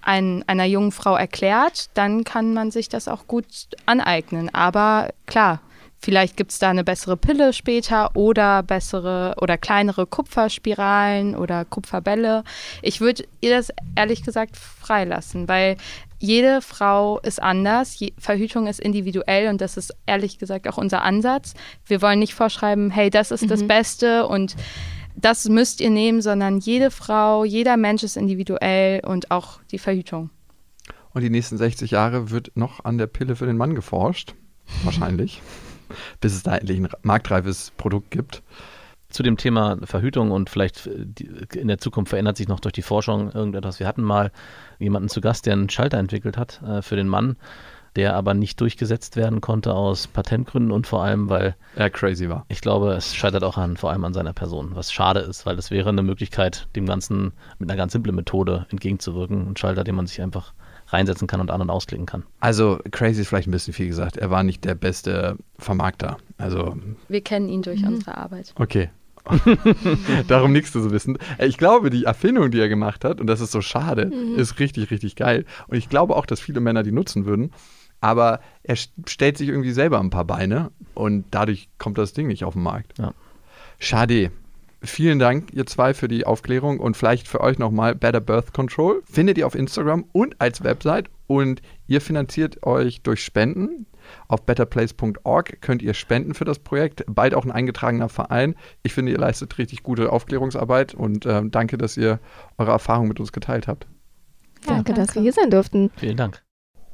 ein, 0.01 0.43
einer 0.47 0.65
jungen 0.65 0.91
Frau 0.91 1.15
erklärt, 1.15 1.89
dann 1.93 2.23
kann 2.23 2.53
man 2.53 2.71
sich 2.71 2.89
das 2.89 3.07
auch 3.07 3.27
gut 3.27 3.45
aneignen. 3.85 4.53
Aber 4.53 5.09
klar, 5.25 5.61
Vielleicht 5.99 6.37
gibt 6.37 6.51
es 6.51 6.59
da 6.59 6.69
eine 6.69 6.83
bessere 6.83 7.17
Pille 7.17 7.53
später 7.53 8.15
oder 8.15 8.61
bessere 8.63 9.35
oder 9.41 9.57
kleinere 9.57 10.05
Kupferspiralen 10.05 11.35
oder 11.35 11.65
Kupferbälle. 11.65 12.43
Ich 12.81 13.01
würde 13.01 13.25
ihr 13.41 13.55
das 13.55 13.69
ehrlich 13.95 14.23
gesagt 14.23 14.57
freilassen, 14.57 15.47
weil 15.47 15.75
jede 16.19 16.61
Frau 16.61 17.19
ist 17.19 17.41
anders, 17.41 17.99
Je 17.99 18.13
Verhütung 18.17 18.67
ist 18.67 18.79
individuell 18.79 19.49
und 19.49 19.61
das 19.61 19.77
ist 19.77 19.93
ehrlich 20.05 20.39
gesagt 20.39 20.67
auch 20.67 20.77
unser 20.77 21.03
Ansatz. 21.03 21.53
Wir 21.85 22.01
wollen 22.01 22.19
nicht 22.19 22.33
vorschreiben, 22.33 22.89
hey, 22.91 23.09
das 23.09 23.31
ist 23.31 23.43
mhm. 23.43 23.49
das 23.49 23.67
Beste 23.67 24.27
und 24.27 24.55
das 25.15 25.49
müsst 25.49 25.81
ihr 25.81 25.89
nehmen, 25.89 26.21
sondern 26.21 26.59
jede 26.59 26.91
Frau, 26.91 27.43
jeder 27.43 27.75
Mensch 27.75 28.03
ist 28.03 28.17
individuell 28.17 29.01
und 29.05 29.31
auch 29.31 29.59
die 29.71 29.79
Verhütung. 29.79 30.29
Und 31.13 31.21
die 31.21 31.31
nächsten 31.31 31.57
60 31.57 31.91
Jahre 31.91 32.29
wird 32.29 32.51
noch 32.55 32.85
an 32.85 32.99
der 32.99 33.07
Pille 33.07 33.35
für 33.35 33.47
den 33.47 33.57
Mann 33.57 33.73
geforscht. 33.73 34.35
Wahrscheinlich 34.83 35.41
bis 36.21 36.33
es 36.33 36.43
da 36.43 36.55
endlich 36.55 36.79
ein 36.79 36.89
marktreifes 37.01 37.71
Produkt 37.77 38.11
gibt. 38.11 38.43
Zu 39.09 39.23
dem 39.23 39.37
Thema 39.37 39.77
Verhütung 39.83 40.31
und 40.31 40.49
vielleicht 40.49 40.87
äh, 40.87 41.57
in 41.57 41.69
der 41.69 41.77
Zukunft 41.77 42.09
verändert 42.09 42.37
sich 42.37 42.47
noch 42.47 42.59
durch 42.59 42.73
die 42.73 42.81
Forschung 42.81 43.31
irgendetwas. 43.31 43.79
Wir 43.79 43.87
hatten 43.87 44.03
mal 44.03 44.31
jemanden 44.79 45.09
zu 45.09 45.21
Gast, 45.21 45.45
der 45.45 45.53
einen 45.53 45.69
Schalter 45.69 45.97
entwickelt 45.97 46.37
hat 46.37 46.61
äh, 46.61 46.81
für 46.81 46.97
den 46.97 47.07
Mann, 47.07 47.37
der 47.95 48.15
aber 48.15 48.33
nicht 48.33 48.59
durchgesetzt 48.59 49.15
werden 49.15 49.39
konnte 49.39 49.73
aus 49.73 50.07
Patentgründen 50.07 50.71
und 50.71 50.87
vor 50.87 51.03
allem, 51.03 51.29
weil 51.29 51.55
er 51.75 51.89
crazy 51.89 52.29
war. 52.29 52.45
Ich 52.49 52.59
glaube, 52.59 52.93
es 52.93 53.15
scheitert 53.15 53.43
auch 53.43 53.57
an, 53.57 53.77
vor 53.77 53.91
allem 53.91 54.03
an 54.03 54.13
seiner 54.13 54.33
Person, 54.33 54.71
was 54.73 54.91
schade 54.91 55.21
ist, 55.21 55.45
weil 55.45 55.57
es 55.57 55.71
wäre 55.71 55.89
eine 55.89 56.03
Möglichkeit, 56.03 56.67
dem 56.75 56.85
Ganzen 56.85 57.31
mit 57.59 57.69
einer 57.69 57.77
ganz 57.77 57.93
simplen 57.93 58.15
Methode 58.15 58.67
entgegenzuwirken. 58.69 59.47
Ein 59.47 59.57
Schalter, 59.57 59.85
den 59.85 59.95
man 59.95 60.05
sich 60.05 60.21
einfach 60.21 60.53
reinsetzen 60.87 61.27
kann 61.27 61.41
und 61.41 61.51
an- 61.51 61.61
und 61.61 61.69
ausklicken 61.69 62.05
kann. 62.05 62.23
Also 62.39 62.79
crazy 62.91 63.21
ist 63.21 63.27
vielleicht 63.27 63.47
ein 63.47 63.51
bisschen 63.51 63.73
viel 63.73 63.87
gesagt. 63.87 64.17
Er 64.17 64.31
war 64.31 64.43
nicht 64.43 64.65
der 64.65 64.75
beste 64.75 65.37
Vermarkter. 65.57 66.17
Also 66.37 66.77
wir 67.09 67.21
kennen 67.21 67.49
ihn 67.49 67.61
durch 67.61 67.81
mhm. 67.81 67.89
unsere 67.89 68.17
Arbeit. 68.17 68.53
Okay. 68.55 68.89
Darum 70.27 70.53
nichts 70.53 70.71
zu 70.71 70.89
wissen. 70.91 71.17
Ich 71.39 71.57
glaube, 71.57 71.89
die 71.89 72.05
Erfindung, 72.05 72.49
die 72.49 72.59
er 72.59 72.69
gemacht 72.69 73.03
hat, 73.03 73.19
und 73.19 73.27
das 73.27 73.41
ist 73.41 73.51
so 73.51 73.61
schade, 73.61 74.05
mhm. 74.05 74.39
ist 74.39 74.59
richtig, 74.59 74.89
richtig 74.89 75.15
geil. 75.15 75.45
Und 75.67 75.77
ich 75.77 75.89
glaube 75.89 76.15
auch, 76.15 76.25
dass 76.25 76.39
viele 76.39 76.61
Männer 76.61 76.83
die 76.83 76.93
nutzen 76.93 77.25
würden. 77.25 77.51
Aber 77.99 78.41
er 78.63 78.75
stellt 78.75 79.37
sich 79.37 79.49
irgendwie 79.49 79.71
selber 79.71 79.99
ein 79.99 80.11
paar 80.11 80.25
Beine 80.25 80.71
und 80.93 81.25
dadurch 81.31 81.67
kommt 81.79 81.97
das 81.97 82.13
Ding 82.13 82.27
nicht 82.27 82.43
auf 82.43 82.53
den 82.53 82.61
Markt. 82.61 82.97
Ja. 82.99 83.13
Schade. 83.79 84.31
Vielen 84.87 85.19
Dank, 85.19 85.53
ihr 85.53 85.65
zwei, 85.65 85.93
für 85.93 86.07
die 86.07 86.25
Aufklärung 86.25 86.79
und 86.79 86.95
vielleicht 86.95 87.27
für 87.27 87.41
euch 87.41 87.59
nochmal 87.59 87.93
Better 87.93 88.21
Birth 88.21 88.53
Control. 88.53 89.03
Findet 89.05 89.37
ihr 89.37 89.45
auf 89.45 89.53
Instagram 89.53 90.05
und 90.13 90.39
als 90.39 90.63
Website 90.63 91.09
und 91.27 91.61
ihr 91.87 91.99
finanziert 91.99 92.65
euch 92.65 93.01
durch 93.01 93.23
Spenden. 93.23 93.85
Auf 94.29 94.45
betterplace.org 94.45 95.61
könnt 95.61 95.81
ihr 95.81 95.93
spenden 95.93 96.33
für 96.33 96.45
das 96.45 96.59
Projekt. 96.59 97.03
Bald 97.07 97.35
auch 97.35 97.43
ein 97.43 97.51
eingetragener 97.51 98.07
Verein. 98.07 98.55
Ich 98.81 98.93
finde, 98.93 99.11
ihr 99.11 99.17
leistet 99.17 99.57
richtig 99.57 99.83
gute 99.83 100.11
Aufklärungsarbeit 100.11 100.93
und 100.93 101.25
äh, 101.25 101.43
danke, 101.45 101.77
dass 101.77 101.97
ihr 101.97 102.19
eure 102.57 102.71
Erfahrung 102.71 103.09
mit 103.09 103.19
uns 103.19 103.33
geteilt 103.33 103.67
habt. 103.67 103.87
Ja, 104.65 104.75
danke, 104.75 104.93
danke, 104.93 105.01
dass 105.01 105.15
wir 105.15 105.21
hier 105.21 105.33
sein 105.33 105.51
durften. 105.51 105.91
Vielen 105.97 106.17
Dank. 106.17 106.41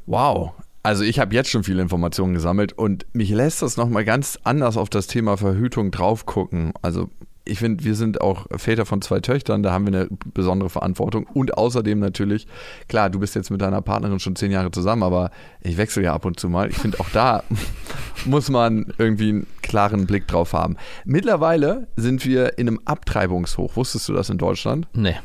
Wow. 0.07 0.53
Also 0.81 1.03
ich 1.03 1.19
habe 1.19 1.33
jetzt 1.35 1.49
schon 1.49 1.63
viele 1.63 1.81
Informationen 1.81 2.33
gesammelt 2.33 2.73
und 2.73 3.05
mich 3.13 3.29
lässt 3.29 3.61
das 3.61 3.77
nochmal 3.77 4.03
ganz 4.03 4.39
anders 4.43 4.77
auf 4.77 4.89
das 4.89 5.05
Thema 5.07 5.37
Verhütung 5.37 5.91
drauf 5.91 6.25
gucken. 6.25 6.73
Also 6.81 7.09
ich 7.45 7.59
finde, 7.59 7.83
wir 7.83 7.95
sind 7.95 8.21
auch 8.21 8.45
Väter 8.55 8.85
von 8.85 9.01
zwei 9.01 9.19
Töchtern, 9.19 9.63
da 9.63 9.71
haben 9.71 9.85
wir 9.85 9.99
eine 9.99 10.09
besondere 10.33 10.69
Verantwortung. 10.69 11.25
Und 11.33 11.57
außerdem 11.57 11.99
natürlich, 11.99 12.47
klar, 12.87 13.09
du 13.09 13.19
bist 13.19 13.35
jetzt 13.35 13.51
mit 13.51 13.61
deiner 13.61 13.81
Partnerin 13.81 14.19
schon 14.19 14.35
zehn 14.35 14.51
Jahre 14.51 14.71
zusammen, 14.71 15.03
aber 15.03 15.29
ich 15.61 15.77
wechsle 15.77 16.03
ja 16.03 16.13
ab 16.13 16.25
und 16.25 16.39
zu 16.39 16.47
mal. 16.49 16.69
Ich 16.69 16.77
finde, 16.77 16.99
auch 16.99 17.09
da 17.11 17.43
muss 18.25 18.49
man 18.49 18.93
irgendwie 18.97 19.29
einen 19.29 19.47
klaren 19.61 20.05
Blick 20.05 20.27
drauf 20.27 20.53
haben. 20.53 20.77
Mittlerweile 21.03 21.87
sind 21.97 22.25
wir 22.25 22.57
in 22.57 22.67
einem 22.67 22.79
Abtreibungshoch. 22.85 23.75
Wusstest 23.75 24.07
du 24.07 24.13
das 24.13 24.29
in 24.29 24.37
Deutschland? 24.37 24.87
Nee. 24.93 25.15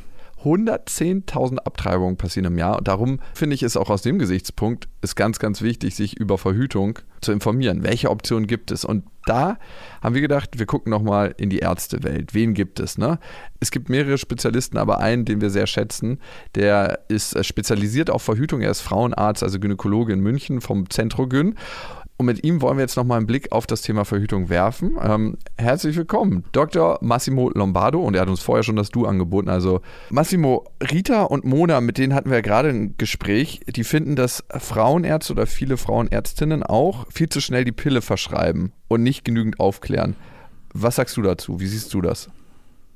110.000 0.44 1.58
Abtreibungen 1.58 2.16
passieren 2.16 2.46
im 2.46 2.58
Jahr. 2.58 2.78
Und 2.78 2.88
darum 2.88 3.20
finde 3.34 3.54
ich 3.54 3.62
es 3.62 3.76
auch 3.76 3.90
aus 3.90 4.02
dem 4.02 4.18
Gesichtspunkt 4.18 4.88
ist 5.00 5.14
ganz, 5.14 5.38
ganz 5.38 5.62
wichtig, 5.62 5.94
sich 5.94 6.16
über 6.16 6.38
Verhütung 6.38 6.98
zu 7.20 7.32
informieren. 7.32 7.82
Welche 7.82 8.10
Optionen 8.10 8.46
gibt 8.46 8.70
es? 8.70 8.84
Und 8.84 9.04
da 9.26 9.58
haben 10.02 10.14
wir 10.14 10.22
gedacht, 10.22 10.58
wir 10.58 10.66
gucken 10.66 10.90
nochmal 10.90 11.34
in 11.36 11.50
die 11.50 11.58
Ärztewelt. 11.58 12.34
Wen 12.34 12.54
gibt 12.54 12.80
es? 12.80 12.98
Ne? 12.98 13.18
Es 13.60 13.70
gibt 13.70 13.88
mehrere 13.88 14.18
Spezialisten, 14.18 14.76
aber 14.76 14.98
einen, 14.98 15.24
den 15.24 15.40
wir 15.40 15.50
sehr 15.50 15.66
schätzen, 15.66 16.18
der 16.54 17.00
ist 17.08 17.44
spezialisiert 17.44 18.10
auf 18.10 18.22
Verhütung. 18.22 18.60
Er 18.60 18.70
ist 18.70 18.80
Frauenarzt, 18.80 19.42
also 19.42 19.60
Gynäkologe 19.60 20.12
in 20.12 20.20
München 20.20 20.60
vom 20.60 20.88
Zentrogyn. 20.90 21.54
Und 22.20 22.26
mit 22.26 22.42
ihm 22.42 22.60
wollen 22.60 22.78
wir 22.78 22.82
jetzt 22.82 22.96
nochmal 22.96 23.18
einen 23.18 23.28
Blick 23.28 23.52
auf 23.52 23.68
das 23.68 23.80
Thema 23.80 24.04
Verhütung 24.04 24.48
werfen. 24.48 24.98
Ähm, 25.00 25.38
herzlich 25.56 25.96
willkommen, 25.96 26.42
Dr. 26.50 26.98
Massimo 27.00 27.48
Lombardo. 27.54 28.00
Und 28.00 28.16
er 28.16 28.22
hat 28.22 28.28
uns 28.28 28.42
vorher 28.42 28.64
schon 28.64 28.74
das 28.74 28.88
Du 28.88 29.06
angeboten. 29.06 29.48
Also 29.48 29.82
Massimo, 30.10 30.68
Rita 30.82 31.22
und 31.22 31.44
Mona, 31.44 31.80
mit 31.80 31.96
denen 31.96 32.14
hatten 32.14 32.30
wir 32.30 32.38
ja 32.38 32.42
gerade 32.42 32.70
ein 32.70 32.96
Gespräch. 32.98 33.60
Die 33.68 33.84
finden, 33.84 34.16
dass 34.16 34.42
Frauenärzte 34.50 35.32
oder 35.32 35.46
viele 35.46 35.76
Frauenärztinnen 35.76 36.64
auch 36.64 37.06
viel 37.08 37.28
zu 37.28 37.40
schnell 37.40 37.64
die 37.64 37.70
Pille 37.70 38.02
verschreiben 38.02 38.72
und 38.88 39.04
nicht 39.04 39.24
genügend 39.24 39.60
aufklären. 39.60 40.16
Was 40.74 40.96
sagst 40.96 41.16
du 41.16 41.22
dazu? 41.22 41.60
Wie 41.60 41.68
siehst 41.68 41.94
du 41.94 42.00
das? 42.00 42.30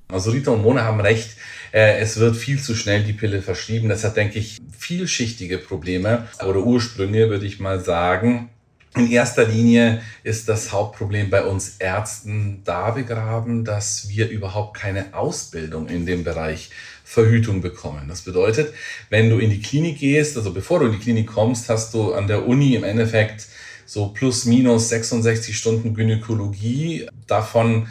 Also 0.09 0.33
Rita 0.33 0.51
und 0.51 0.63
Mona 0.63 0.83
haben 0.83 1.01
recht, 1.01 1.37
äh, 1.71 2.01
es 2.01 2.19
wird 2.19 2.37
viel 2.37 2.61
zu 2.61 2.75
schnell 2.75 3.05
die 3.05 3.13
Pille 3.13 3.41
verschrieben. 3.41 3.89
Das 3.89 4.03
hat, 4.03 4.17
denke 4.17 4.41
ich, 4.41 4.59
vielschichtige 4.77 5.59
Probleme 5.59 6.27
oder 6.45 6.59
Ursprünge, 6.59 7.31
würde 7.31 7.47
ich 7.47 7.61
mal 7.61 7.79
sagen. 7.79 8.49
In 8.95 9.11
erster 9.11 9.47
Linie 9.47 10.03
ist 10.23 10.51
das 10.51 10.71
Hauptproblem 10.71 11.31
bei 11.31 11.45
uns 11.45 11.77
Ärzten 11.79 12.61
da 12.65 12.91
begraben, 12.91 13.65
dass 13.65 14.11
wir 14.11 14.29
überhaupt 14.29 14.77
keine 14.77 15.15
Ausbildung 15.15 15.89
in 15.89 16.05
dem 16.05 16.25
Bereich 16.25 16.69
Verhütung 17.03 17.63
bekommen. 17.63 18.07
Das 18.09 18.21
bedeutet, 18.21 18.75
wenn 19.09 19.31
du 19.31 19.39
in 19.39 19.49
die 19.49 19.63
Klinik 19.63 19.99
gehst, 19.99 20.37
also 20.37 20.53
bevor 20.53 20.81
du 20.81 20.87
in 20.87 20.93
die 20.93 20.99
Klinik 20.99 21.29
kommst, 21.29 21.71
hast 21.71 21.95
du 21.95 22.13
an 22.13 22.27
der 22.27 22.47
Uni 22.47 22.75
im 22.75 22.85
Endeffekt 22.85 23.47
so 23.87 24.09
plus 24.09 24.45
minus 24.45 24.91
66 24.91 25.57
Stunden 25.57 25.95
Gynäkologie, 25.95 27.09
davon 27.27 27.89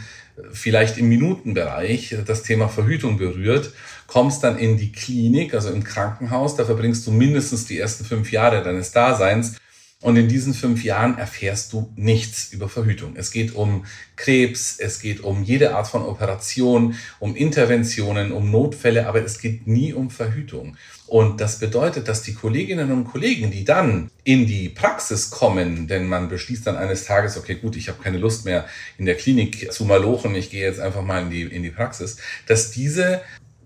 vielleicht 0.51 0.99
im 0.99 1.09
Minutenbereich 1.09 2.15
das 2.27 2.43
Thema 2.43 2.69
Verhütung 2.69 3.17
berührt, 3.17 3.71
kommst 4.05 4.43
dann 4.43 4.57
in 4.57 4.77
die 4.77 4.91
Klinik, 4.91 5.55
also 5.55 5.69
im 5.69 5.83
Krankenhaus, 5.83 6.55
da 6.55 6.65
verbringst 6.65 7.07
du 7.07 7.11
mindestens 7.11 7.65
die 7.65 7.79
ersten 7.79 8.05
fünf 8.05 8.31
Jahre 8.31 8.61
deines 8.63 8.91
Daseins 8.91 9.55
Und 10.01 10.15
in 10.15 10.27
diesen 10.27 10.55
fünf 10.55 10.83
Jahren 10.83 11.19
erfährst 11.19 11.73
du 11.73 11.93
nichts 11.95 12.51
über 12.51 12.67
Verhütung. 12.67 13.13
Es 13.15 13.29
geht 13.29 13.53
um 13.53 13.85
Krebs, 14.15 14.77
es 14.79 14.99
geht 14.99 15.23
um 15.23 15.43
jede 15.43 15.75
Art 15.75 15.87
von 15.87 16.01
Operation, 16.01 16.95
um 17.19 17.35
Interventionen, 17.35 18.31
um 18.31 18.49
Notfälle, 18.49 19.07
aber 19.07 19.23
es 19.23 19.39
geht 19.39 19.67
nie 19.67 19.93
um 19.93 20.09
Verhütung. 20.09 20.75
Und 21.05 21.39
das 21.39 21.59
bedeutet, 21.59 22.07
dass 22.07 22.23
die 22.23 22.33
Kolleginnen 22.33 22.91
und 22.91 23.03
Kollegen, 23.03 23.51
die 23.51 23.63
dann 23.63 24.09
in 24.23 24.47
die 24.47 24.69
Praxis 24.69 25.29
kommen, 25.29 25.87
denn 25.87 26.07
man 26.07 26.29
beschließt 26.29 26.65
dann 26.65 26.77
eines 26.77 27.05
Tages, 27.05 27.37
okay, 27.37 27.55
gut, 27.55 27.75
ich 27.75 27.87
habe 27.87 28.01
keine 28.01 28.17
Lust 28.17 28.45
mehr 28.45 28.65
in 28.97 29.05
der 29.05 29.15
Klinik 29.15 29.71
zu 29.71 29.85
malochen, 29.85 30.33
ich 30.33 30.49
gehe 30.49 30.63
jetzt 30.63 30.79
einfach 30.79 31.03
mal 31.03 31.21
in 31.23 31.29
die, 31.29 31.43
in 31.43 31.61
die 31.61 31.69
Praxis, 31.69 32.17
dass 32.47 32.71
diese 32.71 33.21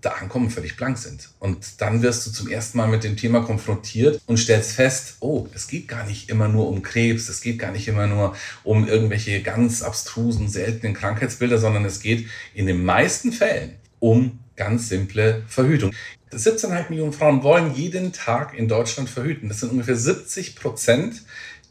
da 0.06 0.12
ankommen, 0.12 0.50
völlig 0.50 0.76
blank 0.76 0.96
sind. 0.98 1.30
Und 1.38 1.80
dann 1.80 2.00
wirst 2.02 2.26
du 2.26 2.30
zum 2.30 2.48
ersten 2.48 2.78
Mal 2.78 2.88
mit 2.88 3.04
dem 3.04 3.16
Thema 3.16 3.40
konfrontiert 3.40 4.20
und 4.26 4.38
stellst 4.38 4.72
fest, 4.72 5.16
oh, 5.20 5.48
es 5.52 5.66
geht 5.66 5.88
gar 5.88 6.06
nicht 6.06 6.30
immer 6.30 6.48
nur 6.48 6.68
um 6.68 6.82
Krebs, 6.82 7.28
es 7.28 7.40
geht 7.40 7.58
gar 7.58 7.72
nicht 7.72 7.88
immer 7.88 8.06
nur 8.06 8.34
um 8.64 8.86
irgendwelche 8.86 9.42
ganz 9.42 9.82
abstrusen, 9.82 10.48
seltenen 10.48 10.94
Krankheitsbilder, 10.94 11.58
sondern 11.58 11.84
es 11.84 12.00
geht 12.00 12.26
in 12.54 12.66
den 12.66 12.84
meisten 12.84 13.32
Fällen 13.32 13.74
um 13.98 14.38
ganz 14.54 14.88
simple 14.88 15.42
Verhütung. 15.48 15.92
17,5 16.32 16.90
Millionen 16.90 17.12
Frauen 17.12 17.42
wollen 17.42 17.74
jeden 17.74 18.12
Tag 18.12 18.54
in 18.54 18.68
Deutschland 18.68 19.10
verhüten. 19.10 19.48
Das 19.48 19.60
sind 19.60 19.72
ungefähr 19.72 19.96
70 19.96 20.56
Prozent 20.56 21.22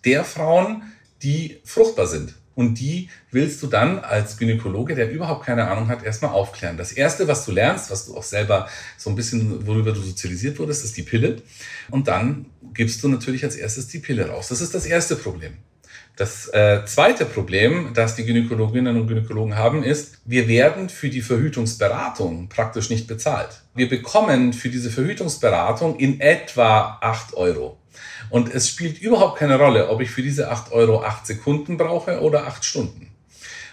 der 0.06 0.24
Frauen, 0.24 0.84
die 1.24 1.60
fruchtbar 1.64 2.08
sind. 2.08 2.36
Und 2.56 2.80
die 2.80 3.10
willst 3.32 3.62
du 3.62 3.68
dann 3.68 4.00
als 4.00 4.38
Gynäkologe, 4.38 4.96
der 4.96 5.12
überhaupt 5.12 5.46
keine 5.46 5.68
Ahnung 5.68 5.90
hat, 5.90 6.04
erstmal 6.04 6.32
aufklären. 6.32 6.78
Das 6.78 6.94
Erste, 6.94 7.28
was 7.28 7.46
du 7.46 7.52
lernst, 7.52 7.92
was 7.92 8.06
du 8.06 8.16
auch 8.16 8.24
selber 8.24 8.68
so 8.98 9.10
ein 9.10 9.16
bisschen, 9.16 9.68
worüber 9.68 9.92
du 9.92 10.02
sozialisiert 10.02 10.58
wurdest, 10.58 10.86
ist 10.86 10.96
die 10.96 11.04
Pille. 11.04 11.38
Und 11.92 12.08
dann 12.08 12.46
gibst 12.74 13.04
du 13.04 13.10
natürlich 13.10 13.44
als 13.44 13.56
erstes 13.56 13.88
die 13.88 14.00
Pille 14.00 14.30
raus. 14.30 14.48
Das 14.48 14.62
ist 14.62 14.74
das 14.74 14.86
erste 14.86 15.16
Problem. 15.16 15.58
Das 16.16 16.48
äh, 16.54 16.86
zweite 16.86 17.26
Problem, 17.26 17.92
das 17.94 18.16
die 18.16 18.26
Gynäkologinnen 18.26 18.96
und 18.96 19.08
Gynäkologen 19.08 19.58
haben, 19.58 19.84
ist, 19.84 20.20
wir 20.24 20.48
werden 20.48 20.88
für 20.88 21.10
die 21.10 21.22
Verhütungsberatung 21.22 22.48
praktisch 22.48 22.90
nicht 22.90 23.06
bezahlt. 23.08 23.64
Wir 23.74 23.90
bekommen 23.90 24.54
für 24.54 24.70
diese 24.70 24.90
Verhütungsberatung 24.90 25.98
in 25.98 26.22
etwa 26.22 27.00
acht 27.02 27.34
Euro. 27.34 27.78
Und 28.30 28.54
es 28.54 28.70
spielt 28.70 29.00
überhaupt 29.00 29.40
keine 29.40 29.58
Rolle, 29.58 29.90
ob 29.90 30.02
ich 30.02 30.10
für 30.10 30.22
diese 30.22 30.52
8 30.52 30.72
Euro 30.72 31.04
8 31.04 31.26
Sekunden 31.26 31.78
brauche 31.78 32.22
oder 32.22 32.48
8 32.48 32.64
Stunden. 32.64 33.12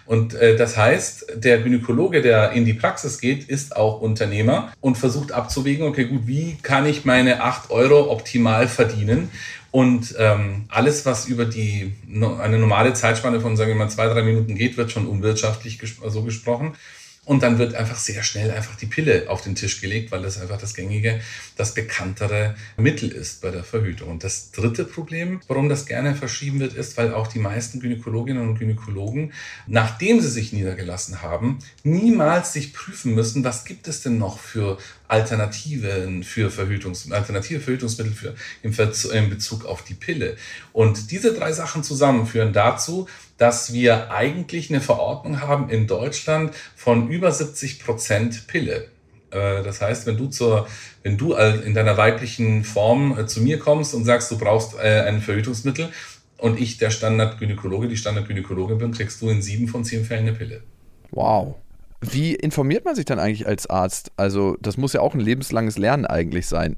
Und 0.04 0.34
äh, 0.34 0.56
das 0.56 0.76
heißt, 0.76 1.26
der 1.36 1.60
Gynäkologe, 1.60 2.22
der 2.22 2.52
in 2.52 2.64
die 2.64 2.74
Praxis 2.74 3.20
geht, 3.20 3.48
ist 3.48 3.76
auch 3.76 4.00
Unternehmer 4.00 4.72
und 4.80 4.98
versucht 4.98 5.32
abzuwägen, 5.32 5.86
okay, 5.86 6.06
gut, 6.06 6.26
wie 6.26 6.56
kann 6.62 6.86
ich 6.86 7.04
meine 7.04 7.42
8 7.42 7.70
Euro 7.70 8.10
optimal 8.10 8.68
verdienen? 8.68 9.30
Und 9.70 10.14
ähm, 10.18 10.66
alles, 10.68 11.06
was 11.06 11.26
über 11.26 11.46
die 11.46 11.94
eine 12.06 12.58
normale 12.58 12.92
Zeitspanne 12.92 13.40
von, 13.40 13.56
sagen 13.56 13.70
wir 13.70 13.76
mal, 13.76 13.88
zwei, 13.88 14.06
drei 14.06 14.22
Minuten 14.22 14.54
geht, 14.54 14.76
wird 14.76 14.90
schon 14.90 15.06
unwirtschaftlich 15.06 15.78
ges 15.78 15.96
so 16.08 16.22
gesprochen. 16.22 16.74
Und 17.24 17.44
dann 17.44 17.58
wird 17.58 17.76
einfach 17.76 17.98
sehr 17.98 18.24
schnell 18.24 18.50
einfach 18.50 18.74
die 18.74 18.86
Pille 18.86 19.30
auf 19.30 19.42
den 19.42 19.54
Tisch 19.54 19.80
gelegt, 19.80 20.10
weil 20.10 20.22
das 20.22 20.40
einfach 20.40 20.58
das 20.58 20.74
gängige, 20.74 21.20
das 21.56 21.72
bekanntere 21.72 22.56
Mittel 22.76 23.12
ist 23.12 23.40
bei 23.42 23.52
der 23.52 23.62
Verhütung. 23.62 24.10
Und 24.10 24.24
das 24.24 24.50
dritte 24.50 24.84
Problem, 24.84 25.40
warum 25.46 25.68
das 25.68 25.86
gerne 25.86 26.16
verschrieben 26.16 26.58
wird, 26.58 26.74
ist, 26.74 26.96
weil 26.96 27.14
auch 27.14 27.28
die 27.28 27.38
meisten 27.38 27.78
Gynäkologinnen 27.78 28.48
und 28.48 28.58
Gynäkologen, 28.58 29.32
nachdem 29.68 30.20
sie 30.20 30.30
sich 30.30 30.52
niedergelassen 30.52 31.22
haben, 31.22 31.60
niemals 31.84 32.54
sich 32.54 32.72
prüfen 32.72 33.14
müssen, 33.14 33.44
was 33.44 33.64
gibt 33.64 33.86
es 33.86 34.02
denn 34.02 34.18
noch 34.18 34.40
für 34.40 34.78
Alternativen 35.12 36.24
für 36.24 36.50
Verhütungs 36.50 37.12
alternative 37.12 37.60
Verhütungsmittel 37.60 38.14
für, 38.14 38.34
im, 38.62 38.74
in 39.12 39.30
Bezug 39.30 39.66
auf 39.66 39.84
die 39.84 39.94
Pille. 39.94 40.36
Und 40.72 41.10
diese 41.10 41.34
drei 41.34 41.52
Sachen 41.52 41.84
zusammen 41.84 42.26
führen 42.26 42.54
dazu, 42.54 43.06
dass 43.38 43.72
wir 43.72 44.10
eigentlich 44.10 44.70
eine 44.70 44.80
Verordnung 44.80 45.40
haben 45.40 45.68
in 45.68 45.86
Deutschland 45.86 46.54
von 46.76 47.08
über 47.08 47.32
70 47.32 47.84
Prozent 47.84 48.46
Pille. 48.46 48.88
Äh, 49.30 49.62
das 49.62 49.80
heißt, 49.80 50.06
wenn 50.06 50.16
du 50.16 50.28
zur, 50.28 50.66
wenn 51.02 51.18
du 51.18 51.34
in 51.34 51.74
deiner 51.74 51.96
weiblichen 51.96 52.64
Form 52.64 53.18
äh, 53.18 53.26
zu 53.26 53.42
mir 53.42 53.58
kommst 53.58 53.94
und 53.94 54.04
sagst, 54.04 54.30
du 54.30 54.38
brauchst 54.38 54.74
äh, 54.74 55.00
ein 55.00 55.20
Verhütungsmittel 55.20 55.88
und 56.38 56.60
ich 56.60 56.78
der 56.78 56.90
Standardgynäkologe, 56.90 57.88
die 57.88 57.96
Standardgynäkologin 57.96 58.78
bin, 58.78 58.92
kriegst 58.92 59.20
du 59.22 59.30
in 59.30 59.42
sieben 59.42 59.68
von 59.68 59.84
zehn 59.84 60.04
Fällen 60.04 60.28
eine 60.28 60.36
Pille. 60.36 60.62
Wow. 61.10 61.56
Wie 62.00 62.34
informiert 62.34 62.84
man 62.84 62.96
sich 62.96 63.04
dann 63.04 63.20
eigentlich 63.20 63.46
als 63.46 63.70
Arzt? 63.70 64.10
Also, 64.16 64.56
das 64.60 64.76
muss 64.76 64.92
ja 64.92 65.00
auch 65.00 65.14
ein 65.14 65.20
lebenslanges 65.20 65.78
Lernen 65.78 66.04
eigentlich 66.04 66.48
sein. 66.48 66.76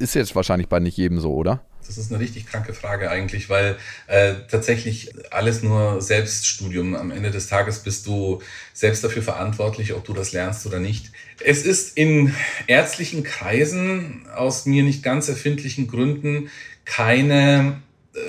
Ist 0.00 0.14
jetzt 0.14 0.34
wahrscheinlich 0.34 0.68
bei 0.68 0.80
nicht 0.80 0.96
jedem 0.96 1.20
so, 1.20 1.32
oder? 1.32 1.64
Das 1.86 1.98
ist 1.98 2.10
eine 2.10 2.20
richtig 2.20 2.46
kranke 2.46 2.72
Frage 2.72 3.10
eigentlich, 3.10 3.48
weil 3.48 3.76
äh, 4.06 4.34
tatsächlich 4.50 5.12
alles 5.30 5.62
nur 5.62 6.00
Selbststudium. 6.00 6.94
Am 6.94 7.10
Ende 7.10 7.30
des 7.30 7.46
Tages 7.46 7.80
bist 7.80 8.06
du 8.06 8.42
selbst 8.72 9.04
dafür 9.04 9.22
verantwortlich, 9.22 9.92
ob 9.92 10.04
du 10.04 10.12
das 10.12 10.32
lernst 10.32 10.66
oder 10.66 10.80
nicht. 10.80 11.12
Es 11.40 11.64
ist 11.64 11.96
in 11.96 12.34
ärztlichen 12.66 13.22
Kreisen 13.22 14.26
aus 14.34 14.66
mir 14.66 14.82
nicht 14.82 15.02
ganz 15.02 15.28
erfindlichen 15.28 15.86
Gründen 15.86 16.50
keine 16.84 17.80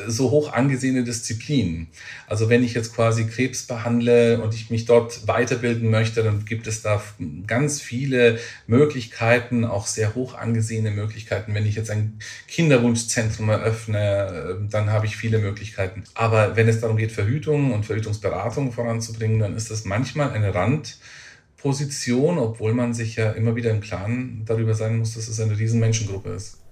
so 0.08 0.32
hoch 0.32 0.52
angesehene 0.52 1.04
Disziplin. 1.04 1.88
Also 2.28 2.50
wenn 2.50 2.64
ich 2.64 2.74
jetzt 2.74 2.96
quasi 2.96 3.26
Krebs 3.28 3.64
behandle 3.64 4.42
und 4.42 4.56
ich 4.56 4.72
mich 4.72 4.86
dort 4.86 5.28
weiterbilden 5.28 5.92
möchte, 5.92 6.24
dann 6.24 6.46
gibt 6.46 6.66
es 6.66 6.82
da 6.82 7.02
ganz 7.46 7.82
viele 7.82 8.40
Möglichkeiten, 8.66 9.64
auch 9.64 9.86
sehr 9.86 10.16
hoch 10.16 10.34
angesehene 10.34 10.90
Möglichkeiten. 10.90 11.54
Wenn 11.54 11.68
ich 11.68 11.76
jetzt 11.76 11.92
ein 11.92 12.20
Kinderwunschzentrum 12.48 13.50
eröffne, 13.50 14.60
äh, 14.66 14.70
dann 14.70 14.90
habe 14.90 15.06
ich 15.06 15.18
viele 15.18 15.38
Möglichkeiten. 15.38 16.04
Aber 16.16 16.56
wenn 16.56 16.68
es 16.68 16.82
darum 16.82 16.98
geht, 16.98 17.12
Verhütung 17.12 17.72
und 17.72 17.86
Verhütungsberatung 17.86 18.72
voranzubringen, 18.72 19.40
dann 19.40 19.56
ist 19.56 19.70
das 19.70 19.86
manchmal 19.86 20.32
eine 20.32 20.56
Randposition, 20.56 22.40
obwohl 22.40 22.74
man 22.74 22.96
sich 22.96 23.18
ja 23.18 23.32
immer 23.32 23.56
wieder 23.56 23.70
im 23.70 23.82
Klaren 23.82 24.44
darüber 24.46 24.74
sein 24.74 24.98
muss, 24.98 25.14
dass 25.14 25.28
es 25.28 25.40
eine 25.40 25.58
riesen 25.60 25.80
Menschengruppe 25.80 26.30
ist. 26.30 26.65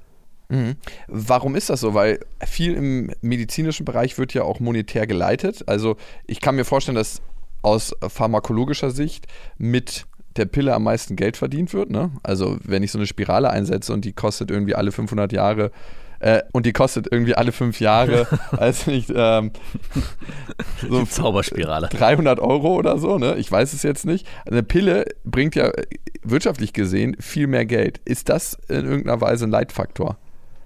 Mhm. 0.54 0.76
Warum 1.08 1.56
ist 1.56 1.70
das 1.70 1.80
so? 1.80 1.96
Weil 1.96 2.20
viel 2.46 2.74
im 2.76 3.12
medizinischen 3.22 3.86
Bereich 3.86 4.18
wird 4.20 4.34
ja 4.36 4.44
auch 4.44 4.60
monetär 4.60 5.08
geleitet. 5.08 5.64
Also 5.68 5.98
ich 6.28 6.42
kann 6.42 6.56
mir 6.56 6.64
vorstellen, 6.64 6.96
dass 6.96 7.22
aus 7.64 7.96
pharmakologischer 8.08 8.92
Sicht 8.92 9.26
mit 9.58 10.06
der 10.36 10.46
Pille 10.46 10.74
am 10.74 10.84
meisten 10.84 11.16
Geld 11.16 11.38
verdient 11.38 11.74
wird. 11.74 11.90
Ne? 11.90 12.12
Also 12.22 12.58
wenn 12.64 12.84
ich 12.84 12.92
so 12.92 13.00
eine 13.00 13.08
Spirale 13.08 13.50
einsetze 13.50 13.94
und 13.94 14.06
die 14.06 14.14
kostet 14.14 14.52
irgendwie 14.52 14.76
alle 14.76 14.92
500 14.92 15.32
Jahre 15.32 15.72
äh, 16.20 16.42
und 16.52 16.66
die 16.66 16.74
kostet 16.74 17.08
irgendwie 17.12 17.36
alle 17.36 17.52
fünf 17.52 17.80
Jahre, 17.80 18.28
weiß 18.52 18.88
nicht, 18.88 19.12
ähm, 19.16 19.52
so 20.88 21.04
Zauberspirale. 21.06 21.90
300 21.90 22.40
Euro 22.40 22.76
oder 22.76 22.98
so, 22.98 23.18
ne? 23.18 23.36
Ich 23.38 23.52
weiß 23.52 23.74
es 23.74 23.84
jetzt 23.84 24.06
nicht. 24.06 24.28
Eine 24.46 24.64
Pille 24.64 25.06
bringt 25.24 25.56
ja 25.56 25.72
wirtschaftlich 26.24 26.74
gesehen 26.74 27.16
viel 27.20 27.48
mehr 27.48 27.66
Geld. 27.66 28.00
Ist 28.06 28.30
das 28.30 28.58
in 28.70 28.86
irgendeiner 28.86 29.22
Weise 29.22 29.46
ein 29.46 29.52
Leitfaktor? 29.52 30.18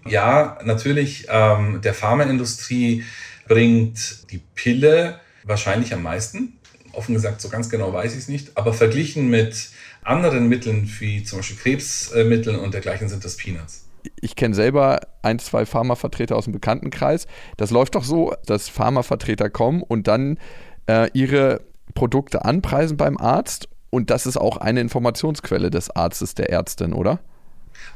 Ja, 0.10 0.60
natürlich, 0.64 1.28
ähm, 1.30 1.82
der 1.82 1.94
Pharmaindustrie 1.94 3.04
bringt 3.48 4.32
die 4.32 4.42
Pille 4.56 5.20
wahrscheinlich 5.44 5.94
am 5.94 6.04
meisten. 6.04 6.54
Offen 6.94 7.14
gesagt, 7.14 7.42
so 7.42 7.50
ganz 7.50 7.70
genau 7.70 7.94
weiß 7.94 8.14
ich 8.14 8.20
es 8.20 8.28
nicht. 8.28 8.58
Aber 8.58 8.74
verglichen 8.74 9.30
mit 9.30 9.70
anderen 10.04 10.48
Mitteln 10.48 10.90
wie 11.00 11.24
zum 11.24 11.40
Beispiel 11.40 11.58
Krebsmitteln 11.58 12.60
und 12.60 12.74
dergleichen 12.74 13.10
sind 13.10 13.24
das 13.24 13.38
Peanuts. 13.38 13.86
Ich 14.22 14.36
kenne 14.36 14.56
selber 14.56 15.02
ein, 15.22 15.40
zwei 15.40 15.66
Pharmavertreter 15.66 16.36
aus 16.36 16.46
dem 16.46 16.54
Bekanntenkreis. 16.54 17.28
Das 17.58 17.72
läuft 17.72 17.96
doch 17.96 18.04
so, 18.04 18.34
dass 18.46 18.70
Pharmavertreter 18.70 19.50
kommen 19.50 19.84
und 19.84 20.08
dann 20.08 20.40
äh, 20.88 21.10
ihre 21.14 21.62
Produkte 21.94 22.46
anpreisen 22.46 22.98
beim 22.98 23.18
Arzt. 23.18 23.68
Und 23.90 24.10
das 24.10 24.26
ist 24.26 24.38
auch 24.38 24.58
eine 24.58 24.82
Informationsquelle 24.82 25.70
des 25.70 25.90
Arztes, 25.90 26.36
der 26.36 26.50
Ärztin, 26.50 26.94
oder? 26.94 27.20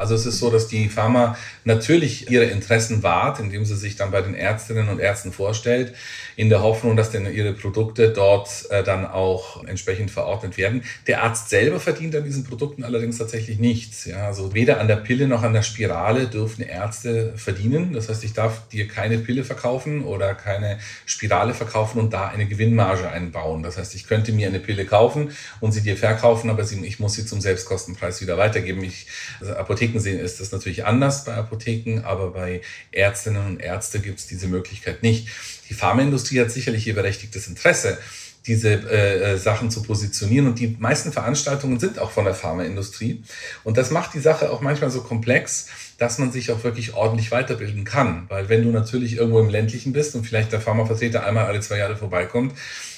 Also 0.02 0.16
es 0.16 0.26
ist 0.26 0.40
so, 0.40 0.50
dass 0.50 0.68
die 0.68 0.90
Pharma 0.90 1.38
natürlich 1.64 2.30
ihre 2.32 2.46
Interessen 2.46 3.04
wahrt, 3.04 3.40
indem 3.40 3.66
sie 3.66 3.76
sich 3.76 3.96
dann 3.96 4.10
bei 4.10 4.22
den 4.22 4.34
Ärztinnen 4.34 4.90
und 4.90 5.00
Ärzten 5.00 5.32
vorstellt, 5.32 5.94
in 6.36 6.50
der 6.50 6.64
Hoffnung, 6.64 6.96
dass 6.96 7.12
denn 7.12 7.32
ihre 7.32 7.54
Produkte 7.54 8.10
dort 8.10 8.50
äh, 8.72 8.84
dann 8.84 9.06
auch 9.06 9.64
entsprechend 9.66 10.10
verordnet 10.10 10.58
werden. 10.58 10.84
Der 11.06 11.22
Arzt 11.22 11.50
selber 11.50 11.80
verdient 11.80 12.16
an 12.16 12.24
diesen 12.24 12.44
Produkten 12.44 12.84
allerdings 12.84 13.20
tatsächlich 13.20 13.60
nichts. 13.60 14.06
Ja, 14.06 14.26
also 14.26 14.56
weder 14.56 14.80
an 14.80 14.88
der 14.88 14.96
Pille 14.96 15.28
noch 15.28 15.44
an 15.44 15.54
der 15.54 15.62
Spirale 15.62 16.28
dürfen 16.28 16.64
Ärzte 16.64 17.34
verdienen. 17.36 17.94
Das 17.94 18.10
heißt, 18.10 18.24
ich 18.24 18.34
darf 18.34 18.68
dir 18.70 18.88
keine 18.88 19.20
Pille 19.20 19.44
verkaufen 19.44 20.04
oder 20.04 20.34
keine 20.34 20.80
Spirale 21.06 21.54
verkaufen 21.54 22.00
und 22.00 22.12
da 22.12 22.28
eine 22.30 22.48
Gewinnmarge 22.48 23.08
einbauen. 23.10 23.62
Das 23.62 23.78
heißt, 23.78 23.94
ich 23.94 24.08
könnte 24.08 24.32
mir 24.32 24.48
eine 24.48 24.60
Pille 24.60 24.86
kaufen 24.86 25.30
und 25.60 25.74
sie 25.74 25.82
dir 25.82 25.96
verkaufen, 25.96 26.50
aber 26.50 26.64
ich 26.64 27.00
muss 27.00 27.14
sie 27.14 27.26
zum 27.26 27.40
Selbstkostenpreis 27.40 28.20
wieder 28.22 28.38
weitergeben. 28.38 28.84
Ich, 28.84 29.06
also 29.40 29.54
Apotheken 29.92 30.00
sehen 30.00 30.20
ist 30.20 30.40
das 30.40 30.52
natürlich 30.52 30.86
anders 30.86 31.26
bei 31.26 31.34
Apotheken, 31.34 32.02
aber 32.04 32.32
bei 32.32 32.62
Ärztinnen 32.92 33.46
und 33.46 33.62
Ärzten 33.62 34.02
gibt 34.02 34.20
es 34.20 34.28
diese 34.28 34.48
Möglichkeit 34.48 35.04
nicht. 35.04 35.28
Die 35.70 35.74
Pharmaindustrie 35.74 36.40
hat 36.40 36.52
sicherlich 36.52 36.88
ihr 36.88 36.96
berechtigtes 36.96 37.48
Interesse, 37.48 37.98
diese 38.48 38.70
äh, 38.70 39.34
äh, 39.34 39.38
Sachen 39.38 39.70
zu 39.70 39.84
positionieren. 39.84 40.48
Und 40.48 40.60
die 40.60 40.76
meisten 40.80 41.12
Veranstaltungen 41.12 41.80
sind 41.80 42.00
auch 42.00 42.12
von 42.12 42.26
der 42.26 42.34
Pharmaindustrie. 42.34 43.24
Und 43.64 43.78
das 43.78 43.92
macht 43.92 44.14
die 44.14 44.20
Sache 44.20 44.52
auch 44.52 44.62
manchmal 44.62 44.90
so 44.90 45.02
komplex, 45.02 45.68
dass 45.98 46.18
man 46.18 46.32
sich 46.32 46.52
auch 46.52 46.64
wirklich 46.64 46.94
ordentlich 46.94 47.32
weiterbilden 47.32 47.84
kann. 47.84 48.26
Weil 48.30 48.50
wenn 48.50 48.64
du 48.64 48.72
natürlich 48.72 49.18
irgendwo 49.18 49.40
im 49.40 49.50
ländlichen 49.50 49.94
bist 49.94 50.16
und 50.16 50.26
vielleicht 50.26 50.52
der 50.52 50.62
Pharmavertreter 50.62 51.26
einmal 51.26 51.46
alle 51.46 51.60
zwei 51.60 51.78
Jahre 51.78 51.98
vorbeikommt 51.98 52.54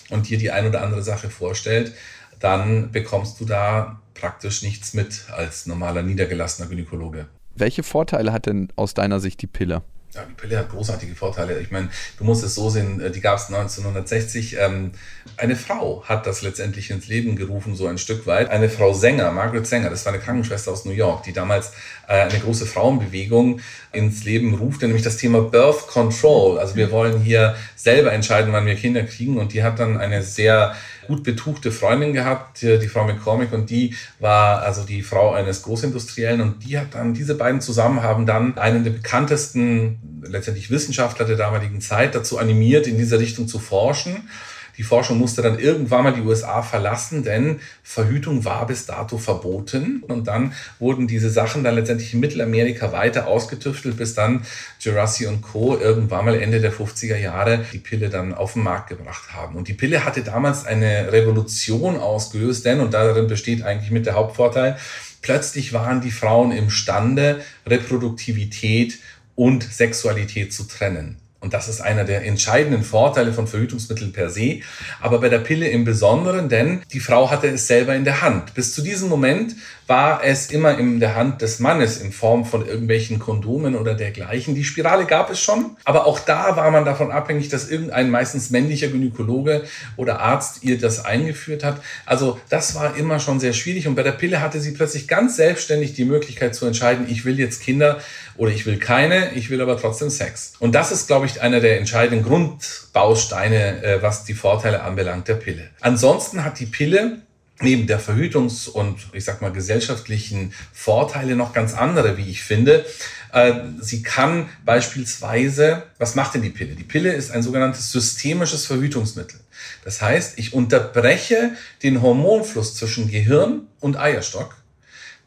und 0.10 0.30
dir 0.30 0.38
die 0.38 0.52
ein 0.52 0.68
oder 0.68 0.82
andere 0.82 1.04
Sache 1.04 1.30
vorstellt, 1.30 1.94
dann 2.40 2.92
bekommst 2.92 3.40
du 3.40 3.46
da 3.46 4.03
praktisch 4.14 4.64
nichts 4.64 4.94
mit 4.94 5.26
als 5.32 5.66
normaler 5.66 6.04
niedergelassener 6.04 6.68
Gynäkologe. 6.70 7.28
Welche 7.56 7.84
Vorteile 7.84 8.34
hat 8.34 8.48
denn 8.48 8.70
aus 8.76 8.94
deiner 8.94 9.20
Sicht 9.20 9.42
die 9.42 9.48
Pille? 9.48 9.84
Ja, 10.16 10.24
die 10.30 10.34
Pille 10.34 10.60
hat 10.60 10.70
großartige 10.70 11.16
Vorteile. 11.16 11.60
Ich 11.60 11.72
meine, 11.72 11.90
du 12.20 12.24
musst 12.24 12.44
es 12.44 12.54
so 12.54 12.70
sehen, 12.70 13.02
äh, 13.02 13.10
die 13.10 13.20
gab 13.20 13.40
es 13.40 13.48
1960. 13.48 14.58
Ähm, 14.60 14.92
eine 15.38 15.56
Frau 15.56 16.04
hat 16.06 16.28
das 16.28 16.44
letztendlich 16.44 16.92
ins 16.92 17.08
Leben 17.08 17.36
gerufen, 17.36 17.76
so 17.76 17.88
ein 17.88 17.98
Stück 17.98 18.28
weit. 18.28 18.52
Eine 18.52 18.70
Frau 18.70 18.94
Sänger, 18.94 19.32
Margaret 19.32 19.66
Sänger, 19.66 19.90
das 19.90 20.06
war 20.06 20.14
eine 20.14 20.22
Krankenschwester 20.22 20.72
aus 20.72 20.86
New 20.86 20.92
York, 20.92 21.24
die 21.24 21.34
damals 21.34 21.72
äh, 22.08 22.14
eine 22.14 22.40
große 22.40 22.68
Frauenbewegung 22.68 23.60
ins 23.92 24.24
Leben 24.24 24.54
ruft, 24.54 24.84
nämlich 24.84 25.02
das 25.02 25.18
Thema 25.18 25.42
Birth 25.42 25.88
Control. 25.88 26.60
Also 26.60 26.76
wir 26.76 26.92
wollen 26.92 27.20
hier 27.20 27.56
selber 27.76 28.14
entscheiden, 28.14 28.54
wann 28.54 28.68
wir 28.68 28.76
Kinder 28.76 29.02
kriegen. 29.04 29.40
Und 29.40 29.54
die 29.54 29.64
hat 29.64 29.80
dann 29.80 29.98
eine 29.98 30.22
sehr 30.22 30.76
gut 31.08 31.24
betuchte 31.24 31.72
Freundin 31.72 32.14
gehabt, 32.14 32.62
die 32.62 32.88
Frau 32.88 33.06
McCormick, 33.06 33.54
und 33.54 33.70
die 33.70 33.96
war 34.20 34.62
also 34.62 34.84
die 34.84 35.02
Frau 35.02 35.34
eines 35.34 35.62
Großindustriellen 35.64 36.42
und 36.42 36.66
die 36.66 36.78
hat 36.78 36.96
dann, 36.96 37.14
diese 37.14 37.36
beiden 37.36 37.62
zusammen 37.62 38.02
haben 38.02 38.26
dann 38.26 38.58
einen 38.58 38.84
der 38.84 38.92
bekanntesten, 38.92 40.22
letztendlich 40.24 40.70
Wissenschaftler 40.70 41.26
der 41.26 41.38
damaligen 41.38 41.82
Zeit 41.82 42.16
dazu 42.16 42.38
animiert, 42.38 42.88
in 42.88 42.98
dieser 42.98 43.20
Richtung 43.20 43.48
zu 43.48 43.60
forschen. 43.60 44.30
Die 44.78 44.84
Forschung 44.84 45.20
musste 45.20 45.42
dann 45.42 45.60
irgendwann 45.60 46.04
mal 46.04 46.14
die 46.14 46.22
USA 46.22 46.64
verlassen, 46.64 47.24
denn 47.24 47.60
Verhütung 47.84 48.44
war 48.44 48.66
bis 48.66 48.86
dato 48.86 49.18
verboten. 49.18 50.04
Und 50.08 50.28
dann 50.28 50.54
wurden 50.80 51.08
diese 51.08 51.30
Sachen 51.30 51.64
dann 51.64 51.76
letztendlich 51.76 52.14
in 52.14 52.20
Mittelamerika 52.20 52.92
weiter 52.92 53.28
ausgetüftelt, 53.28 53.98
bis 53.98 54.16
dann 54.16 54.46
Jurassic 54.80 55.28
und 55.28 55.42
Co. 55.42 55.78
irgendwann 55.78 56.26
mal 56.26 56.42
Ende 56.42 56.60
der 56.60 56.74
50er 56.74 57.18
Jahre 57.18 57.66
die 57.72 57.78
Pille 57.78 58.10
dann 58.10 58.34
auf 58.34 58.54
den 58.54 58.64
Markt 58.64 58.90
gebracht 58.90 59.34
haben. 59.34 59.56
Und 59.56 59.68
die 59.68 59.74
Pille 59.74 60.06
hatte 60.06 60.24
damals 60.24 60.66
eine 60.66 61.12
Revolution 61.12 61.98
ausgelöst, 61.98 62.66
denn, 62.66 62.80
und 62.80 62.94
darin 62.94 63.28
besteht 63.28 63.64
eigentlich 63.64 63.92
mit 63.92 64.06
der 64.06 64.16
Hauptvorteil, 64.16 64.78
plötzlich 65.22 65.74
waren 65.74 66.02
die 66.02 66.12
Frauen 66.12 66.52
imstande, 66.52 67.42
Reproduktivität 67.68 69.00
und 69.36 69.64
Sexualität 69.64 70.54
zu 70.54 70.64
trennen. 70.64 71.23
Und 71.44 71.54
das 71.54 71.68
ist 71.68 71.82
einer 71.82 72.06
der 72.06 72.26
entscheidenden 72.26 72.84
Vorteile 72.84 73.34
von 73.34 73.48
Verhütungsmitteln 73.48 74.14
per 74.14 74.30
se, 74.30 74.62
aber 75.02 75.20
bei 75.20 75.28
der 75.28 75.40
Pille 75.40 75.68
im 75.68 75.84
Besonderen, 75.84 76.48
denn 76.48 76.82
die 76.94 77.02
Frau 77.02 77.30
hatte 77.30 77.48
es 77.48 77.68
selber 77.68 77.94
in 77.96 78.06
der 78.06 78.22
Hand. 78.22 78.54
Bis 78.54 78.74
zu 78.74 78.82
diesem 78.82 79.10
Moment 79.10 79.54
war 79.86 80.24
es 80.24 80.50
immer 80.52 80.78
in 80.78 81.02
der 81.02 81.16
Hand 81.16 81.42
des 81.42 81.60
Mannes 81.60 81.98
in 81.98 82.14
Form 82.14 82.46
von 82.46 82.66
irgendwelchen 82.66 83.20
Kondomen 83.20 83.76
oder 83.76 83.94
dergleichen. 83.94 84.56
Die 84.56 84.64
Spirale 84.64 85.06
gab 85.06 85.30
es 85.30 85.42
schon, 85.42 85.76
aber 85.84 86.06
auch 86.08 86.20
da 86.20 86.56
war 86.56 86.72
man 86.72 86.86
davon 86.86 87.12
abhängig, 87.12 87.50
dass 87.50 87.70
irgendein 87.70 88.10
meistens 88.10 88.50
männlicher 88.50 88.88
Gynäkologe 88.88 89.64
oder 89.98 90.22
Arzt 90.22 90.64
ihr 90.64 90.78
das 90.78 91.04
eingeführt 91.04 91.66
hat. 91.66 91.82
Also 92.06 92.40
das 92.48 92.76
war 92.76 92.96
immer 92.96 93.20
schon 93.20 93.42
sehr 93.42 93.52
schwierig 93.52 93.86
und 93.86 93.96
bei 93.96 94.04
der 94.04 94.14
Pille 94.14 94.40
hatte 94.40 94.62
sie 94.62 94.72
plötzlich 94.72 95.10
ganz 95.10 95.36
selbstständig 95.36 95.94
die 95.94 96.06
Möglichkeit 96.06 96.56
zu 96.56 96.66
entscheiden, 96.66 97.06
ich 97.10 97.26
will 97.26 97.38
jetzt 97.38 97.62
Kinder 97.62 98.00
oder 98.36 98.52
ich 98.52 98.66
will 98.66 98.78
keine, 98.78 99.34
ich 99.34 99.50
will 99.50 99.62
aber 99.62 99.78
trotzdem 99.78 100.10
Sex. 100.10 100.54
Und 100.60 100.74
das 100.74 100.92
ist, 100.92 101.08
glaube 101.08 101.26
ich, 101.26 101.42
einer 101.42 101.60
der 101.60 101.78
entscheidenden 101.78 102.26
Grundbausteine, 102.26 103.84
äh, 103.84 104.02
was 104.02 104.24
die 104.24 104.34
Vorteile 104.34 104.82
anbelangt 104.84 105.28
der 105.28 105.36
Pille. 105.36 105.70
Ansonsten 105.82 106.44
hat 106.44 106.60
die 106.60 106.66
Pille 106.66 107.22
neben 107.62 107.88
der 107.88 108.00
Verhütungs- 108.00 108.68
und 108.68 109.08
ich 109.14 109.24
sag 109.24 109.42
mal 109.42 109.52
gesellschaftlichen 109.52 110.54
Vorteile 110.74 111.36
noch 111.36 111.54
ganz 111.54 111.74
andere, 111.74 112.18
wie 112.18 112.30
ich 112.30 112.44
finde. 112.44 112.86
Äh, 113.32 113.54
sie 113.80 114.04
kann 114.04 114.50
beispielsweise, 114.66 115.84
was 115.98 116.16
macht 116.16 116.36
denn 116.36 116.42
die 116.42 116.50
Pille? 116.50 116.76
Die 116.76 116.84
Pille 116.84 117.14
ist 117.14 117.32
ein 117.32 117.44
sogenanntes 117.44 117.92
systemisches 117.92 118.66
Verhütungsmittel. 118.66 119.40
Das 119.86 120.02
heißt, 120.02 120.38
ich 120.38 120.54
unterbreche 120.54 121.52
den 121.84 122.02
Hormonfluss 122.02 122.76
zwischen 122.76 123.10
Gehirn 123.10 123.68
und 123.80 123.98
Eierstock 123.98 124.56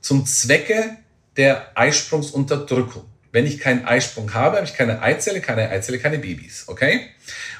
zum 0.00 0.26
Zwecke 0.26 0.96
der 1.37 1.70
Eisprungsunterdrückung. 1.74 3.05
Wenn 3.32 3.45
ich 3.45 3.59
keinen 3.59 3.84
Eisprung 3.84 4.32
habe, 4.32 4.57
habe 4.57 4.66
ich 4.66 4.74
keine 4.74 5.03
Eizelle, 5.03 5.41
keine 5.43 5.68
Eizelle, 5.68 5.99
keine 5.99 6.18
Babys. 6.18 6.64
Okay? 6.68 7.11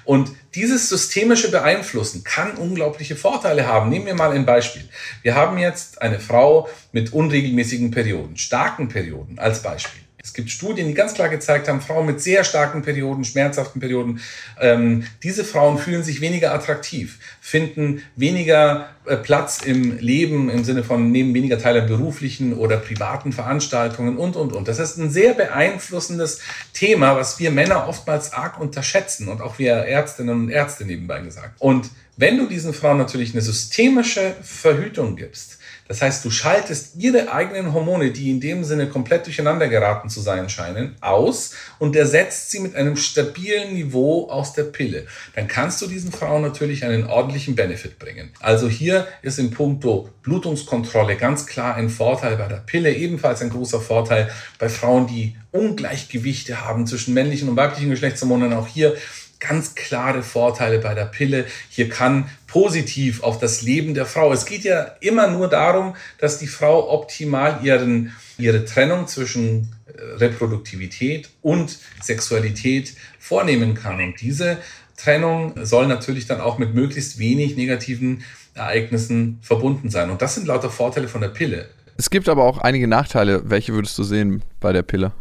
Und 0.05 0.31
dieses 0.55 0.89
systemische 0.89 1.51
Beeinflussen 1.51 2.25
kann 2.25 2.57
unglaubliche 2.57 3.17
Vorteile 3.17 3.67
haben. 3.67 3.91
Nehmen 3.91 4.07
wir 4.07 4.15
mal 4.15 4.33
ein 4.33 4.47
Beispiel. 4.47 4.89
Wir 5.23 5.35
haben 5.35 5.59
jetzt 5.59 6.01
eine 6.01 6.19
Frau 6.19 6.69
mit 6.93 7.13
unregelmäßigen 7.13 7.91
Perioden, 7.91 8.39
starken 8.39 8.89
Perioden 8.89 9.39
als 9.39 9.63
Beispiel. 9.63 10.06
Es 10.27 10.33
gibt 10.33 10.51
Studien, 10.51 10.89
die 10.89 10.95
ganz 10.95 11.15
klar 11.15 11.29
gezeigt 11.29 11.69
haben, 11.69 11.81
Frauen 11.81 12.05
mit 12.05 12.21
sehr 12.21 12.43
starken 12.43 12.83
Perioden, 12.83 13.25
schmerzhaften 13.25 13.81
Perioden, 13.81 14.21
ähm, 14.61 15.07
diese 15.23 15.45
Frauen 15.45 15.79
fühlen 15.79 16.03
sich 16.03 16.21
weniger 16.21 16.53
attraktiv, 16.53 17.21
finden 17.41 18.03
weniger 18.17 18.89
äh, 19.05 19.17
Platz 19.17 19.63
im 19.63 19.99
Leben 19.99 20.51
im 20.51 20.65
Sinne 20.65 20.83
von 20.83 21.13
nehmen 21.13 21.33
weniger 21.33 21.61
Teil 21.61 21.81
an 21.81 21.87
beruflichen 21.87 22.55
oder 22.55 22.77
privaten 22.77 23.33
Veranstaltungen 23.33 24.17
und, 24.17 24.35
und, 24.35 24.53
und. 24.53 24.67
Das 24.67 24.81
ist 24.81 24.97
ein 24.97 25.11
sehr 25.11 25.33
beeinflussendes 25.33 26.41
Thema, 26.73 27.15
was 27.15 27.39
wir 27.39 27.53
Männer 27.53 27.87
oftmals 27.87 28.33
arg 28.33 28.59
unterschätzen 28.59 29.29
und 29.29 29.41
auch 29.41 29.61
wir 29.61 29.75
Ärztinnen 29.75 30.35
und 30.35 30.51
Ärzte 30.51 30.85
nebenbei 30.85 31.21
gesagt. 31.21 31.53
Und 31.61 31.89
wenn 32.17 32.37
du 32.37 32.47
diesen 32.47 32.75
Frauen 32.75 32.99
natürlich 32.99 33.33
eine 33.33 33.43
systemische 33.43 34.35
Verhütung 34.43 35.15
gibst, 35.15 35.61
das 35.89 36.03
heißt, 36.03 36.25
du 36.25 36.31
schaltest 36.31 36.97
ihre 36.97 37.33
eigenen 37.33 37.73
Hormone, 37.73 38.11
die 38.11 38.31
in 38.31 38.41
dem 38.41 38.65
Sinne 38.65 38.89
komplett 38.89 39.27
durcheinander 39.27 39.69
geraten 39.69 40.09
zu 40.09 40.21
sein 40.21 40.49
scheinen, 40.49 40.97
aus 41.01 41.53
und 41.79 41.95
ersetzt 41.95 42.51
sie 42.51 42.61
mit 42.61 42.75
einem 42.75 42.97
stabilen 42.97 43.75
Niveau 43.75 44.29
aus 44.29 44.53
der 44.53 44.65
Pille. 44.65 45.07
Dann 45.35 45.47
kannst 45.49 45.81
du 45.81 45.87
diesen 45.87 46.13
Frauen 46.13 46.43
natürlich 46.43 46.85
einen 46.85 47.07
ordentlichen 47.07 47.55
Benefit 47.55 47.99
bringen. 47.99 48.31
Also 48.41 48.69
hier 48.69 49.07
ist 49.23 49.39
in 49.39 49.51
puncto 49.51 50.11
Blutungskontrolle 50.23 51.17
ganz 51.17 51.47
klar 51.47 51.77
ein 51.77 51.89
Vorteil 51.89 52.37
bei 52.37 52.49
der 52.49 52.57
Pille, 52.57 52.93
ebenfalls 52.93 53.43
ein 53.43 53.51
großer 53.51 53.81
Vorteil 53.81 54.31
bei 54.59 54.69
Frauen, 54.69 55.07
die 55.07 55.37
Ungleichgewichte 55.53 56.65
haben 56.65 56.87
zwischen 56.87 57.15
männlichen 57.15 57.49
und 57.49 57.57
weiblichen 57.57 57.91
Geschlechtshormonen. 57.91 58.53
Auch 58.53 58.67
hier 58.67 58.97
ganz 59.41 59.75
klare 59.75 60.23
Vorteile 60.23 60.79
bei 60.79 60.95
der 60.95 61.05
Pille. 61.05 61.47
Hier 61.69 61.89
kann 61.89 62.29
positiv 62.47 63.23
auf 63.23 63.39
das 63.39 63.63
Leben 63.63 63.95
der 63.95 64.07
Frau. 64.07 64.33
Es 64.33 64.47
geht 64.47 64.65
ja 64.65 64.83
immer 65.01 65.29
nur 65.29 65.49
darum, 65.49 65.95
dass 66.19 66.39
die 66.39 66.47
Frau 66.47 66.91
optimal 66.93 67.61
ihren, 67.63 68.13
ihre 68.39 68.65
Trennung 68.65 69.07
zwischen 69.07 69.75
äh, 69.87 70.17
Reproduktivität 70.17 71.31
und 71.43 71.79
Sexualität 72.01 72.95
vornehmen 73.19 73.75
kann. 73.75 74.01
Und 74.01 74.21
diese 74.21 74.59
Trennung 74.97 75.55
soll 75.63 75.87
natürlich 75.87 76.27
dann 76.27 76.41
auch 76.41 76.59
mit 76.59 76.75
möglichst 76.75 77.19
wenig 77.19 77.57
negativen 77.57 78.25
Ereignissen 78.55 79.39
verbunden 79.43 79.91
sein. 79.91 80.11
Und 80.11 80.23
das 80.23 80.35
sind 80.35 80.47
lauter 80.47 80.71
Vorteile 80.71 81.09
von 81.09 81.21
der 81.21 81.29
Pille. 81.29 81.69
Es 81.99 82.11
gibt 82.11 82.29
aber 82.29 82.45
auch 82.45 82.59
einige 82.59 82.89
Nachteile. 82.89 83.43
Welche 83.51 83.73
würdest 83.73 83.99
du 83.99 84.03
sehen 84.03 84.43
bei 84.61 84.73
der 84.73 84.83
Pille? 84.83 85.13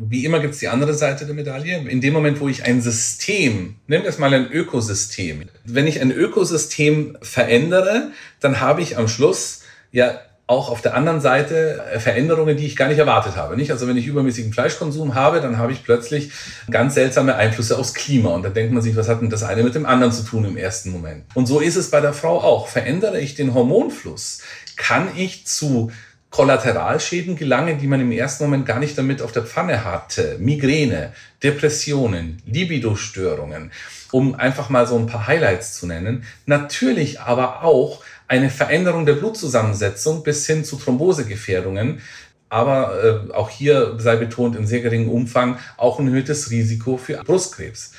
Wie 0.00 0.24
immer 0.24 0.40
gibt 0.40 0.54
es 0.54 0.60
die 0.60 0.68
andere 0.68 0.94
Seite 0.94 1.26
der 1.26 1.34
Medaille. 1.34 1.88
In 1.88 2.00
dem 2.00 2.12
Moment, 2.12 2.40
wo 2.40 2.48
ich 2.48 2.64
ein 2.64 2.80
System, 2.80 3.76
wir 3.86 4.04
es 4.04 4.18
mal 4.18 4.32
ein 4.32 4.50
Ökosystem, 4.50 5.44
wenn 5.64 5.86
ich 5.86 6.00
ein 6.00 6.10
Ökosystem 6.10 7.16
verändere, 7.22 8.10
dann 8.40 8.60
habe 8.60 8.82
ich 8.82 8.96
am 8.98 9.08
Schluss 9.08 9.62
ja 9.90 10.20
auch 10.46 10.68
auf 10.68 10.82
der 10.82 10.94
anderen 10.94 11.20
Seite 11.20 11.82
Veränderungen, 11.98 12.56
die 12.56 12.66
ich 12.66 12.76
gar 12.76 12.88
nicht 12.88 12.98
erwartet 12.98 13.36
habe. 13.36 13.56
Nicht? 13.56 13.70
Also 13.70 13.88
wenn 13.88 13.96
ich 13.96 14.06
übermäßigen 14.06 14.52
Fleischkonsum 14.52 15.14
habe, 15.14 15.40
dann 15.40 15.56
habe 15.56 15.72
ich 15.72 15.82
plötzlich 15.82 16.30
ganz 16.70 16.94
seltsame 16.94 17.36
Einflüsse 17.36 17.78
aufs 17.78 17.94
Klima. 17.94 18.30
Und 18.30 18.42
dann 18.42 18.52
denkt 18.52 18.72
man 18.72 18.82
sich, 18.82 18.94
was 18.94 19.08
hat 19.08 19.22
denn 19.22 19.30
das 19.30 19.44
eine 19.44 19.62
mit 19.62 19.74
dem 19.74 19.86
anderen 19.86 20.12
zu 20.12 20.24
tun 20.24 20.44
im 20.44 20.56
ersten 20.56 20.90
Moment? 20.90 21.24
Und 21.34 21.46
so 21.46 21.60
ist 21.60 21.76
es 21.76 21.90
bei 21.90 22.00
der 22.00 22.12
Frau 22.12 22.40
auch. 22.40 22.68
Verändere 22.68 23.20
ich 23.20 23.34
den 23.34 23.54
Hormonfluss, 23.54 24.40
kann 24.76 25.08
ich 25.16 25.46
zu 25.46 25.90
Kollateralschäden 26.32 27.36
gelangen, 27.36 27.78
die 27.78 27.86
man 27.86 28.00
im 28.00 28.10
ersten 28.10 28.44
Moment 28.44 28.64
gar 28.64 28.78
nicht 28.78 28.96
damit 28.96 29.20
auf 29.20 29.32
der 29.32 29.42
Pfanne 29.42 29.84
hatte. 29.84 30.38
Migräne, 30.40 31.12
Depressionen, 31.42 32.42
Libidostörungen, 32.46 33.70
um 34.12 34.34
einfach 34.34 34.70
mal 34.70 34.86
so 34.86 34.96
ein 34.96 35.06
paar 35.06 35.26
Highlights 35.26 35.74
zu 35.74 35.86
nennen. 35.86 36.24
Natürlich 36.46 37.20
aber 37.20 37.62
auch 37.62 38.02
eine 38.28 38.48
Veränderung 38.48 39.04
der 39.04 39.12
Blutzusammensetzung 39.12 40.22
bis 40.22 40.46
hin 40.46 40.64
zu 40.64 40.76
Thrombosegefährdungen. 40.76 42.00
Aber 42.48 43.28
äh, 43.30 43.32
auch 43.34 43.50
hier 43.50 43.96
sei 43.98 44.16
betont 44.16 44.56
in 44.56 44.66
sehr 44.66 44.80
geringem 44.80 45.10
Umfang 45.10 45.58
auch 45.76 45.98
ein 45.98 46.08
erhöhtes 46.08 46.50
Risiko 46.50 46.96
für 46.96 47.22
Brustkrebs. 47.22 47.92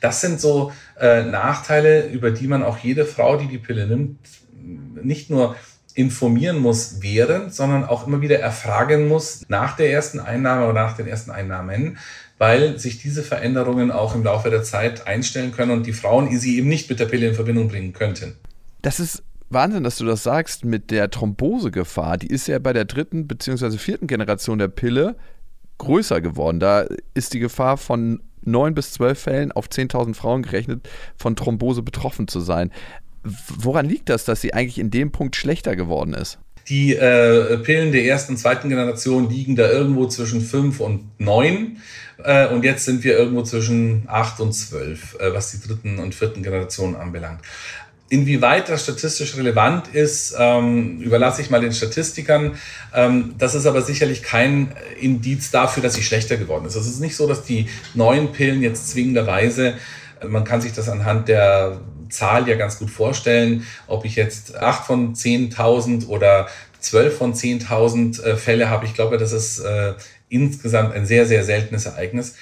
Das 0.00 0.20
sind 0.20 0.40
so 0.40 0.72
äh, 0.98 1.24
Nachteile, 1.24 2.06
über 2.06 2.30
die 2.30 2.46
man 2.46 2.62
auch 2.62 2.78
jede 2.78 3.04
Frau, 3.04 3.36
die 3.36 3.48
die 3.48 3.58
Pille 3.58 3.86
nimmt, 3.86 4.18
nicht 5.02 5.30
nur 5.30 5.56
informieren 5.94 6.58
muss 6.58 6.96
während, 7.00 7.54
sondern 7.54 7.84
auch 7.84 8.06
immer 8.06 8.20
wieder 8.20 8.38
erfragen 8.38 9.08
muss 9.08 9.42
nach 9.48 9.76
der 9.76 9.90
ersten 9.92 10.20
Einnahme 10.20 10.64
oder 10.64 10.82
nach 10.82 10.96
den 10.96 11.06
ersten 11.06 11.30
Einnahmen, 11.30 11.98
weil 12.38 12.78
sich 12.78 13.00
diese 13.00 13.22
Veränderungen 13.22 13.90
auch 13.90 14.14
im 14.14 14.24
Laufe 14.24 14.50
der 14.50 14.62
Zeit 14.62 15.06
einstellen 15.06 15.52
können 15.52 15.72
und 15.72 15.86
die 15.86 15.92
Frauen 15.92 16.36
sie 16.38 16.58
eben 16.58 16.68
nicht 16.68 16.88
mit 16.88 17.00
der 17.00 17.06
Pille 17.06 17.28
in 17.28 17.34
Verbindung 17.34 17.68
bringen 17.68 17.92
könnten. 17.92 18.36
Das 18.82 19.00
ist 19.00 19.22
Wahnsinn, 19.50 19.84
dass 19.84 19.98
du 19.98 20.04
das 20.04 20.22
sagst 20.22 20.64
mit 20.64 20.90
der 20.90 21.10
Thrombosegefahr. 21.10 22.16
Die 22.16 22.28
ist 22.28 22.46
ja 22.46 22.58
bei 22.58 22.72
der 22.72 22.84
dritten 22.84 23.26
bzw. 23.26 23.78
vierten 23.78 24.06
Generation 24.06 24.58
der 24.58 24.68
Pille 24.68 25.16
größer 25.78 26.20
geworden. 26.20 26.60
Da 26.60 26.86
ist 27.14 27.34
die 27.34 27.40
Gefahr 27.40 27.76
von 27.76 28.22
neun 28.42 28.74
bis 28.74 28.92
zwölf 28.92 29.18
Fällen 29.18 29.52
auf 29.52 29.66
10.000 29.66 30.14
Frauen 30.14 30.42
gerechnet, 30.42 30.88
von 31.16 31.36
Thrombose 31.36 31.82
betroffen 31.82 32.28
zu 32.28 32.40
sein. 32.40 32.70
Woran 33.22 33.86
liegt 33.86 34.08
das, 34.08 34.24
dass 34.24 34.40
sie 34.40 34.54
eigentlich 34.54 34.78
in 34.78 34.90
dem 34.90 35.12
Punkt 35.12 35.36
schlechter 35.36 35.76
geworden 35.76 36.14
ist? 36.14 36.38
Die 36.68 36.94
äh, 36.94 37.56
Pillen 37.58 37.92
der 37.92 38.04
ersten 38.04 38.32
und 38.32 38.38
zweiten 38.38 38.68
Generation 38.68 39.28
liegen 39.28 39.56
da 39.56 39.68
irgendwo 39.68 40.06
zwischen 40.06 40.40
fünf 40.40 40.80
und 40.80 41.08
neun. 41.18 41.78
Äh, 42.24 42.48
und 42.48 42.64
jetzt 42.64 42.84
sind 42.84 43.02
wir 43.02 43.18
irgendwo 43.18 43.42
zwischen 43.42 44.04
acht 44.06 44.40
und 44.40 44.52
zwölf, 44.52 45.16
äh, 45.18 45.34
was 45.34 45.50
die 45.50 45.66
dritten 45.66 45.98
und 45.98 46.14
vierten 46.14 46.42
Generationen 46.42 46.96
anbelangt. 46.96 47.40
Inwieweit 48.08 48.68
das 48.68 48.82
statistisch 48.82 49.36
relevant 49.36 49.88
ist, 49.88 50.34
ähm, 50.36 51.00
überlasse 51.00 51.42
ich 51.42 51.50
mal 51.50 51.60
den 51.60 51.72
Statistikern. 51.72 52.56
Ähm, 52.94 53.34
das 53.38 53.54
ist 53.54 53.66
aber 53.66 53.82
sicherlich 53.82 54.22
kein 54.22 54.72
Indiz 55.00 55.50
dafür, 55.50 55.82
dass 55.82 55.94
sie 55.94 56.02
schlechter 56.02 56.36
geworden 56.36 56.66
ist. 56.66 56.74
Es 56.74 56.88
ist 56.88 57.00
nicht 57.00 57.16
so, 57.16 57.28
dass 57.28 57.44
die 57.44 57.68
neuen 57.94 58.32
Pillen 58.32 58.62
jetzt 58.62 58.90
zwingenderweise, 58.90 59.74
man 60.28 60.44
kann 60.44 60.60
sich 60.60 60.72
das 60.72 60.88
anhand 60.88 61.28
der 61.28 61.80
Zahl 62.10 62.48
ja 62.48 62.56
ganz 62.56 62.78
gut 62.78 62.90
vorstellen, 62.90 63.66
ob 63.86 64.04
ich 64.04 64.16
jetzt 64.16 64.56
acht 64.56 64.86
von 64.86 65.14
10.000 65.14 66.08
oder 66.08 66.48
zwölf 66.80 67.18
von 67.18 67.34
10.000 67.34 68.22
äh, 68.22 68.36
Fälle 68.36 68.70
habe. 68.70 68.86
Ich 68.86 68.94
glaube, 68.94 69.18
das 69.18 69.32
ist 69.32 69.60
äh, 69.60 69.94
insgesamt 70.28 70.94
ein 70.94 71.06
sehr, 71.06 71.26
sehr 71.26 71.44
seltenes 71.44 71.86
Ereignis. 71.86 72.34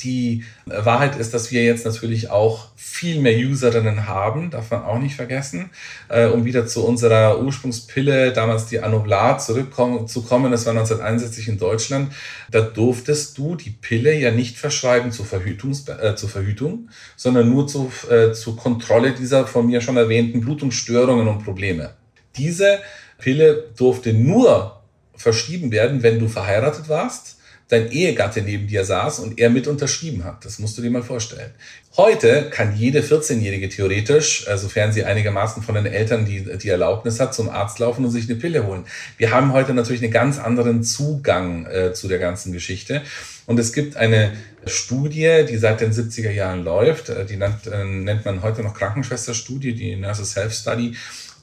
Die 0.00 0.44
Wahrheit 0.66 1.16
ist, 1.16 1.34
dass 1.34 1.50
wir 1.50 1.64
jetzt 1.64 1.84
natürlich 1.84 2.30
auch 2.30 2.68
viel 2.76 3.20
mehr 3.20 3.36
Userinnen 3.36 4.06
haben, 4.06 4.50
darf 4.50 4.70
man 4.70 4.82
auch 4.82 4.98
nicht 4.98 5.16
vergessen. 5.16 5.70
Äh, 6.08 6.26
um 6.26 6.44
wieder 6.44 6.66
zu 6.66 6.84
unserer 6.84 7.40
Ursprungspille, 7.40 8.32
damals 8.32 8.66
die 8.66 8.80
Anoblat, 8.80 9.42
zurückzukommen, 9.42 10.52
das 10.52 10.66
war 10.66 10.72
1961 10.72 11.48
in 11.48 11.58
Deutschland, 11.58 12.12
da 12.50 12.60
durftest 12.60 13.38
du 13.38 13.56
die 13.56 13.70
Pille 13.70 14.18
ja 14.18 14.30
nicht 14.30 14.56
verschreiben 14.58 15.10
zur, 15.10 15.26
Verhütungs 15.26 15.88
äh, 15.88 16.14
zur 16.16 16.28
Verhütung, 16.28 16.90
sondern 17.16 17.48
nur 17.48 17.66
zu, 17.66 17.90
äh, 18.10 18.32
zur 18.32 18.56
Kontrolle 18.56 19.12
dieser 19.12 19.46
von 19.46 19.66
mir 19.66 19.80
schon 19.80 19.96
erwähnten 19.96 20.40
Blutungsstörungen 20.40 21.28
und 21.28 21.44
Probleme. 21.44 21.94
Diese 22.36 22.78
Pille 23.18 23.70
durfte 23.76 24.12
nur 24.12 24.80
verschrieben 25.16 25.72
werden, 25.72 26.02
wenn 26.02 26.18
du 26.18 26.28
verheiratet 26.28 26.88
warst 26.88 27.37
dein 27.68 27.92
Ehegatte 27.92 28.42
neben 28.42 28.66
dir 28.66 28.84
saß 28.84 29.20
und 29.20 29.38
er 29.38 29.50
mit 29.50 29.66
unterschrieben 29.66 30.24
hat. 30.24 30.44
Das 30.44 30.58
musst 30.58 30.78
du 30.78 30.82
dir 30.82 30.90
mal 30.90 31.02
vorstellen. 31.02 31.50
Heute 31.96 32.48
kann 32.50 32.76
jede 32.76 33.00
14-Jährige 33.02 33.68
theoretisch, 33.68 34.46
äh, 34.46 34.56
sofern 34.56 34.92
sie 34.92 35.04
einigermaßen 35.04 35.62
von 35.62 35.74
den 35.74 35.86
Eltern 35.86 36.24
die, 36.24 36.56
die 36.58 36.68
Erlaubnis 36.68 37.20
hat, 37.20 37.34
zum 37.34 37.48
Arzt 37.50 37.78
laufen 37.78 38.04
und 38.04 38.10
sich 38.10 38.28
eine 38.28 38.38
Pille 38.38 38.66
holen. 38.66 38.84
Wir 39.16 39.32
haben 39.32 39.52
heute 39.52 39.74
natürlich 39.74 40.02
einen 40.02 40.12
ganz 40.12 40.38
anderen 40.38 40.82
Zugang 40.82 41.66
äh, 41.66 41.92
zu 41.92 42.08
der 42.08 42.18
ganzen 42.18 42.52
Geschichte. 42.52 43.02
Und 43.46 43.58
es 43.58 43.72
gibt 43.72 43.96
eine 43.96 44.32
Studie, 44.66 45.44
die 45.48 45.56
seit 45.56 45.80
den 45.80 45.92
70er 45.92 46.30
Jahren 46.30 46.64
läuft, 46.64 47.10
äh, 47.10 47.26
die 47.26 47.36
nennt, 47.36 47.66
äh, 47.66 47.84
nennt 47.84 48.24
man 48.24 48.42
heute 48.42 48.62
noch 48.62 48.74
Krankenschwesterstudie, 48.74 49.74
die 49.74 49.96
Nurses 49.96 50.36
Health 50.36 50.52
Study, 50.52 50.96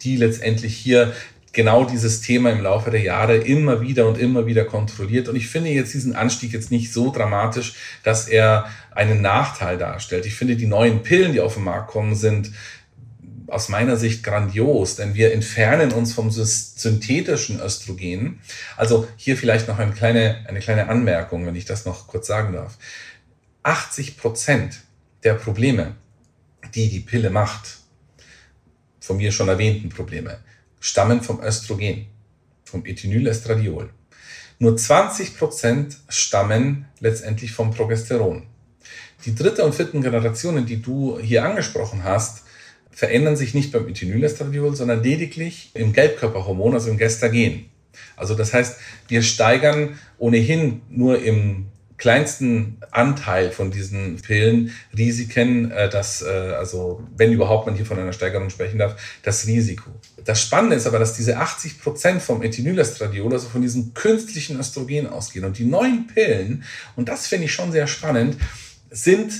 die 0.03 0.17
letztendlich 0.17 0.75
hier 0.75 1.13
genau 1.55 1.85
dieses 1.85 2.21
Thema 2.21 2.51
im 2.51 2.61
Laufe 2.61 2.91
der 2.91 3.01
Jahre 3.01 3.37
immer 3.37 3.81
wieder 3.81 4.07
und 4.07 4.19
immer 4.19 4.45
wieder 4.45 4.65
kontrolliert. 4.65 5.27
Und 5.27 5.35
ich 5.35 5.47
finde 5.47 5.71
jetzt 5.71 5.93
diesen 5.93 6.15
Anstieg 6.15 6.53
jetzt 6.53 6.69
nicht 6.69 6.93
so 6.93 7.11
dramatisch, 7.11 7.73
dass 8.03 8.27
er 8.27 8.65
einen 8.91 9.21
Nachteil 9.21 9.77
darstellt. 9.77 10.25
Ich 10.25 10.35
finde, 10.35 10.57
die 10.57 10.67
neuen 10.67 11.01
Pillen, 11.01 11.33
die 11.33 11.39
auf 11.39 11.55
den 11.55 11.63
Markt 11.63 11.89
kommen, 11.89 12.13
sind 12.13 12.51
aus 13.47 13.69
meiner 13.69 13.95
Sicht 13.95 14.23
grandios, 14.23 14.95
denn 14.95 15.13
wir 15.13 15.33
entfernen 15.33 15.91
uns 15.91 16.13
vom 16.13 16.29
synthetischen 16.29 17.59
Östrogen. 17.61 18.41
Also 18.75 19.07
hier 19.15 19.37
vielleicht 19.37 19.67
noch 19.67 19.79
eine 19.79 19.93
kleine, 19.93 20.45
eine 20.47 20.59
kleine 20.59 20.89
Anmerkung, 20.89 21.45
wenn 21.45 21.55
ich 21.55 21.65
das 21.65 21.85
noch 21.85 22.07
kurz 22.07 22.27
sagen 22.27 22.53
darf. 22.53 22.77
80 23.63 24.17
Prozent 24.17 24.81
der 25.23 25.35
Probleme, 25.35 25.95
die 26.73 26.89
die 26.89 26.99
Pille 26.99 27.29
macht, 27.29 27.77
von 28.99 29.17
mir 29.17 29.31
schon 29.31 29.47
erwähnten 29.47 29.89
Probleme, 29.89 30.39
stammen 30.85 31.21
vom 31.21 31.41
Östrogen, 31.41 32.05
vom 32.63 32.85
Ethinylestradiol. 32.85 33.89
Nur 34.59 34.77
20 34.77 35.35
Prozent 35.35 35.97
stammen 36.09 36.85
letztendlich 36.99 37.53
vom 37.53 37.71
Progesteron. 37.71 38.43
Die 39.25 39.33
dritte 39.33 39.65
und 39.65 39.73
vierten 39.73 40.03
Generationen, 40.03 40.67
die 40.67 40.83
du 40.83 41.17
hier 41.19 41.43
angesprochen 41.43 42.03
hast, 42.03 42.43
verändern 42.91 43.35
sich 43.35 43.55
nicht 43.55 43.71
beim 43.71 43.87
Ethinylestradiol, 43.87 44.75
sondern 44.75 45.01
lediglich 45.01 45.71
im 45.73 45.91
Gelbkörperhormon, 45.91 46.75
also 46.75 46.91
im 46.91 46.99
Gestagen. 46.99 47.65
Also 48.15 48.35
das 48.35 48.53
heißt, 48.53 48.77
wir 49.07 49.23
steigern 49.23 49.99
ohnehin 50.19 50.83
nur 50.91 51.19
im 51.19 51.65
kleinsten 51.97 52.77
Anteil 52.91 53.51
von 53.51 53.71
diesen 53.71 54.17
Pillen 54.17 54.71
Risiken, 54.97 55.71
äh, 55.71 55.89
dass, 55.89 56.21
äh, 56.21 56.27
also 56.27 57.03
wenn 57.15 57.31
überhaupt 57.31 57.67
man 57.67 57.75
hier 57.75 57.85
von 57.85 57.99
einer 57.99 58.13
Steigerung 58.13 58.49
sprechen 58.49 58.79
darf, 58.79 58.95
das 59.23 59.47
Risiko. 59.47 59.91
Das 60.23 60.41
Spannende 60.41 60.75
ist 60.75 60.87
aber, 60.87 60.99
dass 60.99 61.13
diese 61.13 61.37
80 61.37 61.81
Prozent 61.81 62.21
vom 62.21 62.43
Ethinylestradiol, 62.43 63.31
also 63.31 63.47
von 63.47 63.61
diesem 63.61 63.93
künstlichen 63.93 64.59
Östrogen 64.59 65.07
ausgehen. 65.07 65.45
Und 65.45 65.57
die 65.57 65.65
neuen 65.65 66.07
Pillen, 66.07 66.63
und 66.95 67.07
das 67.07 67.27
finde 67.27 67.45
ich 67.45 67.53
schon 67.53 67.71
sehr 67.71 67.87
spannend, 67.87 68.37
sind 68.89 69.33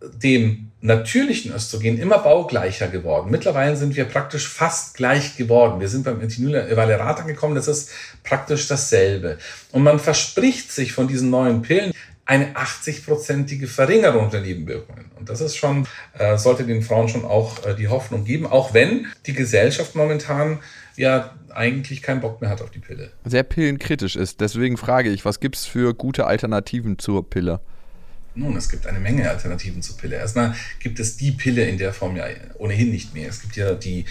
dem 0.00 0.67
natürlichen 0.80 1.52
Östrogen 1.52 1.98
immer 1.98 2.18
baugleicher 2.18 2.88
geworden. 2.88 3.30
Mittlerweile 3.30 3.76
sind 3.76 3.96
wir 3.96 4.04
praktisch 4.04 4.48
fast 4.48 4.94
gleich 4.94 5.36
geworden. 5.36 5.80
Wir 5.80 5.88
sind 5.88 6.04
beim 6.04 6.20
Ethinyl 6.20 6.56
angekommen, 6.56 7.54
das 7.54 7.68
ist 7.68 7.90
praktisch 8.22 8.68
dasselbe. 8.68 9.38
Und 9.72 9.82
man 9.82 9.98
verspricht 9.98 10.70
sich 10.70 10.92
von 10.92 11.08
diesen 11.08 11.30
neuen 11.30 11.62
Pillen 11.62 11.92
eine 12.26 12.52
80-prozentige 12.52 13.66
Verringerung 13.66 14.30
der 14.30 14.42
Nebenwirkungen. 14.42 15.06
Und 15.18 15.30
das 15.30 15.40
ist 15.40 15.56
schon, 15.56 15.86
äh, 16.18 16.36
sollte 16.36 16.64
den 16.64 16.82
Frauen 16.82 17.08
schon 17.08 17.24
auch 17.24 17.64
äh, 17.64 17.74
die 17.74 17.88
Hoffnung 17.88 18.24
geben, 18.24 18.46
auch 18.46 18.74
wenn 18.74 19.06
die 19.26 19.32
Gesellschaft 19.32 19.94
momentan 19.94 20.58
ja 20.96 21.34
eigentlich 21.54 22.02
keinen 22.02 22.20
Bock 22.20 22.42
mehr 22.42 22.50
hat 22.50 22.60
auf 22.60 22.70
die 22.70 22.80
Pille. 22.80 23.10
Sehr 23.24 23.44
pillenkritisch 23.44 24.14
ist. 24.14 24.42
Deswegen 24.42 24.76
frage 24.76 25.08
ich, 25.08 25.24
was 25.24 25.40
gibt 25.40 25.56
es 25.56 25.64
für 25.64 25.94
gute 25.94 26.26
Alternativen 26.26 26.98
zur 26.98 27.28
Pille? 27.28 27.60
Nun, 28.38 28.56
es 28.56 28.68
gibt 28.68 28.86
eine 28.86 29.00
Menge 29.00 29.28
Alternativen 29.28 29.82
zur 29.82 29.96
Pille. 29.96 30.14
Erstmal 30.14 30.54
gibt 30.78 31.00
es 31.00 31.16
die 31.16 31.32
Pille 31.32 31.68
in 31.68 31.76
der 31.76 31.92
Form 31.92 32.14
ja 32.14 32.26
ohnehin 32.58 32.90
nicht 32.90 33.12
mehr. 33.12 33.28
Es 33.28 33.42
gibt 33.42 33.56
ja 33.56 33.74
die 33.74 34.04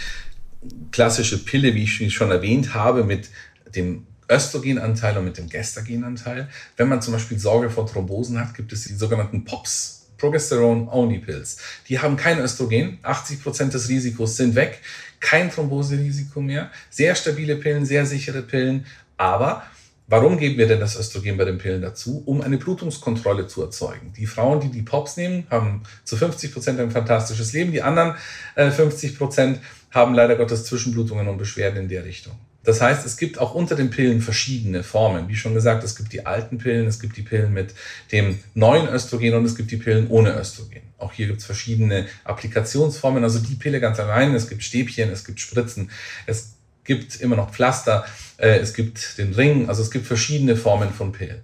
klassische 0.92 1.44
Pille, 1.46 1.74
wie 1.74 1.84
ich 1.84 2.14
schon 2.14 2.30
erwähnt 2.30 2.74
habe, 2.74 3.06
mit 3.06 3.30
dem 3.74 4.06
Östrogenanteil 4.30 5.18
und 5.18 5.24
mit 5.24 5.38
dem 5.38 5.48
Gestagenanteil. 5.48 6.50
Wenn 6.76 6.90
man 6.90 7.02
zum 7.02 7.14
Beispiel 7.14 7.40
Sorge 7.40 7.70
vor 7.70 7.88
Thrombosen 7.88 8.38
hat, 8.38 8.54
gibt 8.54 8.74
es 8.74 8.84
die 8.84 8.96
sogenannten 8.96 9.46
POPs, 9.46 10.10
Progesterone-Only 10.18 11.20
Pills. 11.20 11.60
Die 11.88 12.00
haben 12.00 12.18
kein 12.18 12.40
Östrogen, 12.40 13.00
80 13.04 13.42
Prozent 13.42 13.74
des 13.74 13.88
Risikos 13.88 14.36
sind 14.36 14.56
weg, 14.56 14.82
kein 15.22 15.50
Thromboserisiko 15.50 16.42
mehr, 16.42 16.70
sehr 16.90 17.16
stabile 17.16 17.56
Pillen, 17.56 17.86
sehr 17.86 18.06
sichere 18.06 18.42
Pillen, 18.42 18.86
aber 19.16 19.64
Warum 20.10 20.38
geben 20.38 20.58
wir 20.58 20.68
denn 20.68 20.80
das 20.80 20.98
Östrogen 20.98 21.36
bei 21.36 21.44
den 21.44 21.58
Pillen 21.58 21.82
dazu? 21.82 22.24
Um 22.26 22.40
eine 22.42 22.58
Blutungskontrolle 22.58 23.48
zu 23.48 23.62
erzeugen. 23.62 24.14
Die 24.16 24.26
Frauen, 24.26 24.62
die 24.62 24.70
die 24.70 24.82
POPs 24.82 25.18
nehmen, 25.18 25.46
haben 25.50 25.84
zu 26.06 26.16
50 26.16 26.54
Prozent 26.54 26.80
ein 26.80 26.92
fantastisches 26.92 27.52
Leben. 27.52 27.74
Die 27.74 27.82
anderen 27.82 28.16
äh, 28.56 28.72
50 28.72 29.18
Prozent 29.18 29.60
haben 29.92 30.14
leider 30.14 30.38
Gottes 30.38 30.64
Zwischenblutungen 30.64 31.28
und 31.28 31.38
Beschwerden 31.38 31.84
in 31.84 31.90
der 31.90 32.06
Richtung. 32.06 32.34
Das 32.64 32.82
heißt, 32.82 33.06
es 33.06 33.18
gibt 33.18 33.40
auch 33.40 33.54
unter 33.54 33.76
den 33.76 33.90
Pillen 33.90 34.22
verschiedene 34.22 34.84
Formen. 34.84 35.28
Wie 35.28 35.36
schon 35.36 35.54
gesagt, 35.54 35.84
es 35.84 35.96
gibt 35.96 36.14
die 36.14 36.26
alten 36.26 36.58
Pillen, 36.58 36.88
es 36.88 37.00
gibt 37.00 37.18
die 37.18 37.22
Pillen 37.22 37.54
mit 37.54 37.74
dem 38.14 38.40
neuen 38.54 38.88
Östrogen 38.88 39.36
und 39.36 39.46
es 39.46 39.56
gibt 39.56 39.72
die 39.72 39.78
Pillen 39.78 40.08
ohne 40.08 40.38
Östrogen. 40.38 40.82
Auch 40.98 41.14
hier 41.14 41.28
gibt 41.28 41.40
es 41.40 41.46
verschiedene 41.46 42.08
Applikationsformen. 42.24 43.24
Also 43.24 43.40
die 43.40 43.56
Pille 43.56 43.80
ganz 43.80 44.00
allein, 44.00 44.34
es 44.36 44.50
gibt 44.50 44.64
Stäbchen, 44.64 45.12
es 45.12 45.24
gibt 45.24 45.40
Spritzen, 45.40 45.92
es 46.26 46.57
gibt 46.88 47.22
immer 47.22 47.36
noch 47.36 47.52
Pflaster, 47.52 48.06
äh, 48.38 48.58
es 48.58 48.74
gibt 48.74 49.20
den 49.20 49.34
Ring, 49.34 49.70
also 49.70 49.84
es 49.84 49.92
gibt 49.92 50.08
verschiedene 50.08 50.56
Formen 50.56 50.92
von 50.92 51.12
Pillen. 51.12 51.44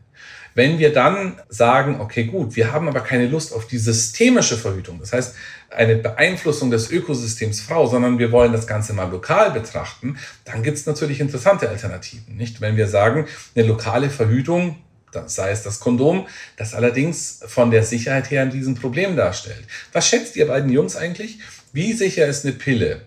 Wenn 0.56 0.78
wir 0.78 0.94
dann 0.94 1.40
sagen, 1.50 2.00
okay, 2.00 2.26
gut, 2.26 2.56
wir 2.56 2.72
haben 2.72 2.88
aber 2.88 3.02
keine 3.02 3.28
Lust 3.28 3.54
auf 3.54 3.68
die 3.68 3.80
systemische 3.80 4.58
Verhütung, 4.58 5.00
das 5.00 5.14
heißt 5.14 5.36
eine 5.70 5.96
Beeinflussung 5.96 6.70
des 6.70 6.92
Ökosystems 6.92 7.62
Frau, 7.62 7.88
sondern 7.88 8.20
wir 8.20 8.32
wollen 8.32 8.52
das 8.52 8.68
Ganze 8.68 8.94
mal 8.94 9.10
lokal 9.10 9.52
betrachten, 9.52 10.18
dann 10.46 10.62
gibt 10.62 10.78
es 10.78 10.86
natürlich 10.86 11.20
interessante 11.20 11.70
Alternativen. 11.70 12.36
Nicht, 12.36 12.62
wenn 12.62 12.78
wir 12.78 12.88
sagen, 12.88 13.28
eine 13.56 13.66
lokale 13.66 14.12
Verhütung, 14.12 14.78
sei 15.26 15.52
es 15.52 15.64
das 15.64 15.80
Kondom, 15.80 16.28
das 16.58 16.74
allerdings 16.74 17.42
von 17.48 17.72
der 17.72 17.84
Sicherheit 17.84 18.30
her 18.32 18.44
ein 18.44 18.52
Riesenproblem 18.52 19.16
darstellt. 19.16 19.64
Was 19.92 20.08
schätzt 20.08 20.36
ihr 20.36 20.48
beiden 20.48 20.72
Jungs 20.72 20.96
eigentlich? 20.96 21.40
Wie 21.72 21.94
sicher 21.94 22.28
ist 22.28 22.46
eine 22.46 22.54
Pille? 22.54 23.02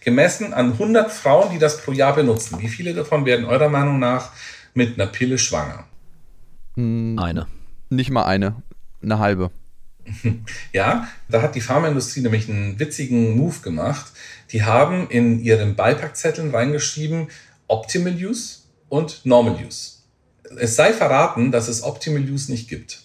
Gemessen 0.00 0.54
an 0.54 0.72
100 0.72 1.10
Frauen, 1.10 1.50
die 1.52 1.58
das 1.58 1.80
pro 1.82 1.92
Jahr 1.92 2.14
benutzen. 2.14 2.60
Wie 2.60 2.68
viele 2.68 2.94
davon 2.94 3.24
werden 3.24 3.44
eurer 3.44 3.68
Meinung 3.68 3.98
nach 3.98 4.32
mit 4.74 4.98
einer 4.98 5.10
Pille 5.10 5.38
schwanger? 5.38 5.84
Eine. 6.76 7.46
Nicht 7.90 8.10
mal 8.10 8.24
eine, 8.24 8.62
eine 9.02 9.18
halbe. 9.18 9.50
Ja, 10.72 11.08
da 11.28 11.40
hat 11.40 11.54
die 11.54 11.60
Pharmaindustrie 11.60 12.20
nämlich 12.20 12.48
einen 12.48 12.78
witzigen 12.78 13.36
Move 13.36 13.60
gemacht. 13.60 14.12
Die 14.50 14.64
haben 14.64 15.08
in 15.08 15.40
ihren 15.40 15.76
Beipackzetteln 15.76 16.50
reingeschrieben 16.50 17.28
Optimal 17.68 18.14
Use 18.14 18.58
und 18.88 19.24
Normal 19.24 19.56
Use. 19.64 19.92
Es 20.58 20.76
sei 20.76 20.92
verraten, 20.92 21.50
dass 21.50 21.68
es 21.68 21.82
Optimal 21.82 22.22
Use 22.22 22.50
nicht 22.50 22.68
gibt. 22.68 23.03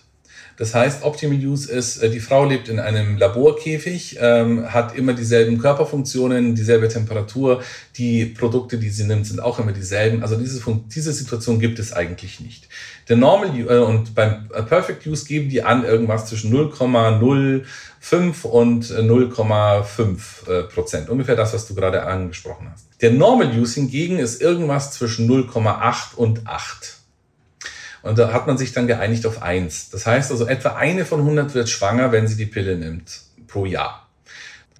Das 0.59 0.75
heißt, 0.75 1.03
Optimal 1.03 1.37
Use 1.37 1.71
ist, 1.71 2.03
äh, 2.03 2.09
die 2.09 2.19
Frau 2.19 2.43
lebt 2.43 2.67
in 2.67 2.79
einem 2.79 3.17
Laborkäfig, 3.17 4.17
ähm, 4.19 4.71
hat 4.71 4.93
immer 4.93 5.13
dieselben 5.13 5.57
Körperfunktionen, 5.57 6.53
dieselbe 6.53 6.89
Temperatur, 6.89 7.63
die 7.95 8.25
Produkte, 8.25 8.77
die 8.77 8.89
sie 8.89 9.05
nimmt, 9.05 9.25
sind 9.25 9.39
auch 9.39 9.57
immer 9.59 9.71
dieselben. 9.71 10.21
Also 10.21 10.35
diese, 10.35 10.61
diese 10.93 11.13
Situation 11.13 11.61
gibt 11.61 11.79
es 11.79 11.93
eigentlich 11.93 12.41
nicht. 12.41 12.67
Der 13.07 13.15
Normal 13.15 13.57
äh, 13.57 13.77
und 13.77 14.13
beim 14.13 14.49
äh, 14.53 14.61
Perfect 14.61 15.07
Use 15.07 15.25
geben 15.25 15.47
die 15.47 15.63
an 15.63 15.85
irgendwas 15.85 16.25
zwischen 16.25 16.53
0,05 16.53 18.43
und 18.43 18.85
0,5 18.85 20.49
äh, 20.49 20.63
Prozent. 20.63 21.07
Ungefähr 21.07 21.37
das, 21.37 21.53
was 21.53 21.67
du 21.67 21.73
gerade 21.73 22.03
angesprochen 22.03 22.67
hast. 22.69 22.85
Der 23.01 23.11
Normal 23.11 23.57
Use 23.57 23.75
hingegen 23.75 24.19
ist 24.19 24.41
irgendwas 24.41 24.91
zwischen 24.91 25.29
0,8 25.31 26.15
und 26.17 26.45
8. 26.45 26.98
Und 28.01 28.17
da 28.17 28.33
hat 28.33 28.47
man 28.47 28.57
sich 28.57 28.71
dann 28.71 28.87
geeinigt 28.87 29.25
auf 29.25 29.41
eins. 29.41 29.89
Das 29.89 30.05
heißt 30.05 30.31
also, 30.31 30.47
etwa 30.47 30.75
eine 30.75 31.05
von 31.05 31.19
100 31.19 31.53
wird 31.53 31.69
schwanger, 31.69 32.11
wenn 32.11 32.27
sie 32.27 32.37
die 32.37 32.45
Pille 32.45 32.77
nimmt 32.77 33.21
pro 33.47 33.65
Jahr. 33.65 34.07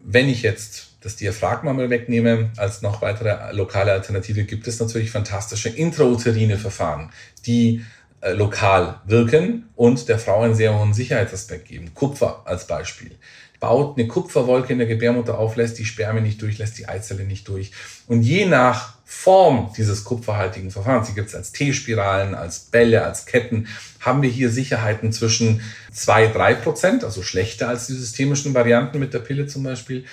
Wenn 0.01 0.30
ich 0.30 0.41
jetzt 0.41 0.89
das 1.01 1.15
Diaphragma 1.15 1.74
mal 1.74 1.89
wegnehme, 1.89 2.51
als 2.57 2.82
noch 2.82 3.01
weitere 3.01 3.53
lokale 3.53 3.91
Alternative, 3.91 4.43
gibt 4.43 4.67
es 4.67 4.80
natürlich 4.80 5.11
fantastische 5.11 5.70
intrauterine 5.70 6.57
Verfahren, 6.57 7.11
die 7.45 7.84
äh, 8.22 8.32
lokal 8.32 8.99
wirken 9.05 9.70
und 9.76 10.09
der 10.09 10.20
Frau 10.20 10.41
einen 10.41 10.55
sehr 10.55 10.78
hohen 10.78 10.93
Sicherheitsaspekt 10.93 11.67
geben. 11.70 11.93
Kupfer 11.93 12.41
als 12.45 12.67
Beispiel 12.67 13.11
baut 13.59 13.97
eine 13.97 14.07
Kupferwolke 14.07 14.74
in 14.74 14.80
der 14.80 14.88
Gebärmutter 14.88 15.38
auf, 15.38 15.55
lässt 15.55 15.80
die 15.80 15.86
Spermien 15.86 16.24
nicht 16.24 16.41
durch, 16.41 16.57
lässt 16.57 16.78
die 16.78 16.88
Eizelle 16.88 17.24
nicht 17.24 17.47
durch. 17.47 17.72
Und 18.07 18.22
je 18.22 18.45
nach 18.45 18.93
Form 19.12 19.74
dieses 19.76 20.03
kupferhaltigen 20.03 20.70
Verfahrens, 20.70 21.07
die 21.07 21.16
gibt 21.16 21.30
es 21.30 21.36
als 21.36 21.51
T-Spiralen, 21.51 22.36
als 22.36 22.60
Bälle, 22.60 23.03
als 23.03 23.26
Ketten, 23.26 23.68
haben 23.99 24.22
wir 24.22 24.30
hier 24.30 24.51
Sicherheiten 24.51 25.12
zwischen 25.12 25.62
2-3 25.91 26.53
Prozent, 26.53 27.03
also 27.03 27.24
schlechter 27.24 27.70
als 27.70 27.88
die 27.88 27.95
systemischen 27.95 28.53
Varianten 28.53 28.99
mit 28.99 29.16
der 29.16 29.20
Pille 29.20 29.47
zum 29.47 29.64
Beispiel, 29.64 30.05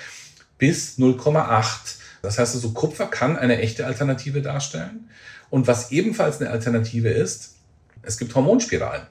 bis 0.57 0.97
0,8. 0.97 1.99
Das 2.23 2.39
heißt 2.39 2.55
also, 2.55 2.71
Kupfer 2.71 3.07
kann 3.07 3.37
eine 3.37 3.59
echte 3.59 3.85
Alternative 3.85 4.41
darstellen. 4.41 5.11
Und 5.51 5.67
was 5.67 5.91
ebenfalls 5.91 6.41
eine 6.41 6.49
Alternative 6.49 7.11
ist, 7.11 7.57
es 8.01 8.17
gibt 8.17 8.35
Hormonspiralen. 8.35 9.07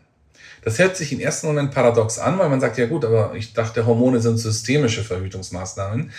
Das 0.63 0.79
hört 0.79 0.97
sich 0.97 1.13
im 1.13 1.19
ersten 1.19 1.45
Moment 1.45 1.69
paradox 1.69 2.17
an, 2.17 2.39
weil 2.39 2.49
man 2.49 2.59
sagt, 2.59 2.79
ja 2.79 2.87
gut, 2.87 3.05
aber 3.05 3.35
ich 3.35 3.53
dachte, 3.53 3.85
Hormone 3.85 4.19
sind 4.19 4.39
systemische 4.39 5.03
Verhütungsmaßnahmen. 5.03 6.11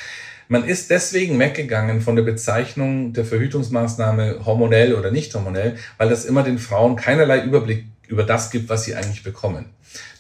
Man 0.49 0.65
ist 0.65 0.91
deswegen 0.91 1.39
weggegangen 1.39 2.01
von 2.01 2.15
der 2.15 2.23
Bezeichnung 2.23 3.13
der 3.13 3.25
Verhütungsmaßnahme 3.25 4.45
hormonell 4.45 4.95
oder 4.95 5.11
nicht 5.11 5.35
hormonell, 5.35 5.77
weil 5.99 6.09
das 6.09 6.25
immer 6.25 6.45
den 6.45 6.59
Frauen 6.59 6.95
keinerlei 6.95 7.43
Überblick 7.43 7.87
über 8.07 8.23
das 8.23 8.51
gibt, 8.51 8.69
was 8.69 8.85
sie 8.85 8.95
eigentlich 8.95 9.25
bekommen. 9.25 9.67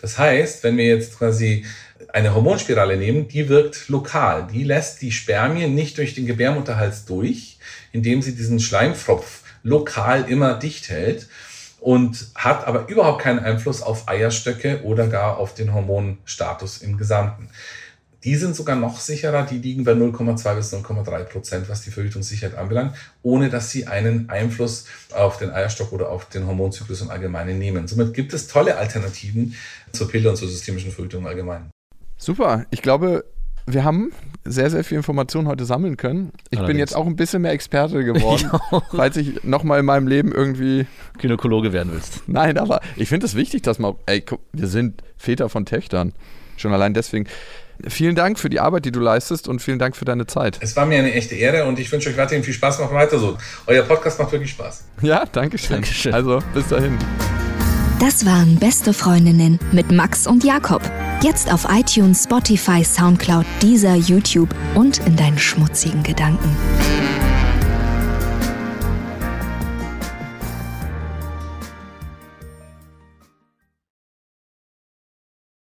Das 0.01 0.19
heißt, 0.19 0.65
wenn 0.65 0.77
wir 0.77 0.87
jetzt 0.87 1.19
quasi 1.19 1.65
eine 2.13 2.35
Hormonspirale 2.35 2.97
nehmen, 2.97 3.29
die 3.29 3.49
wirkt 3.49 3.89
lokal. 3.89 4.49
Die 4.53 4.65
lässt 4.65 5.01
die 5.03 5.13
Spermien 5.13 5.75
nicht 5.75 5.99
durch 5.99 6.15
den 6.15 6.27
Gebärmutterhals 6.27 7.05
durch, 7.05 7.59
indem 7.93 8.23
sie 8.23 8.35
diesen 8.35 8.61
Schleimfropf 8.61 9.43
lokal 9.63 10.29
immer 10.29 10.55
dicht 10.55 10.89
hält 10.89 11.29
und 11.81 12.29
hat 12.35 12.67
aber 12.67 12.89
überhaupt 12.89 13.23
keinen 13.23 13.39
Einfluss 13.39 13.83
auf 13.83 14.09
Eierstöcke 14.09 14.83
oder 14.83 15.07
gar 15.07 15.39
auf 15.39 15.55
den 15.55 15.73
Hormonstatus 15.73 16.79
im 16.79 16.99
Gesamten. 16.99 17.49
Die 18.25 18.35
sind 18.35 18.57
sogar 18.57 18.77
noch 18.77 18.99
sicherer, 18.99 19.45
die 19.45 19.59
liegen 19.59 19.85
bei 19.85 19.93
0,2 19.93 20.55
bis 20.55 20.73
0,3 20.73 21.25
Prozent, 21.25 21.69
was 21.69 21.83
die 21.83 21.91
Verhütungssicherheit 21.91 22.57
anbelangt, 22.57 22.97
ohne 23.23 23.51
dass 23.51 23.71
sie 23.71 23.87
einen 23.87 24.29
Einfluss 24.31 24.87
auf 25.15 25.39
den 25.39 25.51
Eierstock 25.51 25.93
oder 25.93 26.11
auf 26.11 26.29
den 26.29 26.47
Hormonzyklus 26.47 27.03
im 27.03 27.11
Allgemeinen 27.11 27.59
nehmen. 27.59 27.87
Somit 27.87 28.15
gibt 28.15 28.33
es 28.33 28.49
tolle 28.49 28.77
Alternativen 28.79 29.55
zur 29.93 30.09
Pille 30.09 30.31
und 30.31 30.37
zur 30.37 30.49
systemischen 30.49 30.91
Verhütung 30.91 31.23
im 31.23 31.27
Allgemeinen. 31.27 31.71
Super, 32.17 32.65
ich 32.71 32.83
glaube, 32.83 33.25
wir 33.67 33.85
haben 33.85 34.13
sehr, 34.45 34.71
sehr 34.71 34.85
viel 34.85 34.97
Informationen 34.97 35.49
heute 35.49 35.65
sammeln 35.65 35.97
können. 35.97 36.33
Ich 36.51 36.59
Allerdings. 36.59 36.67
bin 36.67 36.79
jetzt 36.79 36.95
auch 36.95 37.07
ein 37.07 37.17
bisschen 37.17 37.43
mehr 37.43 37.51
Experte 37.51 38.05
geworden, 38.05 38.51
falls 38.93 39.17
ich 39.17 39.43
nochmal 39.43 39.81
in 39.81 39.87
meinem 39.87 40.07
Leben 40.07 40.33
irgendwie. 40.33 40.87
Gynäkologe 41.19 41.73
werden 41.73 41.93
willst. 41.93 42.23
Nein, 42.29 42.59
aber 42.59 42.81
ich 42.95 43.09
finde 43.09 43.27
es 43.27 43.35
wichtig, 43.35 43.63
dass 43.63 43.79
man. 43.79 43.95
Ey, 44.07 44.21
guck, 44.21 44.41
wir 44.53 44.69
sind 44.69 45.03
Väter 45.17 45.49
von 45.49 45.67
Töchtern. 45.67 46.13
Schon 46.57 46.73
allein 46.73 46.95
deswegen. 46.95 47.27
Vielen 47.89 48.15
Dank 48.15 48.39
für 48.39 48.49
die 48.49 48.61
Arbeit, 48.61 48.85
die 48.85 48.93
du 48.93 49.01
leistest 49.01 49.49
und 49.49 49.61
vielen 49.61 49.79
Dank 49.79 49.97
für 49.97 50.05
deine 50.05 50.27
Zeit. 50.27 50.59
Es 50.61 50.77
war 50.77 50.87
mir 50.87 50.99
eine 50.99 51.13
echte 51.13 51.35
Ehre 51.35 51.67
und 51.67 51.79
ich 51.79 51.91
wünsche 51.93 52.09
euch 52.09 52.17
weiterhin 52.17 52.43
viel 52.43 52.55
Spaß. 52.55 52.79
Macht 52.81 52.93
weiter 52.93 53.19
so. 53.19 53.37
Euer 53.67 53.83
Podcast 53.83 54.19
macht 54.19 54.33
wirklich 54.33 54.51
Spaß. 54.51 54.85
Ja, 55.03 55.25
danke 55.31 55.59
schön. 55.59 55.77
Dankeschön. 55.77 56.15
Also, 56.15 56.41
bis 56.55 56.69
dahin. 56.69 56.99
Das 58.01 58.27
waren 58.27 58.57
Beste 58.57 58.93
Freundinnen 58.93 59.59
mit 59.73 59.91
Max 59.91 60.27
und 60.27 60.45
Jakob. 60.45 60.83
Jetzt 61.23 61.53
auf 61.53 61.67
iTunes, 61.71 62.25
Spotify, 62.25 62.85
Soundcloud, 62.85 63.47
dieser 63.63 63.95
YouTube 63.95 64.55
und 64.75 64.99
in 65.07 65.17
deinen 65.17 65.39
schmutzigen 65.39 66.03
Gedanken. 66.03 66.55